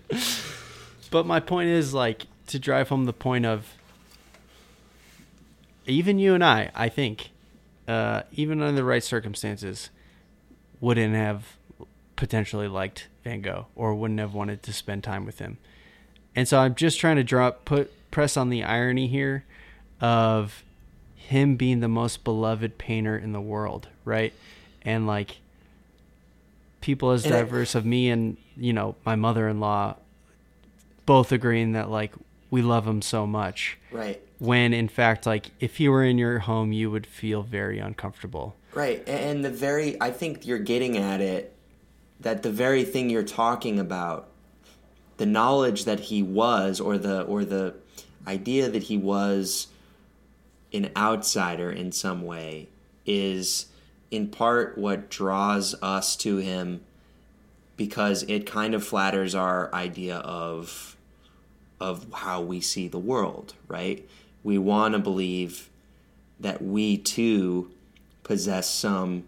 But 1.10 1.26
my 1.26 1.40
point 1.40 1.68
is 1.68 1.92
like 1.92 2.26
to 2.46 2.58
drive 2.58 2.88
home 2.88 3.04
the 3.04 3.12
point 3.12 3.44
of 3.44 3.66
even 5.86 6.18
you 6.18 6.34
and 6.34 6.44
I, 6.44 6.70
I 6.74 6.88
think, 6.88 7.30
uh, 7.88 8.22
even 8.32 8.62
under 8.62 8.76
the 8.76 8.84
right 8.84 9.02
circumstances, 9.02 9.90
wouldn't 10.80 11.14
have 11.14 11.56
potentially 12.16 12.68
liked 12.68 13.08
Van 13.24 13.40
Gogh 13.40 13.66
or 13.74 13.94
wouldn't 13.94 14.20
have 14.20 14.34
wanted 14.34 14.62
to 14.64 14.72
spend 14.72 15.04
time 15.04 15.24
with 15.24 15.38
him. 15.38 15.58
And 16.34 16.46
so 16.46 16.58
I'm 16.58 16.74
just 16.74 16.98
trying 16.98 17.16
to 17.16 17.24
drop 17.24 17.64
put 17.64 17.90
press 18.10 18.36
on 18.36 18.50
the 18.50 18.62
irony 18.62 19.08
here 19.08 19.44
of 20.00 20.64
him 21.14 21.56
being 21.56 21.80
the 21.80 21.88
most 21.88 22.24
beloved 22.24 22.78
painter 22.78 23.16
in 23.16 23.32
the 23.32 23.40
world, 23.40 23.88
right? 24.04 24.32
And 24.82 25.06
like 25.06 25.38
people 26.80 27.10
as 27.10 27.24
And 27.24 27.32
diverse 27.32 27.74
of 27.74 27.84
me 27.84 28.10
and 28.10 28.36
you 28.56 28.72
know 28.72 28.96
my 29.04 29.16
mother-in-law 29.16 29.96
both 31.06 31.32
agreeing 31.32 31.72
that 31.72 31.90
like 31.90 32.12
we 32.50 32.62
love 32.62 32.86
him 32.86 33.02
so 33.02 33.26
much 33.26 33.78
right 33.90 34.20
when 34.38 34.72
in 34.72 34.88
fact 34.88 35.26
like 35.26 35.50
if 35.60 35.76
he 35.76 35.88
were 35.88 36.04
in 36.04 36.18
your 36.18 36.40
home 36.40 36.72
you 36.72 36.90
would 36.90 37.06
feel 37.06 37.42
very 37.42 37.78
uncomfortable 37.78 38.56
Right, 38.72 39.06
and 39.08 39.44
the 39.44 39.50
very 39.50 40.00
I 40.00 40.10
think 40.10 40.46
you're 40.46 40.58
getting 40.58 40.96
at 40.96 41.20
it 41.20 41.56
that 42.20 42.42
the 42.42 42.50
very 42.50 42.84
thing 42.84 43.10
you're 43.10 43.22
talking 43.22 43.78
about, 43.80 44.28
the 45.16 45.26
knowledge 45.26 45.86
that 45.86 46.00
he 46.00 46.22
was, 46.22 46.80
or 46.80 46.96
the 46.96 47.22
or 47.22 47.44
the 47.44 47.74
idea 48.26 48.68
that 48.68 48.84
he 48.84 48.96
was 48.96 49.68
an 50.72 50.90
outsider 50.96 51.70
in 51.70 51.90
some 51.90 52.22
way, 52.22 52.68
is 53.04 53.66
in 54.10 54.28
part 54.28 54.78
what 54.78 55.10
draws 55.10 55.74
us 55.82 56.14
to 56.16 56.36
him 56.36 56.80
because 57.76 58.22
it 58.24 58.46
kind 58.46 58.74
of 58.74 58.86
flatters 58.86 59.34
our 59.34 59.72
idea 59.74 60.16
of 60.18 60.96
of 61.80 62.06
how 62.12 62.40
we 62.40 62.60
see 62.60 62.86
the 62.86 62.98
world, 62.98 63.54
right? 63.66 64.06
We 64.44 64.58
want 64.58 64.92
to 64.92 65.00
believe 65.00 65.70
that 66.38 66.62
we 66.62 66.98
too 66.98 67.70
possess 68.30 68.70
some, 68.70 69.24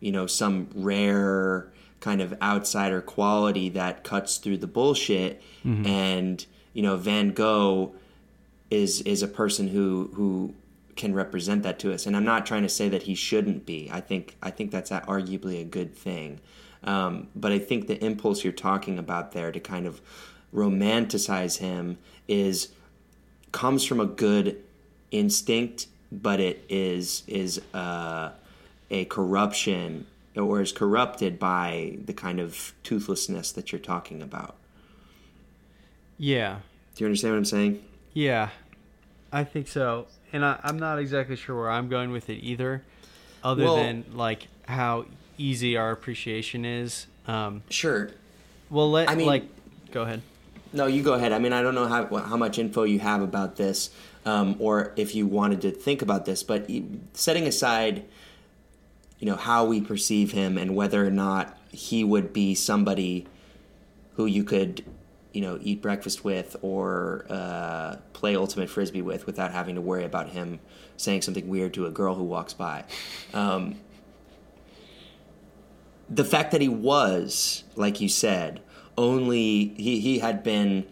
you 0.00 0.10
know, 0.10 0.26
some 0.26 0.66
rare 0.74 1.70
kind 2.00 2.22
of 2.22 2.32
outsider 2.40 3.02
quality 3.02 3.68
that 3.68 4.02
cuts 4.02 4.38
through 4.38 4.56
the 4.56 4.66
bullshit. 4.66 5.42
And 5.84 6.46
you 6.72 6.82
know, 6.82 6.96
Van 6.96 7.32
Gogh 7.32 7.92
is 8.70 9.02
is 9.02 9.22
a 9.22 9.28
person 9.28 9.68
who 9.68 10.10
who 10.14 10.54
can 10.96 11.12
represent 11.14 11.62
that 11.64 11.78
to 11.80 11.92
us. 11.92 12.06
And 12.06 12.16
I'm 12.16 12.24
not 12.24 12.46
trying 12.46 12.62
to 12.62 12.68
say 12.70 12.88
that 12.88 13.02
he 13.02 13.14
shouldn't 13.14 13.66
be. 13.66 13.90
I 13.92 14.00
think 14.00 14.36
I 14.42 14.50
think 14.50 14.70
that's 14.70 14.90
arguably 14.90 15.60
a 15.60 15.64
good 15.64 15.94
thing. 15.94 16.40
Um, 16.82 17.28
but 17.36 17.52
I 17.52 17.58
think 17.58 17.88
the 17.88 18.02
impulse 18.02 18.42
you're 18.42 18.54
talking 18.54 18.98
about 18.98 19.32
there 19.32 19.52
to 19.52 19.60
kind 19.60 19.86
of 19.86 20.00
romanticize 20.54 21.58
him 21.58 21.98
is 22.26 22.68
comes 23.52 23.84
from 23.84 24.00
a 24.00 24.06
good 24.06 24.62
instinct, 25.10 25.88
but 26.12 26.40
it 26.40 26.64
is 26.68 27.22
is 27.26 27.60
uh, 27.74 28.30
a 28.90 29.04
corruption 29.06 30.06
or 30.36 30.60
is 30.60 30.72
corrupted 30.72 31.38
by 31.38 31.96
the 32.04 32.12
kind 32.12 32.40
of 32.40 32.72
toothlessness 32.84 33.52
that 33.52 33.72
you're 33.72 33.80
talking 33.80 34.22
about. 34.22 34.54
yeah 36.18 36.58
Do 36.94 37.04
you 37.04 37.06
understand 37.06 37.34
what 37.34 37.38
I'm 37.38 37.44
saying? 37.44 37.82
yeah 38.12 38.50
i 39.32 39.44
think 39.44 39.68
so 39.68 40.06
and 40.32 40.44
I, 40.44 40.58
i'm 40.64 40.76
not 40.76 40.98
exactly 40.98 41.36
sure 41.36 41.54
where 41.56 41.70
i'm 41.70 41.88
going 41.88 42.10
with 42.10 42.28
it 42.28 42.38
either 42.42 42.82
other 43.44 43.62
Well- 43.64 43.76
than 43.76 44.04
like 44.12 44.48
how 44.66 45.04
easy 45.38 45.76
our 45.76 45.92
appreciation 45.92 46.64
is 46.64 47.06
um 47.28 47.62
Sure. 47.70 48.10
well 48.68 48.90
let 48.90 49.08
I 49.08 49.14
mean- 49.14 49.28
like 49.28 49.44
go 49.92 50.02
ahead 50.02 50.22
No, 50.72 50.86
you 50.86 51.02
go 51.02 51.14
ahead. 51.14 51.32
I 51.32 51.38
mean, 51.38 51.52
I 51.52 51.62
don't 51.62 51.74
know 51.74 51.88
how 51.88 52.06
how 52.18 52.36
much 52.36 52.58
info 52.58 52.84
you 52.84 53.00
have 53.00 53.22
about 53.22 53.56
this, 53.56 53.90
um, 54.24 54.56
or 54.58 54.92
if 54.96 55.14
you 55.14 55.26
wanted 55.26 55.60
to 55.62 55.70
think 55.72 56.00
about 56.00 56.26
this, 56.26 56.42
but 56.42 56.70
setting 57.12 57.46
aside, 57.46 58.04
you 59.18 59.26
know, 59.26 59.36
how 59.36 59.64
we 59.64 59.80
perceive 59.80 60.32
him 60.32 60.56
and 60.56 60.76
whether 60.76 61.04
or 61.04 61.10
not 61.10 61.58
he 61.72 62.04
would 62.04 62.32
be 62.32 62.54
somebody 62.54 63.26
who 64.14 64.26
you 64.26 64.44
could, 64.44 64.84
you 65.32 65.40
know, 65.40 65.58
eat 65.60 65.82
breakfast 65.82 66.24
with 66.24 66.56
or 66.62 67.26
uh, 67.28 67.96
play 68.12 68.36
ultimate 68.36 68.70
frisbee 68.70 69.02
with 69.02 69.26
without 69.26 69.52
having 69.52 69.74
to 69.74 69.80
worry 69.80 70.04
about 70.04 70.28
him 70.28 70.60
saying 70.96 71.22
something 71.22 71.48
weird 71.48 71.74
to 71.74 71.86
a 71.86 71.90
girl 71.90 72.14
who 72.14 72.22
walks 72.22 72.52
by. 72.52 72.84
Um, 73.34 73.76
the 76.08 76.24
fact 76.24 76.52
that 76.52 76.60
he 76.60 76.68
was, 76.68 77.64
like 77.76 78.00
you 78.00 78.08
said, 78.08 78.60
only 78.96 79.68
he, 79.76 80.00
he 80.00 80.18
had 80.18 80.42
been 80.42 80.86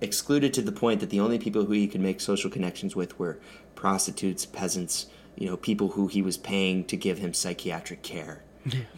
excluded 0.00 0.52
to 0.54 0.62
the 0.62 0.72
point 0.72 1.00
that 1.00 1.10
the 1.10 1.20
only 1.20 1.38
people 1.38 1.64
who 1.64 1.72
he 1.72 1.86
could 1.86 2.00
make 2.00 2.20
social 2.20 2.50
connections 2.50 2.94
with 2.94 3.18
were 3.18 3.38
prostitutes, 3.74 4.44
peasants, 4.44 5.06
you 5.36 5.46
know, 5.46 5.56
people 5.56 5.90
who 5.90 6.06
he 6.06 6.22
was 6.22 6.36
paying 6.36 6.84
to 6.84 6.96
give 6.96 7.18
him 7.18 7.32
psychiatric 7.32 8.02
care. 8.02 8.42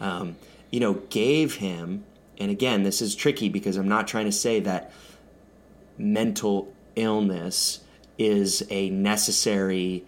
Um, 0.01 0.35
you 0.71 0.79
know, 0.79 0.95
gave 1.09 1.55
him, 1.55 2.03
and 2.39 2.49
again, 2.49 2.83
this 2.83 3.01
is 3.01 3.15
tricky 3.15 3.49
because 3.49 3.77
I'm 3.77 3.87
not 3.87 4.07
trying 4.07 4.25
to 4.25 4.31
say 4.31 4.59
that 4.61 4.91
mental 5.97 6.73
illness 6.95 7.81
is 8.17 8.65
a 8.69 8.89
necessary 8.89 10.05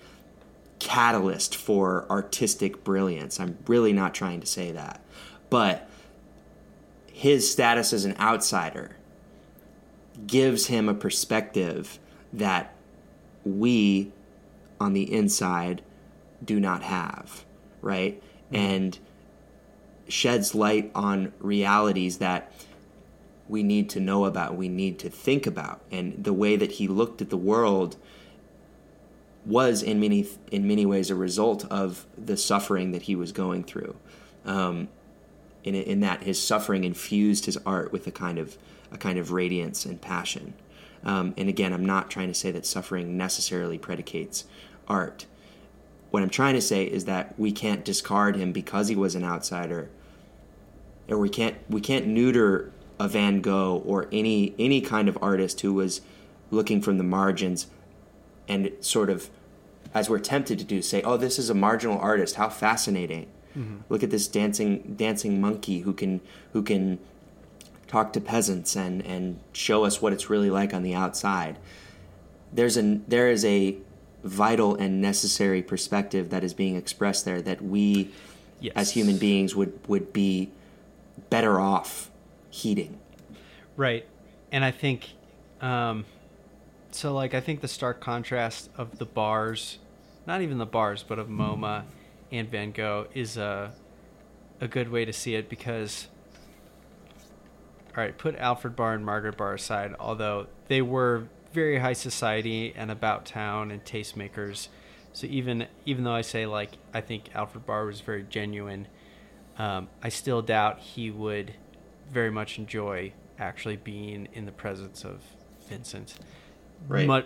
catalyst 0.80 1.56
for 1.56 2.08
artistic 2.10 2.84
brilliance. 2.84 3.40
I'm 3.40 3.58
really 3.68 3.94
not 3.94 4.16
trying 4.16 4.40
to 4.40 4.48
say 4.48 4.72
that. 4.72 5.02
But 5.52 5.88
his 7.22 7.52
status 7.52 7.94
as 7.94 8.04
an 8.04 8.18
outsider 8.20 8.96
gives 10.26 10.66
him 10.66 10.90
a 10.90 10.94
perspective 10.96 12.00
that 12.34 12.74
we 13.46 14.12
on 14.80 14.94
the 14.94 15.14
inside 15.14 15.84
do 16.44 16.60
not 16.60 16.82
have, 16.82 17.46
right? 17.80 18.20
And 18.52 18.98
sheds 20.08 20.56
light 20.56 20.90
on 20.96 21.32
realities 21.38 22.18
that 22.18 22.52
we 23.48 23.62
need 23.62 23.92
to 23.92 24.00
know 24.00 24.26
about, 24.26 24.56
we 24.56 24.68
need 24.68 24.98
to 24.98 25.10
think 25.12 25.46
about. 25.46 25.80
And 25.92 26.24
the 26.24 26.34
way 26.34 26.56
that 26.56 26.72
he 26.72 26.88
looked 26.88 27.22
at 27.22 27.30
the 27.30 27.38
world 27.38 27.98
was 29.46 29.84
in 29.84 30.00
many 30.00 30.28
in 30.52 30.68
many 30.68 30.88
ways 30.88 31.12
a 31.12 31.16
result 31.16 31.66
of 31.66 32.08
the 32.18 32.36
suffering 32.36 32.94
that 32.94 33.04
he 33.04 33.16
was 33.16 33.32
going 33.32 33.64
through. 33.64 33.96
Um, 34.44 34.90
in, 35.64 35.76
in 35.76 36.00
that 36.02 36.24
his 36.24 36.42
suffering 36.42 36.84
infused 36.84 37.46
his 37.46 37.58
art 37.66 37.92
with 37.92 38.08
a 38.08 38.12
kind 38.12 38.38
of 38.38 38.58
a 38.92 38.98
kind 38.98 39.18
of 39.18 39.32
radiance 39.32 39.86
and 39.86 40.02
passion. 40.02 40.54
Um, 41.04 41.34
and 41.38 41.48
again, 41.50 41.74
I'm 41.74 41.86
not 41.86 42.12
trying 42.12 42.28
to 42.28 42.34
say 42.34 42.52
that 42.52 42.66
suffering 42.66 43.18
necessarily 43.18 43.78
predicates 43.78 44.46
art. 44.88 45.26
What 46.12 46.22
I'm 46.22 46.30
trying 46.30 46.56
to 46.56 46.62
say 46.62 46.84
is 46.84 47.06
that 47.06 47.40
we 47.40 47.52
can't 47.52 47.86
discard 47.86 48.36
him 48.36 48.52
because 48.52 48.90
he 48.90 48.96
was 48.96 49.16
an 49.16 49.24
outsider, 49.24 49.90
or 51.08 51.18
we 51.18 51.30
can't 51.30 51.56
we 51.70 51.82
can't 51.82 52.08
neuter 52.08 52.72
a 53.00 53.08
Van 53.08 53.42
Gogh 53.42 53.82
or 53.86 54.08
any 54.12 54.54
any 54.60 54.82
kind 54.82 55.10
of 55.10 55.18
artist 55.22 55.62
who 55.62 55.74
was 55.74 56.02
looking 56.52 56.82
from 56.82 56.98
the 56.98 57.04
margins 57.04 57.68
and 58.48 58.72
sort 58.82 59.10
of 59.10 59.30
as 59.94 60.10
we're 60.10 60.20
tempted 60.20 60.60
to 60.60 60.66
do 60.66 60.82
say 60.82 61.02
oh 61.02 61.18
this 61.18 61.40
is 61.40 61.50
a 61.50 61.54
marginal 61.54 61.98
artist 61.98 62.36
how 62.36 62.50
fascinating 62.50 63.28
look 63.90 64.04
at 64.04 64.10
this 64.10 64.28
dancing 64.28 64.96
dancing 64.98 65.42
monkey 65.42 65.80
who 65.82 65.94
can 65.94 66.22
who 66.54 66.62
can 66.64 67.00
talk 67.88 68.14
to 68.14 68.22
peasants 68.22 68.76
and 68.76 69.06
and 69.06 69.40
show 69.54 69.84
us 69.84 70.02
what 70.02 70.14
it's 70.14 70.30
really 70.30 70.50
like 70.50 70.74
on 70.74 70.84
the 70.84 70.94
outside 70.96 71.58
there's 72.54 72.78
a 72.78 73.00
there 73.08 73.30
is 73.30 73.44
a 73.46 73.76
vital 74.24 74.76
and 74.76 75.02
necessary 75.02 75.62
perspective 75.62 76.30
that 76.30 76.44
is 76.44 76.54
being 76.54 76.76
expressed 76.76 77.26
there 77.26 77.42
that 77.42 77.62
we 77.62 78.10
Yes. 78.60 78.74
as 78.76 78.92
human 78.92 79.18
beings 79.18 79.56
would 79.56 79.80
would 79.88 80.14
be 80.14 80.52
better 81.30 81.60
off 81.60 82.12
heeding 82.52 83.00
Right. 83.76 84.06
And 84.52 84.64
I 84.64 84.72
think 84.72 85.10
um 85.62 86.06
so 86.92 87.14
like 87.14 87.34
I 87.34 87.42
think 87.42 87.62
the 87.62 87.68
stark 87.68 88.00
contrast 88.00 88.70
of 88.78 89.00
the 89.00 89.06
bars, 89.06 89.80
not 90.28 90.42
even 90.42 90.58
the 90.58 90.66
bars, 90.66 91.04
but 91.04 91.18
of 91.20 91.28
MoMA 91.28 91.84
and 92.32 92.50
Van 92.50 92.72
Gogh 92.72 93.08
is 93.14 93.38
a 93.38 93.74
a 94.60 94.68
good 94.68 94.90
way 94.90 95.06
to 95.06 95.14
see 95.14 95.36
it 95.36 95.50
because 95.50 96.08
all 97.96 98.04
right, 98.04 98.18
put 98.18 98.36
Alfred 98.38 98.76
Barr 98.76 98.94
and 98.94 99.06
Margaret 99.06 99.36
Barr 99.36 99.56
aside, 99.56 99.96
although 100.00 100.48
they 100.70 100.82
were 100.82 101.28
very 101.52 101.80
high 101.80 101.94
society 101.94 102.74
and 102.76 102.90
about 102.90 103.26
town 103.26 103.70
and 103.72 103.84
tastemakers. 103.84 104.70
So 105.14 105.28
even 105.28 105.68
even 105.86 106.06
though 106.06 106.14
I 106.14 106.22
say 106.22 106.46
like 106.46 106.72
I 106.94 107.02
think 107.02 107.36
Alfred 107.36 107.66
Barr 107.66 107.86
was 107.86 108.00
very 108.00 108.24
genuine, 108.24 108.88
um, 109.58 109.90
I 110.02 110.10
still 110.10 110.42
doubt 110.42 110.80
he 110.80 111.12
would 111.12 111.54
very 112.10 112.32
much 112.32 112.58
enjoy 112.58 113.14
actually 113.38 113.76
being 113.76 114.30
in 114.34 114.46
the 114.46 114.52
presence 114.52 115.04
of 115.04 115.22
Vincent. 115.68 116.16
Right. 116.88 117.06
Much, 117.06 117.26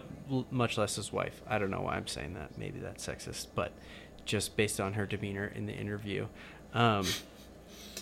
much 0.51 0.77
less 0.77 0.95
his 0.95 1.13
wife. 1.13 1.41
I 1.47 1.59
don't 1.59 1.71
know 1.71 1.81
why 1.81 1.95
I'm 1.95 2.07
saying 2.07 2.33
that. 2.33 2.57
Maybe 2.57 2.79
that's 2.79 3.05
sexist, 3.05 3.47
but 3.55 3.71
just 4.25 4.55
based 4.57 4.79
on 4.79 4.93
her 4.93 5.05
demeanor 5.05 5.51
in 5.55 5.65
the 5.65 5.73
interview. 5.73 6.27
Um, 6.73 7.05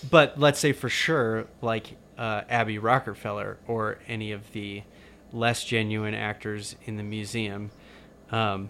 but 0.10 0.40
let's 0.40 0.60
say 0.60 0.74
for 0.74 0.90
sure, 0.90 1.46
like 1.62 1.96
uh, 2.18 2.42
Abby 2.50 2.78
Rockefeller 2.78 3.58
or 3.68 4.00
any 4.08 4.32
of 4.32 4.52
the 4.52 4.84
less 5.32 5.64
genuine 5.64 6.14
actors 6.14 6.76
in 6.86 6.98
the 6.98 7.04
museum, 7.04 7.72
um, 8.32 8.70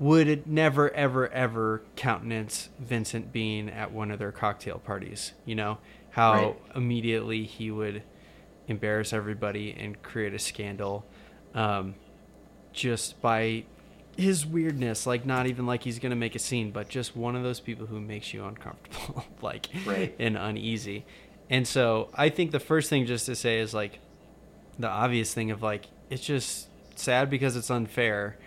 would 0.00 0.46
never, 0.46 0.90
ever, 0.90 1.28
ever 1.32 1.82
countenance 1.96 2.68
Vincent 2.78 3.32
being 3.32 3.68
at 3.68 3.92
one 3.92 4.10
of 4.10 4.18
their 4.18 4.32
cocktail 4.32 4.78
parties. 4.78 5.32
You 5.44 5.54
know 5.54 5.78
how 6.10 6.32
Right. 6.32 6.56
immediately 6.74 7.44
he 7.44 7.70
would 7.70 8.02
embarrass 8.66 9.12
everybody 9.12 9.72
and 9.78 10.00
create 10.02 10.34
a 10.34 10.38
scandal, 10.38 11.04
um, 11.54 11.94
just 12.72 13.20
by 13.20 13.64
his 14.16 14.46
weirdness. 14.46 15.06
Like 15.06 15.24
not 15.26 15.46
even 15.46 15.66
like 15.66 15.82
he's 15.84 15.98
gonna 15.98 16.16
make 16.16 16.34
a 16.34 16.38
scene, 16.38 16.70
but 16.70 16.88
just 16.88 17.16
one 17.16 17.36
of 17.36 17.42
those 17.42 17.60
people 17.60 17.86
who 17.86 18.00
makes 18.00 18.32
you 18.34 18.44
uncomfortable, 18.44 19.24
like 19.42 19.68
Right. 19.86 20.14
and 20.18 20.36
uneasy. 20.36 21.04
And 21.50 21.66
so 21.68 22.08
I 22.14 22.28
think 22.30 22.50
the 22.52 22.60
first 22.60 22.88
thing 22.90 23.06
just 23.06 23.26
to 23.26 23.34
say 23.36 23.60
is 23.60 23.74
like 23.74 23.98
the 24.78 24.88
obvious 24.88 25.32
thing 25.34 25.50
of 25.50 25.62
like 25.62 25.86
it's 26.10 26.24
just 26.24 26.68
sad 26.96 27.30
because 27.30 27.56
it's 27.56 27.70
unfair. 27.70 28.38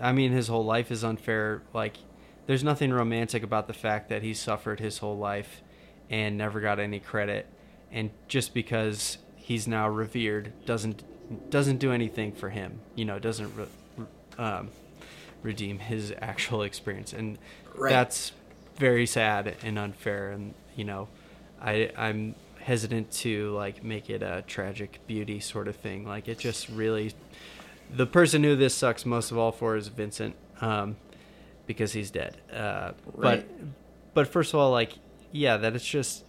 I 0.00 0.12
mean, 0.12 0.32
his 0.32 0.48
whole 0.48 0.64
life 0.64 0.90
is 0.90 1.04
unfair. 1.04 1.62
Like, 1.74 1.96
there's 2.46 2.64
nothing 2.64 2.90
romantic 2.92 3.42
about 3.42 3.66
the 3.66 3.74
fact 3.74 4.08
that 4.08 4.22
he 4.22 4.32
suffered 4.32 4.80
his 4.80 4.98
whole 4.98 5.18
life 5.18 5.60
and 6.08 6.38
never 6.38 6.60
got 6.60 6.78
any 6.80 6.98
credit, 7.00 7.46
and 7.92 8.10
just 8.26 8.54
because 8.54 9.18
he's 9.36 9.68
now 9.68 9.88
revered 9.88 10.52
doesn't 10.64 11.02
doesn't 11.50 11.78
do 11.78 11.92
anything 11.92 12.32
for 12.32 12.48
him. 12.50 12.80
You 12.94 13.04
know, 13.04 13.18
doesn't 13.18 13.54
re- 13.56 14.06
um, 14.38 14.70
redeem 15.42 15.78
his 15.78 16.12
actual 16.20 16.62
experience, 16.62 17.12
and 17.12 17.38
Right. 17.74 17.90
that's 17.90 18.32
very 18.76 19.06
sad 19.06 19.56
and 19.62 19.78
unfair. 19.78 20.30
And 20.30 20.54
you 20.76 20.84
know, 20.84 21.08
I 21.60 21.90
I'm 21.96 22.34
hesitant 22.60 23.10
to 23.10 23.50
like 23.52 23.82
make 23.82 24.10
it 24.10 24.22
a 24.22 24.44
tragic 24.46 25.00
beauty 25.06 25.40
sort 25.40 25.66
of 25.68 25.76
thing. 25.76 26.06
Like 26.06 26.28
it 26.28 26.38
just 26.38 26.68
really, 26.68 27.12
the 27.94 28.06
person 28.06 28.44
who 28.44 28.54
this 28.56 28.74
sucks 28.74 29.06
most 29.06 29.30
of 29.30 29.38
all 29.38 29.52
for 29.52 29.76
is 29.76 29.88
Vincent, 29.88 30.34
um, 30.60 30.96
because 31.66 31.92
he's 31.92 32.10
dead. 32.10 32.36
Uh, 32.52 32.92
Right. 33.14 33.46
But 33.46 34.14
but 34.14 34.28
first 34.28 34.52
of 34.54 34.60
all, 34.60 34.70
like 34.70 34.92
yeah, 35.32 35.56
that 35.56 35.74
it's 35.74 35.84
just 35.86 36.24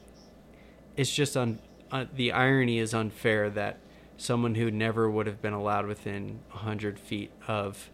it's 0.95 1.13
just 1.13 1.35
on 1.35 1.59
uh, 1.91 2.05
the 2.13 2.31
irony 2.31 2.77
is 2.79 2.93
unfair 2.93 3.49
that 3.49 3.79
someone 4.17 4.55
who 4.55 4.69
never 4.69 5.09
would 5.09 5.25
have 5.25 5.41
been 5.41 5.53
allowed 5.53 5.85
within 5.87 6.39
hundred 6.49 6.99
feet 6.99 7.31
of 7.47 7.89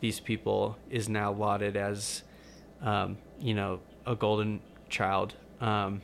these 0.00 0.20
people 0.20 0.76
is 0.90 1.08
now 1.08 1.32
lauded 1.32 1.76
as 1.76 2.22
um, 2.82 3.18
you 3.40 3.54
know 3.54 3.80
a 4.06 4.14
golden 4.14 4.60
child. 4.88 5.34
Um, 5.60 6.02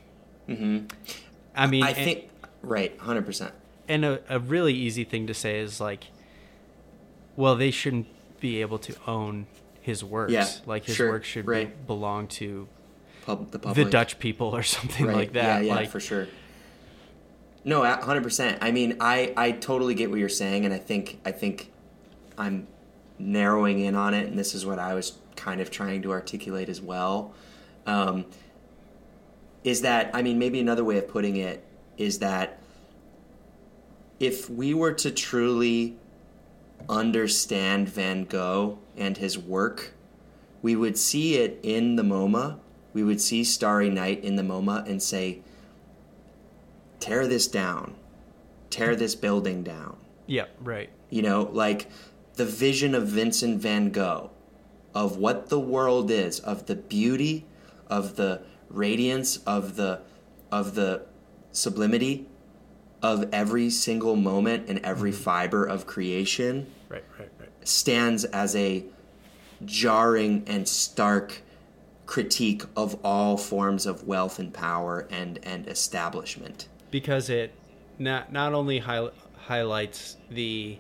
mm-hmm. 0.48 0.86
I 1.54 1.66
mean, 1.66 1.84
i 1.84 1.90
and- 1.90 1.96
think 1.96 2.28
right 2.62 2.98
100% 2.98 3.52
and 3.88 4.04
a, 4.04 4.20
a 4.28 4.38
really 4.40 4.72
easy 4.74 5.04
thing 5.04 5.26
to 5.28 5.34
say 5.34 5.60
is 5.60 5.80
like 5.80 6.04
well 7.36 7.54
they 7.54 7.70
shouldn't 7.70 8.06
be 8.40 8.60
able 8.60 8.78
to 8.78 8.94
own 9.06 9.46
his 9.80 10.02
works 10.02 10.32
Yeah, 10.32 10.48
like 10.66 10.84
his 10.86 10.96
sure, 10.96 11.10
work 11.10 11.24
should 11.24 11.46
right. 11.46 11.68
be, 11.68 11.86
belong 11.86 12.26
to 12.28 12.66
Pub, 13.26 13.50
the 13.50 13.58
the 13.58 13.84
dutch 13.84 14.18
people 14.18 14.48
or 14.56 14.62
something 14.76 15.06
right. 15.06 15.16
like 15.16 15.32
that 15.34 15.62
Yeah, 15.62 15.68
yeah, 15.68 15.74
like 15.76 15.90
for 15.90 16.00
sure. 16.00 16.26
No, 17.64 17.82
hundred 17.84 18.22
percent. 18.22 18.58
I 18.60 18.72
mean, 18.72 18.98
I 19.00 19.32
I 19.36 19.52
totally 19.52 19.94
get 19.94 20.10
what 20.10 20.18
you're 20.18 20.28
saying, 20.28 20.66
and 20.66 20.74
I 20.74 20.78
think 20.78 21.18
I 21.24 21.32
think 21.32 21.72
I'm 22.36 22.66
narrowing 23.18 23.80
in 23.80 23.94
on 23.94 24.14
it, 24.14 24.26
and 24.26 24.38
this 24.38 24.54
is 24.54 24.66
what 24.66 24.78
I 24.78 24.94
was 24.94 25.18
kind 25.36 25.60
of 25.60 25.70
trying 25.70 26.02
to 26.02 26.12
articulate 26.12 26.68
as 26.68 26.80
well. 26.80 27.34
Um, 27.86 28.26
is 29.62 29.82
that 29.82 30.10
I 30.14 30.22
mean, 30.22 30.38
maybe 30.38 30.60
another 30.60 30.84
way 30.84 30.98
of 30.98 31.08
putting 31.08 31.36
it 31.36 31.64
is 31.96 32.18
that 32.18 32.58
if 34.20 34.48
we 34.48 34.74
were 34.74 34.92
to 34.92 35.10
truly 35.10 35.96
understand 36.88 37.88
Van 37.88 38.24
Gogh 38.24 38.78
and 38.96 39.16
his 39.16 39.38
work, 39.38 39.92
we 40.62 40.76
would 40.76 40.96
see 40.96 41.36
it 41.36 41.58
in 41.62 41.96
the 41.96 42.02
MoMA. 42.02 42.58
We 42.92 43.02
would 43.02 43.20
see 43.20 43.42
Starry 43.44 43.90
Night 43.90 44.22
in 44.22 44.36
the 44.36 44.42
MoMA 44.42 44.88
and 44.88 45.02
say, 45.02 45.40
tear 47.00 47.26
this 47.26 47.48
down, 47.48 47.94
tear 48.70 48.94
this 48.96 49.14
building 49.14 49.62
down. 49.62 49.96
yeah 50.26 50.46
right 50.60 50.90
You 51.10 51.22
know, 51.22 51.50
like 51.52 51.90
the 52.36 52.44
vision 52.44 52.94
of 52.94 53.06
Vincent 53.08 53.60
van 53.60 53.90
Gogh, 53.90 54.30
of 54.94 55.16
what 55.16 55.48
the 55.48 55.60
world 55.60 56.10
is, 56.10 56.40
of 56.40 56.66
the 56.66 56.74
beauty, 56.76 57.46
of 57.88 58.16
the 58.16 58.42
radiance, 58.68 59.38
of 59.46 59.76
the 59.76 60.00
of 60.50 60.74
the 60.74 61.02
sublimity 61.52 62.26
of 63.02 63.28
every 63.32 63.68
single 63.70 64.16
moment 64.16 64.68
and 64.68 64.78
every 64.80 65.10
Mm-hmm. 65.10 65.22
fiber 65.22 65.64
of 65.64 65.86
creation 65.86 66.66
Right, 66.88 67.04
right, 67.18 67.28
right. 67.38 67.48
stands 67.68 68.24
as 68.24 68.56
a 68.56 68.84
jarring 69.64 70.44
and 70.46 70.68
stark 70.68 71.42
critique 72.06 72.62
of 72.76 72.98
all 73.04 73.36
forms 73.36 73.86
of 73.86 74.06
wealth 74.06 74.38
and 74.38 74.52
power 74.52 75.06
and 75.10 75.38
and 75.42 75.66
establishment. 75.68 76.68
because 76.90 77.28
it 77.30 77.52
not 77.98 78.32
not 78.32 78.52
only 78.52 78.78
high, 78.80 79.08
highlights 79.36 80.16
the 80.30 80.78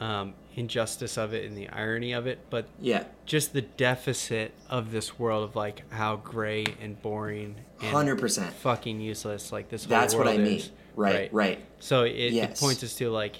um, 0.00 0.34
injustice 0.56 1.16
of 1.18 1.34
it 1.34 1.44
and 1.44 1.56
the 1.56 1.68
irony 1.68 2.12
of 2.12 2.26
it, 2.26 2.38
but 2.50 2.66
Yeah. 2.80 3.04
just 3.26 3.52
the 3.52 3.62
deficit 3.62 4.52
of 4.70 4.92
this 4.92 5.18
world 5.18 5.42
of 5.48 5.56
like 5.56 5.82
how 5.92 6.16
gray 6.16 6.64
and 6.80 7.00
boring 7.02 7.56
100%. 7.80 8.52
fucking 8.52 9.00
useless 9.00 9.50
like 9.52 9.68
this 9.68 9.84
whole 9.84 9.90
That's 9.90 10.14
what 10.14 10.28
I 10.28 10.36
mean. 10.36 10.58
is. 10.58 10.70
Right, 10.96 11.32
right. 11.32 11.58
So 11.80 12.04
it, 12.04 12.12
it 12.34 12.56
points 12.58 12.82
us 12.84 12.94
to 12.96 13.10
like 13.10 13.36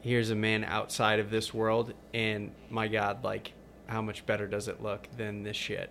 here's 0.00 0.30
a 0.30 0.34
man 0.34 0.64
outside 0.64 1.20
of 1.20 1.30
this 1.30 1.52
world 1.54 1.92
and 2.12 2.50
my 2.70 2.88
god 2.88 3.22
like 3.22 3.52
how 3.86 4.02
much 4.02 4.26
better 4.26 4.46
does 4.48 4.66
it 4.68 4.82
look 4.82 5.06
than 5.16 5.42
this 5.42 5.56
shit 5.56 5.90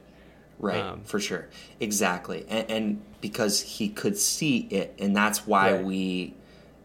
Right, 0.59 0.77
Um, 0.77 1.01
for 1.05 1.19
sure. 1.19 1.47
Exactly. 1.79 2.45
And, 2.47 2.69
and 2.69 3.01
because 3.19 3.61
he 3.63 3.89
could 3.89 4.15
see 4.15 4.67
it, 4.69 4.93
and 4.99 5.15
that's 5.15 5.47
why 5.47 5.73
Right. 5.73 5.83
we, 5.83 6.33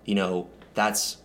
you 0.07 0.14
know, 0.14 0.48
that's 0.72 1.18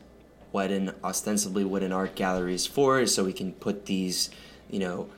what 0.52 0.70
an 0.72 0.94
ostensibly 1.04 1.64
what 1.64 1.84
an 1.84 1.92
art 1.92 2.16
gallery 2.16 2.54
is 2.54 2.68
for, 2.68 3.00
is 3.00 3.14
so 3.14 3.24
we 3.24 3.34
can 3.34 3.54
put 3.54 3.86
these, 3.86 4.30
you 4.70 4.80
know, 4.80 5.10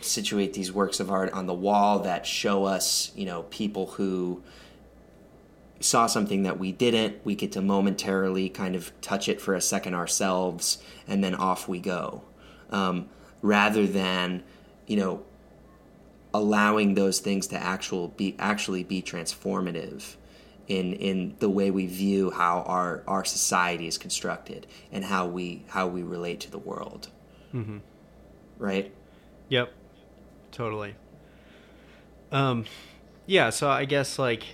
situate 0.00 0.54
these 0.54 0.72
works 0.72 1.00
of 1.00 1.10
art 1.10 1.32
on 1.32 1.46
the 1.46 1.54
wall 1.54 2.00
that 2.00 2.26
show 2.26 2.64
us, 2.64 3.12
you 3.14 3.26
know, 3.26 3.42
people 3.44 3.86
who 3.86 4.42
saw 5.80 6.06
something 6.06 6.42
that 6.42 6.58
we 6.58 6.72
didn't. 6.72 7.24
We 7.24 7.34
get 7.34 7.52
to 7.52 7.60
momentarily 7.60 8.48
kind 8.48 8.74
of 8.74 8.98
touch 9.00 9.28
it 9.28 9.40
for 9.40 9.54
a 9.54 9.60
second 9.60 9.94
ourselves, 9.94 10.78
and 11.06 11.22
then 11.22 11.34
off 11.34 11.68
we 11.68 11.78
go. 11.78 12.22
Um, 12.70 13.08
rather 13.42 13.86
than, 13.86 14.42
you 14.86 14.96
know, 14.96 15.22
allowing 16.34 16.94
those 16.94 17.20
things 17.20 17.46
to 17.48 17.56
actual 17.56 18.08
be 18.08 18.36
actually 18.38 18.84
be 18.84 19.02
transformative 19.02 20.16
in 20.68 20.92
in 20.92 21.34
the 21.38 21.48
way 21.48 21.70
we 21.70 21.86
view 21.86 22.30
how 22.30 22.62
our 22.62 23.02
our 23.06 23.24
society 23.24 23.86
is 23.86 23.98
constructed 23.98 24.66
and 24.92 25.04
how 25.04 25.26
we 25.26 25.64
how 25.68 25.86
we 25.86 26.02
relate 26.02 26.40
to 26.40 26.50
the 26.50 26.58
world. 26.58 27.08
Mm-hmm. 27.54 27.78
Right. 28.58 28.94
Yep. 29.48 29.72
Totally. 30.52 30.94
Um 32.30 32.66
yeah, 33.26 33.50
so 33.50 33.68
I 33.68 33.86
guess 33.86 34.18
like 34.18 34.44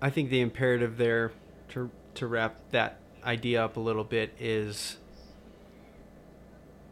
I 0.00 0.10
think 0.10 0.30
the 0.30 0.40
imperative 0.40 0.96
there 0.96 1.32
to 1.70 1.90
to 2.14 2.26
wrap 2.26 2.56
that 2.70 2.98
idea 3.24 3.64
up 3.64 3.76
a 3.76 3.80
little 3.80 4.04
bit 4.04 4.34
is 4.38 4.96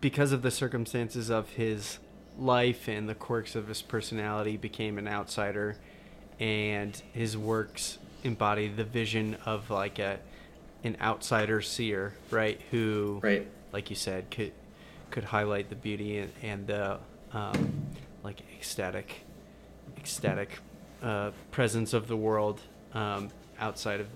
because 0.01 0.33
of 0.33 0.43
the 0.43 0.51
circumstances 0.51 1.31
of 1.31 1.51
his 1.51 1.99
life 2.39 2.89
and 2.89 3.09
the 3.09 3.15
quirks 3.15 3.55
of 3.55 3.69
his 3.69 3.83
personality 3.83 4.57
became 4.57 4.99
an 4.99 5.07
outsider 5.07 5.77
and 6.43 7.01
his 7.13 7.37
works 7.39 7.99
embody 8.25 8.67
the 8.67 8.83
vision 8.83 9.37
of 9.47 9.71
like 9.71 10.01
a 10.01 10.19
an 10.83 10.97
outsider 11.01 11.61
seer, 11.63 12.15
right? 12.33 12.61
Who 12.73 13.21
Right. 13.23 13.47
like 13.73 13.91
you 13.91 13.97
said, 13.97 14.29
could 14.31 14.53
could 15.13 15.23
highlight 15.25 15.69
the 15.69 15.77
beauty 15.77 16.19
and, 16.19 16.33
and 16.43 16.67
the 16.67 16.99
um, 17.33 17.71
like 18.25 18.41
ecstatic, 18.57 19.25
ecstatic 19.97 20.59
uh, 21.03 21.31
presence 21.53 21.93
of 21.93 22.09
the 22.09 22.17
world 22.17 22.61
um, 22.93 23.29
outside 23.61 24.01
of 24.01 24.09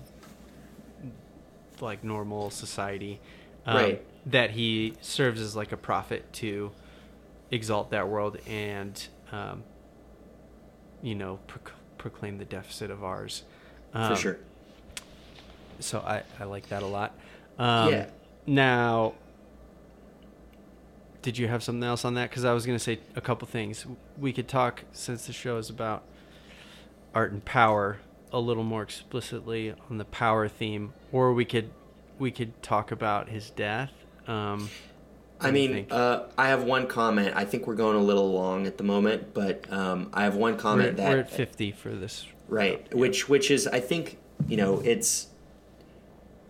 like 1.79 2.03
normal 2.03 2.49
society. 2.49 3.19
Um, 3.65 3.75
Right. 3.77 4.05
That 4.25 4.51
he 4.51 4.95
serves 4.99 5.39
as 5.39 5.55
like 5.55 5.71
a 5.71 5.77
prophet 5.77 6.33
to 6.33 6.71
exalt 7.51 7.91
that 7.91 8.09
world 8.09 8.37
and 8.45 9.07
um, 9.31 9.63
you 11.01 11.15
know 11.15 11.39
proc- 11.47 11.71
proclaim 11.97 12.37
the 12.37 12.45
deficit 12.45 12.91
of 12.91 13.03
ours. 13.03 13.43
Um, 13.93 14.15
For 14.15 14.21
sure. 14.21 14.37
so 15.79 15.99
I, 15.99 16.23
I 16.39 16.43
like 16.45 16.69
that 16.69 16.83
a 16.83 16.87
lot. 16.87 17.13
Um, 17.57 17.91
Yeah. 17.91 18.05
Now, 18.45 19.13
did 21.21 21.37
you 21.37 21.47
have 21.47 21.63
something 21.63 21.83
else 21.83 22.05
on 22.05 22.13
that? 22.13 22.29
Because 22.29 22.45
I 22.45 22.53
was 22.53 22.65
going 22.65 22.77
to 22.77 22.83
say 22.83 22.99
a 23.15 23.21
couple 23.21 23.47
things. 23.47 23.85
We 24.17 24.31
could 24.31 24.47
talk 24.47 24.83
since 24.93 25.27
the 25.27 25.33
show 25.33 25.57
is 25.57 25.69
about 25.69 26.03
art 27.13 27.31
and 27.31 27.43
power 27.43 27.97
a 28.31 28.39
little 28.39 28.63
more 28.63 28.83
explicitly 28.83 29.73
on 29.89 29.97
the 29.97 30.05
power 30.05 30.47
theme, 30.47 30.93
or 31.11 31.33
we 31.33 31.45
could 31.45 31.69
we 32.19 32.31
could 32.31 32.61
talk 32.63 32.91
about 32.91 33.29
his 33.29 33.49
death. 33.51 33.91
Um, 34.27 34.69
I 35.39 35.45
what 35.45 35.53
do 35.53 35.59
you 35.59 35.69
mean, 35.69 35.87
uh, 35.91 36.23
I 36.37 36.47
have 36.49 36.63
one 36.63 36.87
comment. 36.87 37.33
I 37.35 37.45
think 37.45 37.67
we're 37.67 37.75
going 37.75 37.95
a 37.95 38.01
little 38.01 38.31
long 38.31 38.65
at 38.65 38.77
the 38.77 38.83
moment, 38.83 39.33
but 39.33 39.71
um, 39.71 40.09
I 40.13 40.23
have 40.23 40.35
one 40.35 40.53
we're, 40.53 40.59
comment 40.59 40.97
that 40.97 41.11
we're 41.11 41.19
at 41.19 41.31
fifty 41.31 41.71
for 41.71 41.89
this. 41.89 42.25
right 42.47 42.93
which 42.95 43.27
which 43.29 43.51
is 43.51 43.67
i 43.67 43.79
think 43.79 44.17
you 44.47 44.55
know 44.57 44.79
it's 44.79 45.27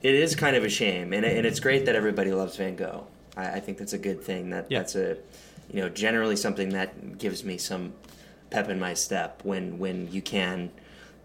it 0.04 0.14
is 0.14 0.36
kind 0.36 0.56
of 0.56 0.64
a 0.64 0.70
shame 0.70 1.12
and, 1.14 1.26
and 1.26 1.46
it's 1.46 1.60
great 1.60 1.86
that 1.86 1.96
everybody 1.96 2.32
loves 2.32 2.56
van 2.56 2.76
gogh 2.76 3.08
i, 3.36 3.54
I 3.54 3.60
think 3.60 3.78
that's 3.80 3.94
a 3.94 3.98
good 3.98 4.22
thing 4.22 4.52
that 4.52 4.68
Yeah. 4.70 4.80
that's 4.80 4.96
a 4.96 5.18
you 5.72 5.82
know 5.82 5.90
generally 5.90 6.36
something 6.36 6.70
that 6.70 7.18
gives 7.18 7.44
me 7.44 7.58
some 7.58 7.94
pep 8.52 8.70
in 8.70 8.80
my 8.80 8.94
step 8.94 9.42
when 9.44 9.80
when 9.80 10.12
you 10.12 10.22
can 10.22 10.70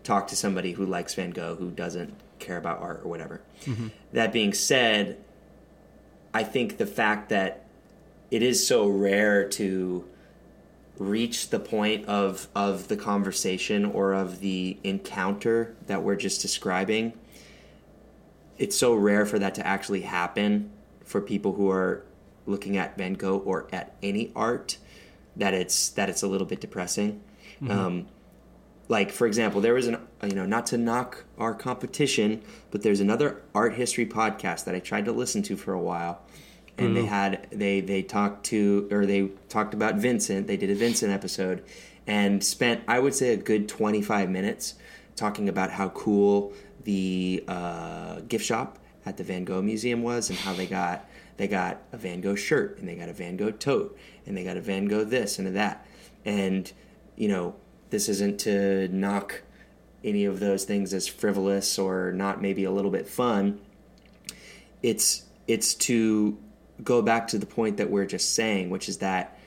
talk 0.04 0.26
to 0.28 0.36
somebody 0.36 0.72
who 0.72 0.86
likes 0.86 1.14
van 1.14 1.30
gogh 1.30 1.54
who 1.56 1.70
doesn't 1.70 2.14
care 2.38 2.56
about 2.56 2.80
art 2.80 3.02
or 3.04 3.08
whatever 3.08 3.40
that 4.12 4.32
being 4.32 4.52
said 4.54 5.18
i 6.34 6.42
think 6.42 6.78
the 6.78 6.86
fact 6.86 7.28
that 7.28 7.66
it 8.30 8.42
is 8.42 8.66
so 8.66 8.88
rare 8.88 9.48
to 9.48 10.04
reach 10.98 11.50
the 11.50 11.58
point 11.58 12.04
of 12.06 12.48
of 12.54 12.88
the 12.88 12.96
conversation 12.96 13.84
or 13.84 14.12
of 14.12 14.40
the 14.40 14.76
encounter 14.84 15.74
that 15.86 16.02
we're 16.02 16.16
just 16.16 16.40
describing 16.42 17.12
it's 18.58 18.76
so 18.76 18.94
rare 18.94 19.26
for 19.26 19.38
that 19.38 19.54
to 19.54 19.66
actually 19.66 20.02
happen 20.02 20.70
for 21.04 21.20
people 21.20 21.54
who 21.54 21.70
are 21.70 22.04
looking 22.46 22.76
at 22.76 22.96
Van 22.96 23.14
Gogh 23.14 23.38
or 23.38 23.66
at 23.72 23.94
any 24.02 24.30
art 24.34 24.78
that 25.36 25.54
it's 25.54 25.88
that 25.90 26.08
it's 26.08 26.22
a 26.22 26.26
little 26.26 26.46
bit 26.46 26.60
depressing. 26.60 27.20
Um, 27.72 28.06
like 28.88 29.10
for 29.10 29.26
example 29.26 29.60
there 29.60 29.74
was 29.74 29.86
an 29.86 29.96
you 30.22 30.34
know 30.34 30.46
not 30.46 30.66
to 30.66 30.76
knock 30.76 31.24
our 31.38 31.54
competition 31.54 32.42
but 32.70 32.82
there's 32.82 33.00
another 33.00 33.42
art 33.54 33.74
history 33.74 34.06
podcast 34.06 34.64
that 34.64 34.74
i 34.74 34.78
tried 34.78 35.04
to 35.04 35.12
listen 35.12 35.42
to 35.42 35.56
for 35.56 35.72
a 35.72 35.80
while. 35.80 36.22
And 36.78 36.96
they 36.96 37.04
had 37.04 37.46
they 37.52 37.80
they 37.80 38.02
talked 38.02 38.46
to 38.46 38.88
or 38.90 39.06
they 39.06 39.28
talked 39.48 39.72
about 39.72 39.96
vincent. 39.96 40.48
They 40.48 40.56
did 40.56 40.68
a 40.68 40.74
vincent 40.74 41.12
episode 41.12 41.62
and 42.06 42.42
spent 42.42 42.82
i 42.88 42.98
would 42.98 43.14
say 43.14 43.32
a 43.32 43.36
good 43.36 43.68
25 43.68 44.28
minutes 44.28 44.74
talking 45.14 45.48
about 45.48 45.70
how 45.70 45.88
cool 45.90 46.52
the 46.84 47.44
uh, 47.46 48.20
gift 48.20 48.44
shop 48.44 48.78
at 49.06 49.16
the 49.16 49.24
van 49.24 49.44
gogh 49.44 49.62
museum 49.62 50.02
was 50.02 50.30
and 50.30 50.38
how 50.40 50.52
they 50.52 50.66
got 50.66 51.08
they 51.36 51.48
got 51.48 51.82
a 51.92 51.96
van 51.96 52.20
gogh 52.20 52.34
shirt 52.34 52.78
and 52.78 52.88
they 52.88 52.94
got 52.94 53.08
a 53.08 53.12
van 53.12 53.36
gogh 53.36 53.50
tote 53.50 53.96
and 54.26 54.36
they 54.36 54.44
got 54.44 54.56
a 54.56 54.60
van 54.60 54.86
gogh 54.86 55.04
this 55.04 55.38
and 55.38 55.48
a 55.48 55.50
that. 55.52 55.86
And 56.24 56.70
you 57.16 57.28
know 57.28 57.56
this 57.92 58.08
isn't 58.08 58.40
to 58.40 58.88
knock 58.88 59.42
any 60.02 60.24
of 60.24 60.40
those 60.40 60.64
things 60.64 60.94
as 60.94 61.06
frivolous 61.06 61.78
or 61.78 62.10
not 62.10 62.40
maybe 62.40 62.64
a 62.64 62.70
little 62.70 62.90
bit 62.90 63.06
fun. 63.06 63.60
It's 64.82 65.24
it's 65.46 65.74
to 65.74 66.38
go 66.82 67.02
back 67.02 67.28
to 67.28 67.38
the 67.38 67.46
point 67.46 67.76
that 67.76 67.90
we're 67.90 68.06
just 68.06 68.34
saying 68.34 68.70
which 68.70 68.88
is 68.88 68.96
that 68.98 69.38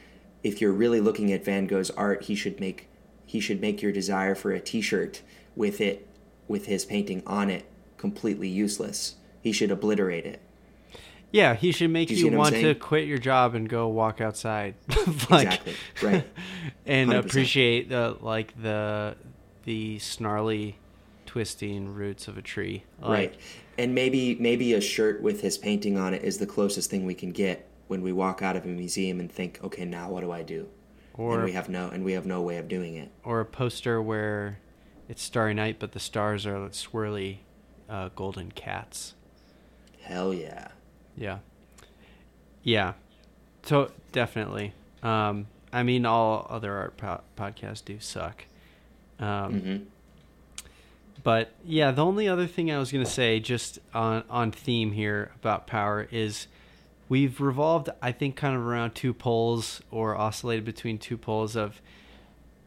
if 0.44 0.62
you're 0.62 0.72
really 0.72 1.02
looking 1.02 1.34
at 1.34 1.44
Van 1.44 1.66
Gogh's 1.66 1.90
art 1.92 2.26
he 2.26 2.36
should 2.36 2.60
make 2.60 2.88
he 3.26 3.40
should 3.40 3.60
make 3.60 3.82
your 3.82 3.92
desire 3.92 4.36
for 4.36 4.52
a 4.52 4.60
t-shirt 4.60 5.24
with 5.56 5.82
it 5.82 6.08
with 6.48 6.68
his 6.68 6.86
painting 6.86 7.24
on 7.26 7.50
it 7.50 7.66
completely 7.98 8.48
useless. 8.48 9.16
He 9.42 9.52
should 9.52 9.72
obliterate 9.72 10.26
it 10.26 10.40
Yeah, 11.32 11.56
he 11.56 11.72
should 11.72 11.90
make 11.90 12.10
you 12.10 12.16
you, 12.16 12.24
see 12.24 12.30
what 12.30 12.34
I'm 12.34 12.54
want 12.54 12.56
to 12.56 12.76
quit 12.76 13.08
your 13.08 13.18
job 13.18 13.56
and 13.56 13.68
go 13.68 13.88
walk 13.88 14.22
outside, 14.22 14.76
like, 15.30 15.48
Exactly, 15.48 15.76
right. 16.02 16.28
and 16.86 17.10
100%. 17.10 17.20
appreciate 17.26 17.90
the 17.90 18.18
like 18.22 18.62
the 18.62 19.16
the 19.66 20.00
snarly, 20.00 20.78
twisting 21.26 21.94
roots 21.94 22.28
of 22.28 22.38
a 22.38 22.42
tree. 22.42 22.84
Like, 23.02 23.10
right 23.10 23.36
and 23.78 23.94
maybe 23.94 24.36
maybe 24.36 24.74
a 24.74 24.82
shirt 24.82 25.22
with 25.22 25.42
his 25.42 25.58
painting 25.58 25.98
on 25.98 26.14
it 26.14 26.24
is 26.24 26.38
the 26.38 26.46
closest 26.46 26.90
thing 26.90 27.06
we 27.06 27.14
can 27.14 27.32
get 27.32 27.68
when 27.88 28.02
we 28.02 28.12
walk 28.14 28.42
out 28.42 28.56
of 28.56 28.64
a 28.64 28.68
museum 28.70 29.20
and 29.20 29.32
think 29.32 29.60
okay 29.64 29.86
now 29.86 30.10
what 30.10 30.22
do 30.22 30.32
i 30.32 30.42
do 30.42 30.68
Or 31.16 31.36
and 31.36 31.44
we 31.44 31.52
have 31.52 31.68
no 31.70 31.90
and 31.90 32.04
we 32.06 32.14
have 32.14 32.26
no 32.26 32.42
way 32.42 32.58
of 32.58 32.68
doing 32.68 32.96
it 32.96 33.12
or 33.24 33.42
a 33.42 33.46
poster 33.46 34.02
where 34.02 34.60
it's 35.08 35.22
Starry 35.22 35.54
Night, 35.54 35.76
but 35.78 35.92
the 35.92 36.00
stars 36.00 36.48
are 36.48 36.58
swirly, 36.70 37.38
uh, 37.88 38.10
golden 38.16 38.50
cats. 38.52 39.14
hell 40.02 40.34
yeah 40.34 40.70
Yeah. 41.18 41.40
Yeah. 42.64 42.94
So 43.64 43.92
definitely. 44.12 44.74
Um, 45.04 45.48
I 45.72 45.84
mean, 45.84 46.06
all 46.06 46.48
other 46.50 46.74
art 46.74 46.98
po- 46.98 47.22
podcasts 47.38 47.84
do 47.84 48.00
suck. 48.00 48.46
Um, 49.20 49.60
hmm 49.60 49.78
but 51.24 51.54
yeah, 51.66 51.90
the 51.90 52.06
only 52.06 52.28
other 52.28 52.46
thing 52.46 52.72
I 52.72 52.78
was 52.78 52.92
gonna 52.92 53.04
say, 53.04 53.40
just 53.40 53.80
on 53.96 54.24
on 54.30 54.52
theme 54.52 54.92
here 54.92 55.32
about 55.42 55.66
power, 55.66 56.08
is 56.12 56.46
we've 57.10 57.42
revolved, 57.42 57.90
I 58.00 58.12
think, 58.12 58.36
kind 58.36 58.56
of 58.56 58.62
around 58.62 58.94
two 58.94 59.12
poles 59.12 59.82
or 59.90 60.16
oscillated 60.16 60.66
between 60.66 61.00
two 61.00 61.18
poles 61.18 61.56
of 61.56 61.82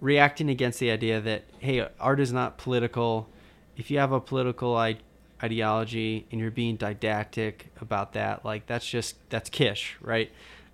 reacting 0.01 0.51
against 0.51 0.81
the 0.81 0.91
idea 0.91 1.21
that 1.21 1.45
hey, 1.61 1.87
art 2.01 2.19
is 2.19 2.33
not 2.33 2.59
political. 2.59 3.29
If 3.77 3.93
you 3.93 3.99
have 4.01 4.11
a 4.11 4.21
political 4.21 4.77
I- 4.77 4.99
ideology 5.43 6.27
and 6.31 6.41
you're 6.41 6.51
being 6.51 6.77
didactic 6.77 7.71
about 7.81 8.13
that, 8.15 8.45
like 8.45 8.67
that's 8.67 8.89
just 8.89 9.17
that's 9.31 9.51
kitsch, 9.51 9.93
right? 10.01 10.31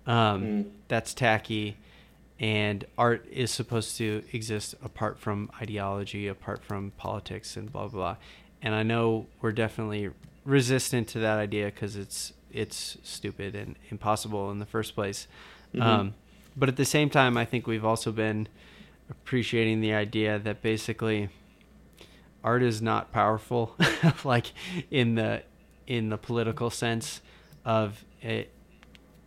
Um, 0.07 0.43
Mm. 0.43 0.65
That's 0.87 1.13
tacky, 1.15 1.77
and 2.39 2.85
art 2.97 3.25
is 3.31 3.49
supposed 3.51 3.97
to 3.97 4.23
exist 4.33 4.75
apart 4.83 5.17
from 5.19 5.49
ideology, 5.61 6.27
apart 6.27 6.63
from 6.63 6.91
politics, 6.97 7.57
and 7.57 7.71
blah 7.71 7.87
blah. 7.87 7.99
blah. 8.13 8.15
And 8.61 8.73
I 8.75 8.83
know 8.83 9.27
we're 9.41 9.51
definitely 9.51 10.09
resistant 10.43 11.07
to 11.09 11.19
that 11.19 11.37
idea 11.39 11.65
because 11.65 11.95
it's 11.95 12.33
it's 12.51 12.97
stupid 13.03 13.55
and 13.55 13.75
impossible 13.89 14.51
in 14.51 14.59
the 14.59 14.65
first 14.65 14.95
place. 14.95 15.27
Mhm. 15.73 15.81
Um, 15.81 16.13
but 16.55 16.69
at 16.69 16.77
the 16.77 16.85
same 16.85 17.09
time, 17.09 17.35
I 17.35 17.43
think 17.45 17.67
we've 17.67 17.83
also 17.83 18.11
been 18.11 18.47
appreciating 19.09 19.81
the 19.81 19.93
idea 19.93 20.39
that 20.39 20.61
basically 20.61 21.29
art 22.45 22.63
is 22.63 22.81
not 22.81 23.11
powerful, 23.11 23.75
like 24.23 24.53
in 24.91 25.15
the 25.15 25.43
in 25.87 26.09
the 26.09 26.17
political 26.17 26.69
sense 26.69 27.21
of 27.65 28.05
it. 28.21 28.51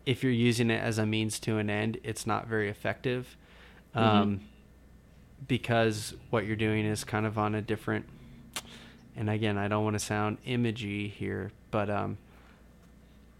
If 0.07 0.23
you're 0.23 0.33
using 0.33 0.71
it 0.71 0.83
as 0.83 0.97
a 0.97 1.05
means 1.05 1.39
to 1.41 1.59
an 1.59 1.69
end, 1.69 1.99
it's 2.03 2.27
not 2.27 2.47
very 2.47 2.71
effective, 2.71 3.37
um, 3.95 4.41
because 5.47 6.14
what 6.31 6.47
you're 6.47 6.57
doing 6.57 6.87
is 6.87 7.05
kind 7.05 7.27
of 7.27 7.37
on 7.37 7.55
a 7.55 7.61
different. 7.61 8.07
And 9.16 9.29
again, 9.29 9.59
I 9.59 9.69
don't 9.69 9.85
want 9.85 9.95
to 9.95 9.99
sound 10.05 10.39
imagey 10.47 11.11
here, 11.11 11.51
but 11.73 11.91
um, 11.91 12.16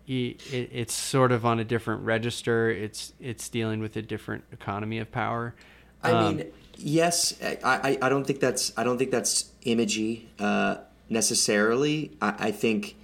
it, 0.07 0.43
it's 0.53 0.93
sort 0.93 1.33
of 1.33 1.47
on 1.47 1.59
a 1.61 1.65
different 1.65 2.03
register. 2.03 2.69
It's 2.71 3.13
it's 3.21 3.49
dealing 3.49 3.81
with 3.81 3.97
a 3.97 4.03
different 4.03 4.45
economy 4.53 4.99
of 4.99 5.11
power. 5.13 5.55
I 6.03 6.11
Um, 6.11 6.37
mean, 6.37 6.47
yes, 6.79 7.35
I, 7.43 7.59
I, 7.65 7.99
I 8.03 8.09
don't 8.09 8.27
think 8.27 8.41
that's 8.41 8.73
I 8.77 8.85
don't 8.85 8.99
think 8.99 9.11
that's 9.11 9.51
imagey 9.67 10.27
uh, 10.39 10.79
necessarily. 11.09 12.13
I, 12.23 12.35
I 12.39 12.51
think 12.51 12.97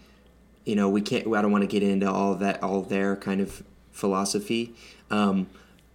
you 0.64 0.76
know 0.76 0.88
we 0.88 1.02
can't. 1.02 1.26
I 1.26 1.42
don't 1.42 1.52
want 1.52 1.62
to 1.62 1.68
get 1.68 1.82
into 1.82 2.10
all 2.10 2.34
that 2.36 2.62
all 2.62 2.82
their 2.82 3.16
kind 3.16 3.40
of 3.40 3.62
philosophy, 3.92 4.74
um, 5.10 5.48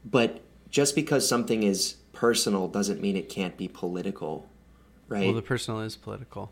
but 0.05 0.41
just 0.69 0.95
because 0.95 1.27
something 1.27 1.63
is 1.63 1.95
personal 2.13 2.67
doesn't 2.67 3.01
mean 3.01 3.15
it 3.15 3.29
can't 3.29 3.57
be 3.57 3.67
political, 3.67 4.47
right? 5.07 5.25
well, 5.25 5.33
the 5.33 5.41
personal 5.41 5.81
is 5.81 5.95
political. 5.95 6.51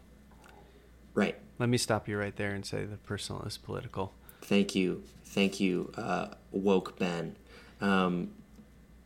right. 1.14 1.36
Let 1.60 1.70
me 1.70 1.78
stop 1.80 2.08
you 2.08 2.20
right 2.20 2.36
there 2.36 2.52
and 2.52 2.64
say 2.64 2.86
the 2.86 2.98
personal 2.98 3.42
is 3.42 3.58
political. 3.58 4.14
Thank 4.44 4.76
you, 4.76 5.04
thank 5.26 5.60
you, 5.60 5.92
uh, 5.98 6.28
woke 6.52 7.00
Ben. 7.00 7.36
Um, 7.82 8.30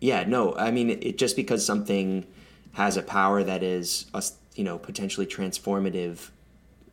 yeah, 0.02 0.24
no, 0.24 0.56
I 0.56 0.72
mean, 0.72 0.90
it, 0.90 1.18
just 1.18 1.36
because 1.36 1.64
something 1.64 2.26
has 2.74 2.98
a 2.98 3.04
power 3.04 3.44
that 3.44 3.62
is, 3.62 4.08
uh, 4.14 4.22
you 4.56 4.64
know, 4.64 4.80
potentially 4.80 5.28
transformative 5.28 6.32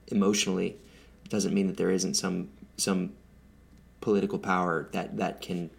emotionally, 0.09 0.77
doesn't 1.29 1.55
mean 1.55 1.67
that 1.67 1.77
there 1.77 1.91
isn't 1.91 2.15
some 2.15 2.51
some 2.77 3.13
political 4.01 4.39
power 4.39 4.89
that 4.93 5.17
that 5.17 5.41
can 5.41 5.71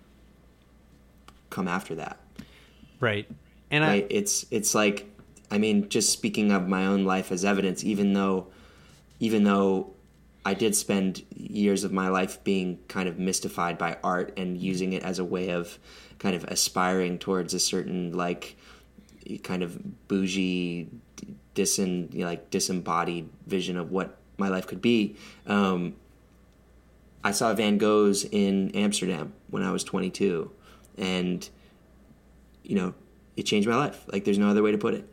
come 1.49 1.67
after 1.67 1.95
that. 1.95 2.19
Right. 2.99 3.29
And 3.71 3.83
right? 3.83 4.03
I 4.03 4.07
It's 4.09 4.45
it's 4.49 4.73
like, 4.73 5.05
I 5.51 5.59
mean, 5.59 5.87
just 5.87 6.11
speaking 6.11 6.51
of 6.51 6.67
my 6.67 6.85
own 6.87 7.05
life 7.05 7.31
as 7.31 7.45
evidence, 7.45 7.83
even 7.83 8.13
though, 8.13 8.47
even 9.19 9.43
though 9.43 9.93
I 10.43 10.55
did 10.55 10.75
spend 10.75 11.23
years 11.35 11.83
of 11.83 11.91
my 11.91 12.09
life 12.09 12.43
being 12.43 12.79
kind 12.87 13.07
of 13.07 13.19
mystified 13.19 13.77
by 13.77 13.97
art 14.03 14.33
and 14.35 14.57
using 14.57 14.93
it 14.93 15.03
as 15.03 15.19
a 15.19 15.23
way 15.23 15.49
of 15.49 15.77
kind 16.19 16.35
of 16.35 16.43
aspiring 16.45 17.17
towards 17.17 17.53
a 17.53 17.59
certain 17.59 18.13
like 18.13 18.55
kind 19.43 19.63
of 19.63 20.07
bougie 20.07 20.89
disin 21.55 22.13
you 22.13 22.21
know, 22.21 22.25
like 22.25 22.49
disembodied 22.49 23.29
vision 23.47 23.77
of 23.77 23.91
what 23.91 24.17
my 24.37 24.47
life 24.47 24.67
could 24.67 24.81
be. 24.81 25.15
Um, 25.47 25.95
i 27.21 27.31
saw 27.31 27.53
van 27.53 27.77
gogh's 27.77 28.23
in 28.31 28.71
amsterdam 28.73 29.33
when 29.49 29.61
i 29.61 29.69
was 29.71 29.83
22 29.83 30.49
and 30.97 31.49
you 32.63 32.75
know 32.75 32.93
it 33.39 33.43
changed 33.43 33.67
my 33.69 33.75
life. 33.75 34.03
Like 34.11 34.25
there's 34.25 34.37
no 34.37 34.49
other 34.49 34.61
way 34.61 34.71
to 34.71 34.77
put 34.77 34.93
it. 34.93 35.07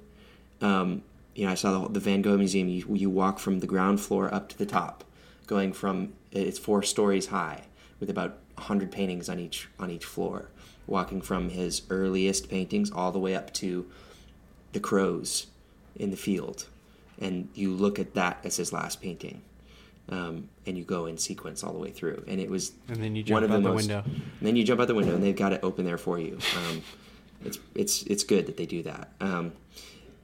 Um, 0.61 1.03
you 1.35 1.47
know 1.47 1.53
i 1.53 1.55
saw 1.55 1.79
the, 1.79 1.95
the 1.95 2.01
van 2.01 2.23
gogh 2.23 2.37
museum. 2.37 2.69
You, 2.69 2.87
you 2.95 3.11
walk 3.11 3.39
from 3.39 3.61
the 3.61 3.67
ground 3.67 4.01
floor 4.01 4.33
up 4.33 4.49
to 4.51 4.59
the 4.59 4.67
top 4.67 5.05
going 5.47 5.73
from 5.73 6.13
it's 6.33 6.59
four 6.59 6.83
stories 6.83 7.27
high 7.27 7.63
with 8.01 8.11
about 8.11 8.39
100 8.55 8.91
paintings 8.91 9.29
on 9.29 9.39
each 9.39 9.69
on 9.79 9.91
each 9.91 10.05
floor 10.05 10.51
walking 10.87 11.21
from 11.21 11.49
his 11.51 11.83
earliest 11.91 12.49
paintings 12.49 12.91
all 12.91 13.11
the 13.13 13.19
way 13.19 13.35
up 13.35 13.53
to 13.55 13.87
the 14.73 14.81
crows 14.81 15.47
in 15.97 16.11
the 16.11 16.17
field. 16.17 16.67
And 17.21 17.49
you 17.55 17.73
look 17.73 17.99
at 17.99 18.15
that 18.15 18.39
as 18.45 18.57
his 18.57 18.73
last 18.73 19.01
painting 19.01 19.43
um, 20.11 20.49
and 20.67 20.77
you 20.77 20.85
go 20.85 21.07
in 21.07 21.17
sequence 21.19 21.65
all 21.65 21.73
the 21.73 21.79
way 21.79 21.91
through. 21.91 22.23
And 22.29 22.39
it 22.41 22.51
was 22.51 22.73
And 22.89 23.03
then 23.03 23.17
you 23.17 23.23
one 23.25 23.43
jump 23.43 23.45
of 23.45 23.51
out 23.53 23.63
the 23.63 23.69
most- 23.71 23.89
window. 23.89 24.03
and 24.07 24.23
then 24.47 24.55
you 24.57 24.65
jump 24.65 24.81
out 24.81 24.87
the 24.89 24.95
window 24.95 25.15
and 25.15 25.23
they've 25.23 25.35
got 25.35 25.53
it 25.53 25.61
open 25.63 25.85
there 25.85 25.99
for 25.99 26.19
you. 26.19 26.39
Um, 26.69 26.83
it's 27.45 27.59
it's 27.75 28.03
it's 28.05 28.25
good 28.25 28.47
that 28.47 28.57
they 28.57 28.67
do 28.67 28.83
that. 28.85 29.11
Um, 29.21 29.53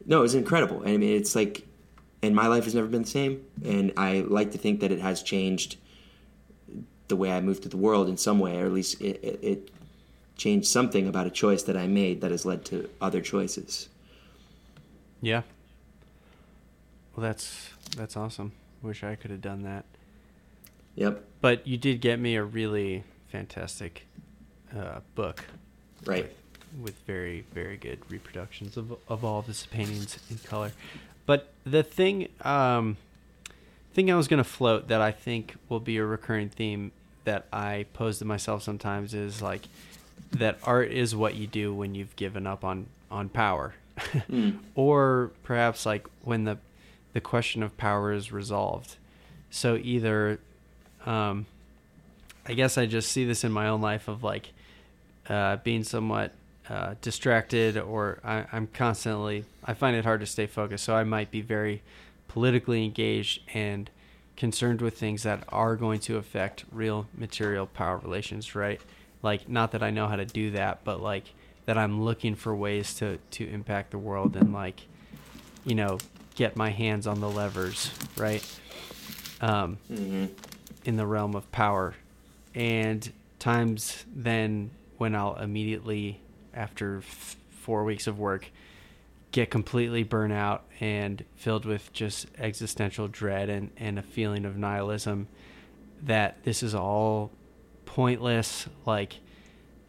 no 0.07 0.19
it 0.19 0.23
was 0.23 0.35
incredible 0.35 0.83
i 0.85 0.97
mean 0.97 1.17
it's 1.17 1.37
like 1.37 1.65
and 2.25 2.35
my 2.35 2.49
life 2.49 2.65
has 2.65 2.75
never 2.75 2.89
been 2.89 3.03
the 3.03 3.09
same. 3.09 3.45
And 3.65 3.93
i 3.97 4.25
like 4.27 4.51
to 4.53 4.59
think 4.59 4.81
that 4.81 4.91
it 4.93 4.99
has 5.01 5.23
changed 5.23 5.77
the 7.09 7.17
way 7.17 7.31
i 7.33 7.41
move 7.41 7.61
through 7.61 7.71
the 7.71 7.77
world 7.77 8.09
in 8.09 8.17
some 8.17 8.39
way 8.41 8.59
or 8.61 8.67
at 8.67 8.73
least 8.73 9.01
it, 9.01 9.23
it, 9.23 9.39
it 9.43 9.71
changed 10.43 10.67
something 10.67 11.05
about 11.07 11.27
a 11.27 11.31
choice 11.31 11.63
that 11.63 11.77
i 11.77 11.87
made 11.87 12.21
that 12.21 12.31
has 12.31 12.45
led 12.45 12.61
to 12.65 12.89
other 13.01 13.21
choices 13.21 13.89
yeah. 15.23 15.43
Well, 17.15 17.23
that's 17.23 17.71
that's 17.97 18.17
awesome. 18.17 18.53
Wish 18.83 19.05
I 19.05 19.15
could 19.15 19.31
have 19.31 19.41
done 19.41 19.63
that. 19.63 19.85
yep 20.97 21.25
But 21.41 21.67
you 21.67 21.79
did 21.79 22.01
get 22.01 22.19
me 22.19 22.35
a 22.35 22.43
really 22.43 23.05
fantastic 23.29 24.07
uh, 24.77 25.01
book 25.15 25.45
right 26.05 26.31
with 26.83 26.95
very 27.07 27.45
very 27.55 27.77
good 27.77 27.99
reproductions 28.11 28.77
of 28.77 28.99
of 29.09 29.25
all 29.25 29.39
of 29.39 29.47
his 29.47 29.65
paintings 29.67 30.19
in 30.29 30.39
color. 30.39 30.73
But 31.25 31.53
the 31.65 31.85
thing 31.85 32.29
um 32.43 32.97
thing 33.95 34.11
I 34.11 34.17
was 34.17 34.27
going 34.27 34.43
to 34.43 34.51
float 34.59 34.89
that 34.89 35.01
I 35.01 35.13
think 35.13 35.55
will 35.69 35.81
be 35.81 35.99
a 35.99 36.05
recurring 36.05 36.49
theme 36.49 36.91
that 37.25 37.47
I 37.53 37.87
pose 37.93 38.19
to 38.19 38.25
myself 38.25 38.65
sometimes 38.65 39.15
is 39.15 39.41
like 39.41 39.69
that 40.33 40.59
art 40.65 40.91
is 40.91 41.15
what 41.15 41.35
you 41.35 41.47
do 41.47 41.75
when 41.75 41.95
you've 41.95 42.17
given 42.17 42.47
up 42.47 42.65
on 42.65 42.87
on 43.11 43.29
power. 43.29 43.75
or 44.75 45.31
perhaps 45.43 45.85
like 45.85 46.07
when 46.23 46.45
the 46.45 46.59
the 47.13 47.21
question 47.21 47.63
of 47.63 47.77
power 47.77 48.13
is 48.13 48.33
resolved. 48.33 48.97
So 49.51 49.77
either 49.77 50.39
um 51.05 51.47
I 52.47 52.55
guess 52.55 52.77
I 52.77 52.87
just 52.87 53.13
see 53.13 53.25
this 53.25 53.45
in 53.45 53.53
my 53.53 53.69
own 53.69 53.81
life 53.81 54.09
of 54.09 54.25
like 54.25 54.51
uh, 55.29 55.57
being 55.57 55.85
somewhat 55.85 56.33
uh, 56.69 56.95
distracted 57.01 57.77
or 57.77 58.19
I, 58.25 58.45
I'm 58.53 58.67
constantly 58.67 59.45
I 59.65 59.75
find 59.75 59.95
it 59.95 60.05
hard 60.05 60.21
to 60.21 60.27
stay 60.27 60.47
focused. 60.47 60.85
So 60.85 60.97
I 60.97 61.05
might 61.05 61.31
be 61.31 61.41
very 61.41 61.83
politically 62.29 62.85
engaged 62.85 63.43
and 63.55 63.91
concerned 64.37 64.81
with 64.81 64.97
things 64.97 65.23
that 65.23 65.45
are 65.51 65.77
going 65.77 66.01
to 66.01 66.17
affect 66.17 66.65
real 66.73 67.07
material 67.17 67.67
power 67.67 67.99
relations, 67.99 68.55
right? 68.55 68.81
Like 69.23 69.49
not 69.49 69.73
that 69.73 69.83
I 69.83 69.91
know 69.91 70.09
how 70.09 70.17
to 70.17 70.25
do 70.25 70.53
that, 70.53 70.85
but 70.85 71.01
like 71.01 71.25
that 71.67 71.79
I'm 71.79 72.03
looking 72.03 72.35
for 72.35 72.55
ways 72.55 72.95
to 72.95 73.19
to 73.33 73.49
impact 73.49 73.93
the 73.93 73.99
world 73.99 74.37
and 74.37 74.53
like 74.53 74.81
you 75.65 75.75
know 75.75 75.99
get 76.35 76.57
my 76.57 76.71
hands 76.71 77.07
on 77.07 77.21
the 77.21 77.31
levers, 77.31 77.91
right? 78.17 78.45
Um, 79.41 79.77
hmm 79.89 80.27
in 80.85 80.97
the 80.97 81.07
realm 81.07 81.37
of 81.37 81.51
power 81.53 81.95
and 82.57 83.13
times 83.39 84.05
then 84.15 84.69
when 84.99 85.15
i'll 85.15 85.37
immediately 85.37 86.21
after 86.55 86.99
f- 86.99 87.37
four 87.51 87.85
weeks 87.85 88.09
of 88.09 88.19
work 88.19 88.51
get 89.31 89.49
completely 89.49 90.03
burnt 90.03 90.33
out 90.33 90.65
and 90.81 91.25
filled 91.37 91.65
with 91.65 91.93
just 91.93 92.27
existential 92.37 93.07
dread 93.07 93.49
and, 93.49 93.71
and 93.77 93.97
a 93.97 94.03
feeling 94.03 94.45
of 94.45 94.57
nihilism 94.57 95.29
that 96.03 96.43
this 96.43 96.63
is 96.65 96.75
all 96.75 97.31
pointless 97.93 98.67
like 98.87 99.17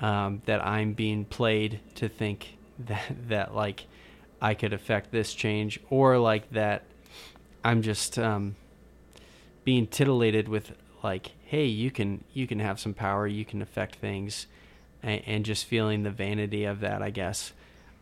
um, 0.02 0.42
that 0.46 0.66
i'm 0.66 0.92
being 0.94 1.24
played 1.24 1.80
to 1.96 2.10
think 2.10 2.58
that 2.80 3.04
that 3.28 3.56
like 3.56 3.86
i 4.42 4.54
could 4.54 4.74
affect 4.74 5.12
this 5.12 5.34
change 5.34 5.80
or 5.90 6.18
like 6.18 6.50
that 6.52 6.84
i'm 7.64 7.82
just 7.82 8.20
um, 8.20 8.56
being 9.64 9.88
titillated 9.88 10.50
with 10.50 10.74
like 11.02 11.32
hey 11.46 11.66
you 11.66 11.90
can 11.90 12.24
you 12.34 12.46
can 12.46 12.60
have 12.60 12.80
some 12.80 12.94
power 12.94 13.26
you 13.26 13.46
can 13.46 13.62
affect 13.62 13.96
things 13.96 14.48
and, 15.02 15.22
and 15.26 15.46
just 15.46 15.66
feeling 15.66 16.04
the 16.04 16.12
vanity 16.12 16.66
of 16.66 16.82
that 16.82 17.02
i 17.02 17.10
guess. 17.10 17.54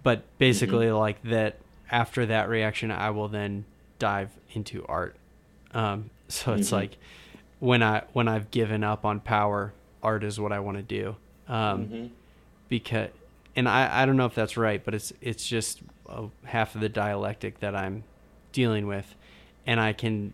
But 0.03 0.23
basically 0.39 0.89
like 0.89 1.21
that 1.25 1.59
after 1.91 2.25
that 2.25 2.49
reaction 2.49 2.89
i 2.89 3.11
will 3.11 3.27
then 3.27 3.65
dive 4.01 4.31
into 4.53 4.83
art. 4.87 5.15
Um, 5.75 6.09
so 6.27 6.53
it's 6.53 6.71
like 6.71 6.97
when 7.59 7.83
I 7.83 8.03
when 8.13 8.27
I've 8.27 8.49
given 8.51 8.83
up 8.83 9.05
on 9.05 9.19
power, 9.19 9.73
art 10.03 10.23
is 10.23 10.39
what 10.39 10.51
I 10.51 10.59
want 10.59 10.77
to 10.77 10.83
do. 10.83 11.15
Um, 11.47 12.11
Because, 12.69 13.09
and 13.55 13.67
I 13.67 14.03
I 14.03 14.05
don't 14.05 14.15
know 14.17 14.25
if 14.25 14.35
that's 14.35 14.55
right, 14.57 14.83
but 14.83 14.93
it's 14.93 15.11
it's 15.21 15.45
just 15.45 15.81
uh, 16.07 16.27
half 16.45 16.75
of 16.75 16.81
the 16.81 16.89
dialectic 16.89 17.59
that 17.59 17.75
I'm 17.75 18.03
dealing 18.53 18.87
with, 18.87 19.13
and 19.67 19.79
I 19.79 19.93
can, 19.93 20.33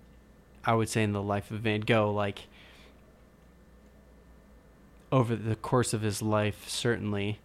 I 0.64 0.74
would 0.76 0.90
say 0.90 1.04
in 1.04 1.14
the 1.14 1.22
life 1.22 1.50
of 1.52 1.62
Van 1.62 1.82
Gogh, 1.82 2.12
like 2.12 2.44
over 5.12 5.36
the 5.36 5.56
course 5.56 5.94
of 5.94 6.02
his 6.02 6.22
life, 6.22 6.68
certainly, 6.68 7.40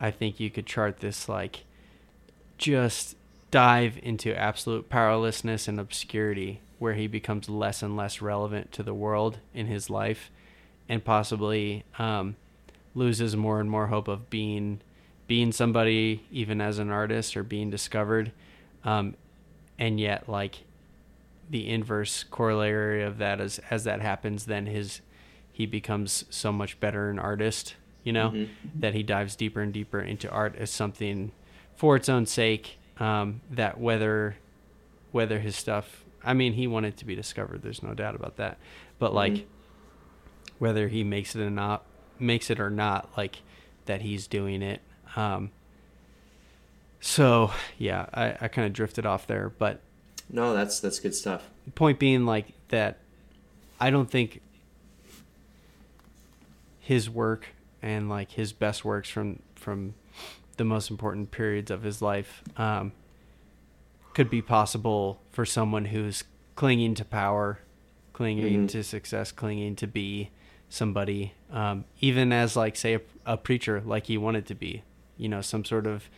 I 0.00 0.10
think 0.10 0.38
you 0.38 0.50
could 0.50 0.66
chart 0.66 1.00
this 1.00 1.28
like 1.28 1.64
just 2.58 3.16
dive 3.50 3.98
into 4.02 4.36
absolute 4.36 4.88
powerlessness 4.88 5.68
and 5.68 5.80
obscurity 5.80 6.60
where 6.78 6.94
he 6.94 7.06
becomes 7.06 7.48
less 7.48 7.82
and 7.82 7.96
less 7.96 8.20
relevant 8.20 8.72
to 8.72 8.82
the 8.82 8.94
world 8.94 9.38
in 9.54 9.66
his 9.66 9.88
life 9.88 10.30
and 10.88 11.04
possibly 11.04 11.84
um, 11.98 12.36
loses 12.94 13.36
more 13.36 13.60
and 13.60 13.70
more 13.70 13.88
hope 13.88 14.08
of 14.08 14.30
being 14.30 14.80
being 15.26 15.50
somebody 15.50 16.22
even 16.30 16.60
as 16.60 16.78
an 16.78 16.90
artist 16.90 17.36
or 17.36 17.42
being 17.42 17.68
discovered. 17.68 18.30
Um, 18.84 19.16
and 19.78 19.98
yet 19.98 20.28
like 20.28 20.58
the 21.50 21.68
inverse 21.68 22.24
corollary 22.24 23.02
of 23.02 23.18
that 23.18 23.40
is 23.40 23.60
as 23.70 23.84
that 23.84 24.00
happens 24.00 24.46
then 24.46 24.66
his 24.66 25.00
he 25.52 25.66
becomes 25.66 26.24
so 26.30 26.50
much 26.50 26.78
better 26.80 27.08
an 27.08 27.18
artist 27.18 27.76
you 28.02 28.12
know 28.12 28.30
that 28.80 28.94
he 28.94 29.02
dives 29.02 29.36
deeper 29.36 29.60
and 29.60 29.72
deeper 29.72 30.00
into 30.00 30.28
art 30.30 30.54
as 30.56 30.70
something 30.70 31.30
for 31.76 31.94
its 31.96 32.08
own 32.08 32.26
sake 32.26 32.78
um, 32.98 33.40
that 33.50 33.78
whether 33.78 34.36
whether 35.12 35.38
his 35.38 35.54
stuff 35.54 36.04
i 36.24 36.32
mean 36.32 36.54
he 36.54 36.66
wanted 36.66 36.96
to 36.96 37.04
be 37.04 37.14
discovered 37.14 37.62
there's 37.62 37.82
no 37.82 37.94
doubt 37.94 38.14
about 38.14 38.36
that. 38.36 38.58
But 38.98 39.14
like 39.14 39.46
whether 40.58 40.88
he 40.88 41.04
makes 41.04 41.34
it 41.36 41.40
or 41.42 41.50
not 41.50 41.84
makes 42.18 42.48
it 42.50 42.58
or 42.60 42.70
not 42.70 43.08
like 43.16 43.42
that 43.86 44.00
he's 44.02 44.26
doing 44.26 44.62
it 44.62 44.80
um, 45.16 45.50
so 47.00 47.50
yeah 47.78 48.06
i, 48.14 48.36
I 48.40 48.48
kind 48.48 48.66
of 48.66 48.72
drifted 48.72 49.04
off 49.06 49.26
there 49.26 49.48
but 49.50 49.80
No, 50.30 50.54
that's 50.54 50.80
that's 50.80 50.98
good 50.98 51.14
stuff. 51.14 51.44
point 51.74 51.98
being 51.98 52.24
like 52.26 52.46
that 52.68 52.98
i 53.80 53.90
don't 53.90 54.10
think 54.10 54.40
his 56.80 57.10
work 57.10 57.48
and 57.82 58.08
like 58.08 58.32
his 58.32 58.52
best 58.52 58.84
works 58.84 59.08
from 59.08 59.40
from 59.54 59.94
the 60.56 60.64
most 60.64 60.90
important 60.90 61.30
periods 61.30 61.70
of 61.70 61.82
his 61.82 62.00
life 62.00 62.42
um, 62.56 62.92
could 64.14 64.30
be 64.30 64.40
possible 64.40 65.20
for 65.30 65.44
someone 65.44 65.86
who's 65.86 66.24
clinging 66.54 66.94
to 66.94 67.04
power 67.04 67.58
clinging 68.14 68.66
to 68.66 68.82
success 68.82 69.30
clinging 69.32 69.76
to 69.76 69.86
be 69.86 70.30
somebody 70.68 71.32
um, 71.52 71.84
even 72.00 72.32
as 72.32 72.56
like 72.56 72.76
say 72.76 72.94
a, 72.94 73.00
a 73.24 73.36
preacher 73.36 73.80
like 73.84 74.06
he 74.06 74.18
wanted 74.18 74.46
to 74.46 74.54
be 74.54 74.82
you 75.16 75.28
know 75.28 75.40
some 75.40 75.64
sort 75.64 75.86
of 75.86 76.08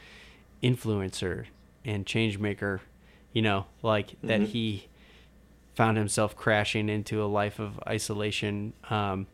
influencer 0.63 1.45
and 1.85 2.07
change 2.07 2.39
maker 2.39 2.81
you 3.33 3.43
know 3.43 3.67
like 3.83 4.15
that 4.23 4.41
he 4.41 4.87
found 5.75 5.97
himself 5.97 6.35
crashing 6.35 6.89
into 6.89 7.23
a 7.23 7.27
life 7.27 7.59
of 7.61 7.79
isolation 7.87 8.73
um, 8.91 9.27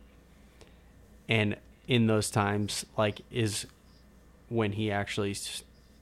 and 1.29 1.57
in 1.89 2.07
those 2.07 2.31
times 2.31 2.85
like 2.99 3.21
is 3.31 3.67
when 4.49 4.73
he 4.73 4.91
actually 4.91 5.35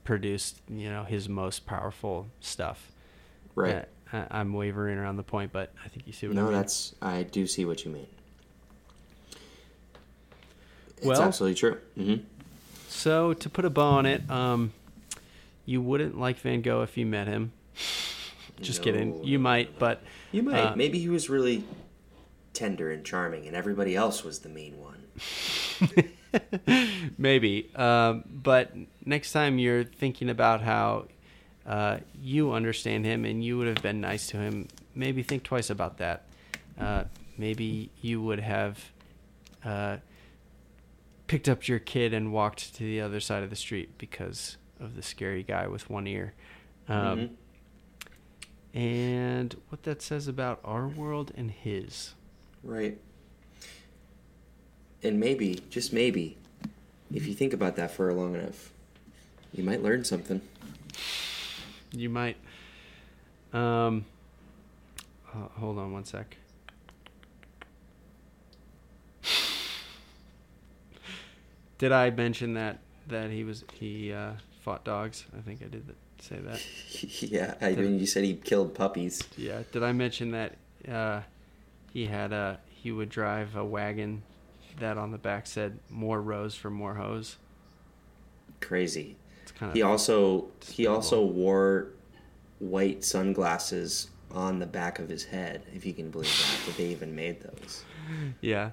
produced 0.04 0.60
you 0.68 0.88
know 0.90 1.04
his 1.04 1.28
most 1.28 1.66
powerful 1.66 2.26
stuff 2.40 2.90
Right. 3.54 3.74
Uh, 4.12 4.16
I- 4.16 4.40
i'm 4.40 4.52
wavering 4.52 4.98
around 4.98 5.16
the 5.16 5.22
point 5.22 5.52
but 5.52 5.72
i 5.84 5.88
think 5.88 6.06
you 6.06 6.12
see 6.12 6.26
what 6.28 6.36
i 6.36 6.40
No, 6.40 6.50
that's 6.50 6.94
I 7.00 7.22
do 7.22 7.46
see 7.46 7.64
what 7.64 7.84
you 7.84 7.90
mean. 7.90 8.06
It's 11.02 11.06
Well- 11.08 11.22
absolutely 11.22 11.56
true. 11.56 11.78
hmm 11.96 12.14
so 12.88 13.32
to 13.32 13.48
put 13.48 13.64
a 13.64 13.70
bow 13.70 13.88
on 13.92 14.06
it 14.06 14.28
um 14.30 14.72
you 15.64 15.80
wouldn't 15.80 16.18
like 16.18 16.38
van 16.38 16.60
gogh 16.60 16.82
if 16.82 16.96
you 16.98 17.06
met 17.06 17.26
him 17.26 17.50
just 18.60 18.82
kidding 18.82 19.10
No, 19.18 19.24
you 19.24 19.38
no, 19.38 19.42
might 19.42 19.78
but 19.78 20.02
You 20.30 20.42
might. 20.42 20.58
Uh, 20.60 20.76
Maybe 20.76 20.98
he 20.98 21.08
was 21.08 21.28
really 21.30 21.64
tender 22.54 22.90
and 22.92 23.04
charming, 23.04 23.46
and 23.46 23.56
everybody 23.56 23.94
else 23.96 24.22
was 24.24 24.38
the 24.40 24.48
mean 24.48 24.74
one. 24.78 26.08
Maybe. 27.18 27.70
Um, 27.76 28.24
but 28.26 28.72
next 29.04 29.32
time 29.32 29.58
you're 29.58 29.84
thinking 29.84 30.30
about 30.30 30.60
how 30.62 31.06
uh, 31.66 31.98
you 32.22 32.52
understand 32.52 33.04
him 33.04 33.24
and 33.24 33.44
you 33.44 33.58
would 33.58 33.66
have 33.68 33.82
been 33.82 34.00
nice 34.00 34.26
to 34.28 34.36
him, 34.38 34.68
maybe 34.94 35.22
think 35.22 35.42
twice 35.42 35.70
about 35.70 35.98
that. 35.98 36.24
Uh, 36.80 37.04
maybe 37.36 37.90
you 38.00 38.22
would 38.22 38.40
have 38.40 38.78
uh, 39.64 39.96
picked 41.26 41.48
up 41.48 41.66
your 41.68 41.78
kid 41.78 42.12
and 42.12 42.32
walked 42.32 42.74
to 42.74 42.80
the 42.84 43.00
other 43.00 43.20
side 43.20 43.42
of 43.42 43.50
the 43.50 43.56
street 43.56 43.96
because 43.98 44.56
of 44.80 44.96
the 44.96 45.02
scary 45.02 45.42
guy 45.42 45.66
with 45.66 45.88
one 45.88 46.06
ear. 46.06 46.34
Um, 46.88 47.18
Mhm. 47.18 47.30
And 48.74 49.54
what 49.68 49.82
that 49.82 50.00
says 50.00 50.26
about 50.28 50.58
our 50.64 50.88
world 50.88 51.30
and 51.36 51.50
his. 51.50 52.14
Right. 52.62 52.98
And 55.02 55.20
maybe, 55.20 55.62
just 55.68 55.92
maybe, 55.92 56.38
if 57.12 57.26
you 57.26 57.34
think 57.34 57.52
about 57.52 57.76
that 57.76 57.90
for 57.90 58.12
long 58.14 58.34
enough, 58.34 58.72
you 59.52 59.62
might 59.62 59.82
learn 59.82 60.04
something. 60.04 60.40
You 61.92 62.08
might. 62.08 62.36
Um, 63.52 64.06
uh, 65.34 65.48
hold 65.58 65.78
on 65.78 65.92
one 65.92 66.04
sec. 66.06 66.38
Did 71.82 71.90
I 71.90 72.10
mention 72.10 72.54
that 72.54 72.78
that 73.08 73.32
he 73.32 73.42
was 73.42 73.64
he 73.72 74.12
uh, 74.12 74.34
fought 74.60 74.84
dogs? 74.84 75.24
I 75.36 75.40
think 75.40 75.62
I 75.62 75.66
did 75.66 75.92
say 76.20 76.36
that. 76.36 76.60
yeah, 77.20 77.54
I 77.60 77.74
mean, 77.74 77.98
you 77.98 78.06
said 78.06 78.22
he 78.22 78.34
killed 78.34 78.72
puppies. 78.72 79.20
Yeah. 79.36 79.62
Did 79.72 79.82
I 79.82 79.90
mention 79.90 80.30
that 80.30 80.54
uh, 80.88 81.22
he 81.92 82.06
had 82.06 82.32
a 82.32 82.60
he 82.70 82.92
would 82.92 83.08
drive 83.08 83.56
a 83.56 83.64
wagon 83.64 84.22
that 84.78 84.96
on 84.96 85.10
the 85.10 85.18
back 85.18 85.48
said 85.48 85.80
"More 85.90 86.22
rows 86.22 86.54
for 86.54 86.70
more 86.70 86.94
hose." 86.94 87.36
Crazy. 88.60 89.16
It's 89.42 89.50
kind 89.50 89.70
of 89.70 89.74
He 89.74 89.82
also 89.82 90.50
he 90.64 90.86
also 90.86 91.24
wore 91.24 91.88
white 92.60 93.02
sunglasses 93.02 94.08
on 94.30 94.60
the 94.60 94.66
back 94.66 95.00
of 95.00 95.08
his 95.08 95.24
head, 95.24 95.62
if 95.74 95.84
you 95.84 95.94
can 95.94 96.10
believe 96.12 96.28
that. 96.28 96.66
That 96.66 96.76
they 96.76 96.86
even 96.86 97.16
made 97.16 97.40
those. 97.42 97.82
Yeah. 98.40 98.70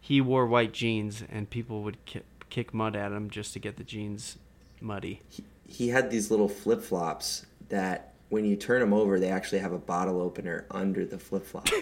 He 0.00 0.20
wore 0.20 0.46
white 0.46 0.72
jeans, 0.72 1.22
and 1.30 1.50
people 1.50 1.82
would 1.82 2.04
ki- 2.04 2.22
kick 2.50 2.72
mud 2.74 2.96
at 2.96 3.12
him 3.12 3.30
just 3.30 3.52
to 3.54 3.58
get 3.58 3.76
the 3.76 3.84
jeans 3.84 4.38
muddy. 4.80 5.22
He, 5.28 5.44
he 5.66 5.88
had 5.88 6.10
these 6.10 6.30
little 6.30 6.48
flip 6.48 6.82
flops 6.82 7.46
that 7.68 8.14
when 8.28 8.44
you 8.44 8.56
turn 8.56 8.80
them 8.80 8.92
over, 8.92 9.18
they 9.18 9.30
actually 9.30 9.58
have 9.60 9.72
a 9.72 9.78
bottle 9.78 10.20
opener 10.20 10.66
under 10.70 11.04
the 11.04 11.18
flip 11.18 11.44
flop. 11.46 11.68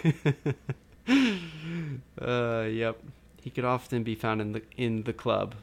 Uh, 2.19 2.67
yep. 2.69 2.99
He 3.41 3.49
could 3.49 3.63
often 3.63 4.03
be 4.03 4.13
found 4.15 4.41
in 4.41 4.51
the 4.51 4.61
in 4.75 5.03
the 5.03 5.13
club. 5.13 5.55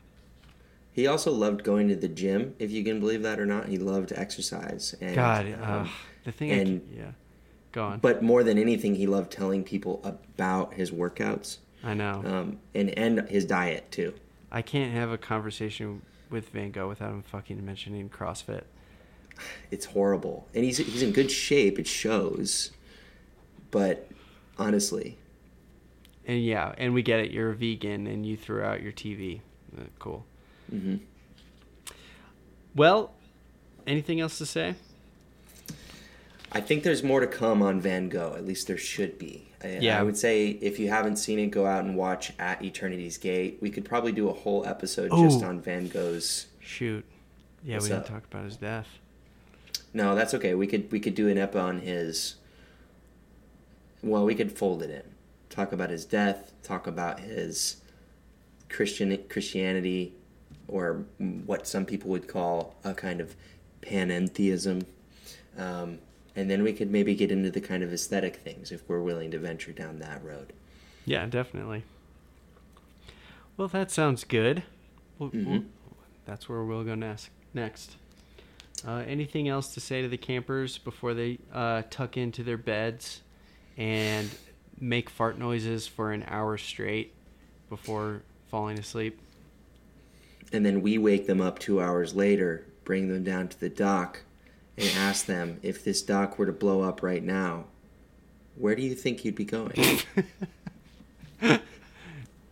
He 0.92 1.06
also 1.06 1.32
loved 1.32 1.64
going 1.64 1.88
to 1.88 1.96
the 1.96 2.08
gym, 2.08 2.54
if 2.58 2.70
you 2.70 2.84
can 2.84 3.00
believe 3.00 3.22
that 3.24 3.38
or 3.40 3.44
not. 3.46 3.66
He 3.68 3.76
loved 3.78 4.12
exercise. 4.14 4.94
And, 5.00 5.14
God, 5.14 5.46
um, 5.46 5.60
uh, 5.62 5.88
the 6.24 6.32
thing. 6.32 6.50
And- 6.52 6.80
c- 6.88 6.96
yeah. 6.98 7.10
Go 7.72 7.82
on. 7.84 7.98
but 7.98 8.22
more 8.22 8.44
than 8.44 8.56
anything, 8.56 8.94
he 8.94 9.08
loved 9.08 9.32
telling 9.32 9.64
people 9.64 10.00
about 10.04 10.74
his 10.74 10.92
workouts 10.92 11.58
I 11.82 11.92
know. 11.94 12.22
um, 12.24 12.58
and 12.72 12.90
and 12.96 13.28
his 13.28 13.44
diet 13.44 13.90
too. 13.90 14.14
I 14.54 14.62
can't 14.62 14.92
have 14.94 15.10
a 15.10 15.18
conversation 15.18 16.02
with 16.30 16.50
Van 16.50 16.70
Gogh 16.70 16.88
without 16.88 17.10
him 17.10 17.22
fucking 17.22 17.64
mentioning 17.66 18.08
CrossFit. 18.08 18.62
It's 19.72 19.86
horrible, 19.86 20.46
and 20.54 20.64
he's 20.64 20.78
he's 20.78 21.02
in 21.02 21.10
good 21.10 21.28
shape. 21.30 21.76
It 21.80 21.88
shows, 21.88 22.70
but 23.72 24.08
honestly, 24.56 25.18
And 26.24 26.44
yeah, 26.44 26.72
and 26.78 26.94
we 26.94 27.02
get 27.02 27.18
it. 27.18 27.32
You're 27.32 27.50
a 27.50 27.54
vegan, 27.54 28.06
and 28.06 28.24
you 28.24 28.36
threw 28.36 28.62
out 28.62 28.80
your 28.80 28.92
TV. 28.92 29.40
Uh, 29.76 29.82
cool. 29.98 30.24
mhm. 30.72 31.00
Well, 32.76 33.12
anything 33.88 34.20
else 34.20 34.38
to 34.38 34.46
say? 34.46 34.76
I 36.54 36.60
think 36.60 36.84
there's 36.84 37.02
more 37.02 37.20
to 37.20 37.26
come 37.26 37.62
on 37.62 37.80
Van 37.80 38.08
Gogh. 38.08 38.34
At 38.36 38.46
least 38.46 38.66
there 38.68 38.78
should 38.78 39.18
be. 39.18 39.48
I, 39.62 39.78
Yeah. 39.80 39.98
I 39.98 40.02
would 40.02 40.16
say 40.16 40.48
if 40.48 40.78
you 40.78 40.88
haven't 40.88 41.16
seen 41.16 41.38
it, 41.38 41.48
go 41.48 41.66
out 41.66 41.84
and 41.84 41.96
watch 41.96 42.32
At 42.38 42.62
Eternity's 42.62 43.18
Gate. 43.18 43.58
We 43.60 43.70
could 43.70 43.84
probably 43.84 44.12
do 44.12 44.28
a 44.28 44.32
whole 44.32 44.64
episode 44.66 45.10
just 45.10 45.42
on 45.42 45.60
Van 45.60 45.88
Gogh's. 45.88 46.46
Shoot. 46.60 47.04
Yeah, 47.64 47.76
What's 47.76 47.84
we 47.86 47.88
didn't 47.90 48.04
up? 48.04 48.08
talk 48.08 48.24
about 48.30 48.44
his 48.44 48.56
death. 48.56 48.86
No, 49.92 50.14
that's 50.14 50.34
okay. 50.34 50.54
We 50.54 50.66
could 50.66 50.90
we 50.92 51.00
could 51.00 51.14
do 51.14 51.28
an 51.28 51.38
ep 51.38 51.56
on 51.56 51.80
his. 51.80 52.36
Well, 54.02 54.24
we 54.24 54.34
could 54.34 54.52
fold 54.52 54.82
it 54.82 54.90
in. 54.90 55.02
Talk 55.48 55.72
about 55.72 55.90
his 55.90 56.04
death. 56.04 56.52
Talk 56.62 56.86
about 56.86 57.20
his 57.20 57.76
Christian 58.68 59.16
Christianity, 59.28 60.12
or 60.68 61.04
what 61.18 61.66
some 61.66 61.84
people 61.86 62.10
would 62.10 62.28
call 62.28 62.74
a 62.84 62.92
kind 62.92 63.20
of 63.20 63.34
panentheism. 63.82 64.84
Um, 65.56 65.98
and 66.36 66.50
then 66.50 66.62
we 66.62 66.72
could 66.72 66.90
maybe 66.90 67.14
get 67.14 67.30
into 67.30 67.50
the 67.50 67.60
kind 67.60 67.82
of 67.82 67.92
aesthetic 67.92 68.36
things 68.36 68.72
if 68.72 68.88
we're 68.88 69.00
willing 69.02 69.30
to 69.30 69.38
venture 69.38 69.72
down 69.72 69.98
that 70.00 70.22
road. 70.24 70.52
Yeah, 71.06 71.26
definitely. 71.26 71.84
Well, 73.56 73.68
that 73.68 73.90
sounds 73.90 74.24
good. 74.24 74.62
Well, 75.18 75.30
Mhm. 75.30 75.46
well, 75.46 75.64
that's 76.24 76.48
where 76.48 76.64
we'll 76.64 76.84
go 76.84 76.94
next. 76.94 77.30
Next. 77.52 77.96
Uh, 78.86 79.04
anything 79.06 79.48
else 79.48 79.72
to 79.74 79.80
say 79.80 80.02
to 80.02 80.08
the 80.08 80.16
campers 80.16 80.76
before 80.78 81.14
they 81.14 81.38
uh, 81.52 81.82
tuck 81.90 82.16
into 82.16 82.42
their 82.42 82.56
beds 82.58 83.22
and 83.76 84.28
make 84.80 85.08
fart 85.08 85.38
noises 85.38 85.86
for 85.86 86.12
an 86.12 86.24
hour 86.26 86.58
straight 86.58 87.12
before 87.70 88.22
falling 88.50 88.78
asleep? 88.78 89.18
And 90.52 90.66
then 90.66 90.82
we 90.82 90.98
wake 90.98 91.26
them 91.26 91.40
up 91.40 91.58
two 91.58 91.80
hours 91.80 92.14
later, 92.14 92.66
bring 92.84 93.08
them 93.08 93.22
down 93.24 93.48
to 93.48 93.58
the 93.60 93.68
dock, 93.68 94.22
and 94.76 94.90
ask 94.96 95.26
them 95.26 95.58
if 95.62 95.84
this 95.84 96.02
dock 96.02 96.38
were 96.38 96.46
to 96.46 96.52
blow 96.52 96.82
up 96.82 97.02
right 97.02 97.22
now, 97.22 97.64
where 98.56 98.74
do 98.74 98.82
you 98.82 98.94
think 98.94 99.24
you'd 99.24 99.34
be 99.34 99.44
going? 99.44 100.00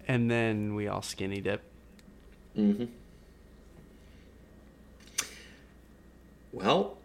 And 0.08 0.30
then 0.30 0.74
we 0.74 0.88
all 0.88 1.00
skinny 1.00 1.40
dip. 1.40 1.62
hmm 2.54 2.84
Well, 6.52 6.98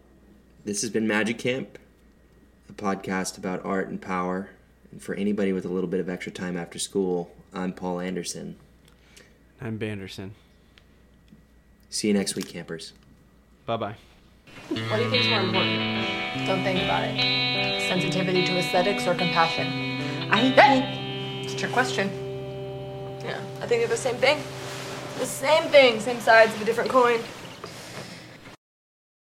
this 0.64 0.82
has 0.82 0.90
been 0.90 1.06
Magic 1.06 1.38
Camp, 1.38 1.78
a 2.68 2.72
podcast 2.72 3.38
about 3.38 3.64
art 3.64 3.88
and 3.88 4.02
power. 4.02 4.50
And 4.92 5.02
for 5.02 5.14
anybody 5.14 5.52
with 5.52 5.64
a 5.64 5.68
little 5.68 5.88
bit 5.88 6.00
of 6.00 6.08
extra 6.08 6.32
time 6.32 6.56
after 6.56 6.78
school, 6.78 7.30
I'm 7.54 7.72
Paul 7.72 8.00
Anderson. 8.00 8.56
I'm 9.60 9.78
Banderson. 9.78 10.34
See 11.88 12.08
you 12.08 12.14
next 12.14 12.34
week, 12.34 12.48
campers. 12.48 12.92
Bye 13.64 13.76
bye. 13.76 13.94
What 14.68 14.96
do 14.98 15.02
you 15.02 15.10
think 15.10 15.24
is 15.24 15.30
more 15.30 15.40
important? 15.40 16.46
Don't 16.46 16.62
think 16.62 16.82
about 16.84 17.04
it. 17.04 17.88
Sensitivity 17.88 18.44
to 18.44 18.58
aesthetics 18.58 19.06
or 19.06 19.14
compassion? 19.14 19.66
I 20.30 20.52
think 20.52 21.44
It's 21.44 21.54
a 21.54 21.56
trick 21.56 21.72
question. 21.72 22.10
Yeah, 23.24 23.40
I 23.62 23.66
think 23.66 23.80
they're 23.80 23.88
the 23.88 23.96
same 23.96 24.16
thing. 24.16 24.42
The 25.18 25.24
same 25.24 25.64
thing, 25.70 26.00
same 26.00 26.20
sides 26.20 26.54
of 26.54 26.60
a 26.60 26.66
different 26.66 26.90
coin. 26.90 27.20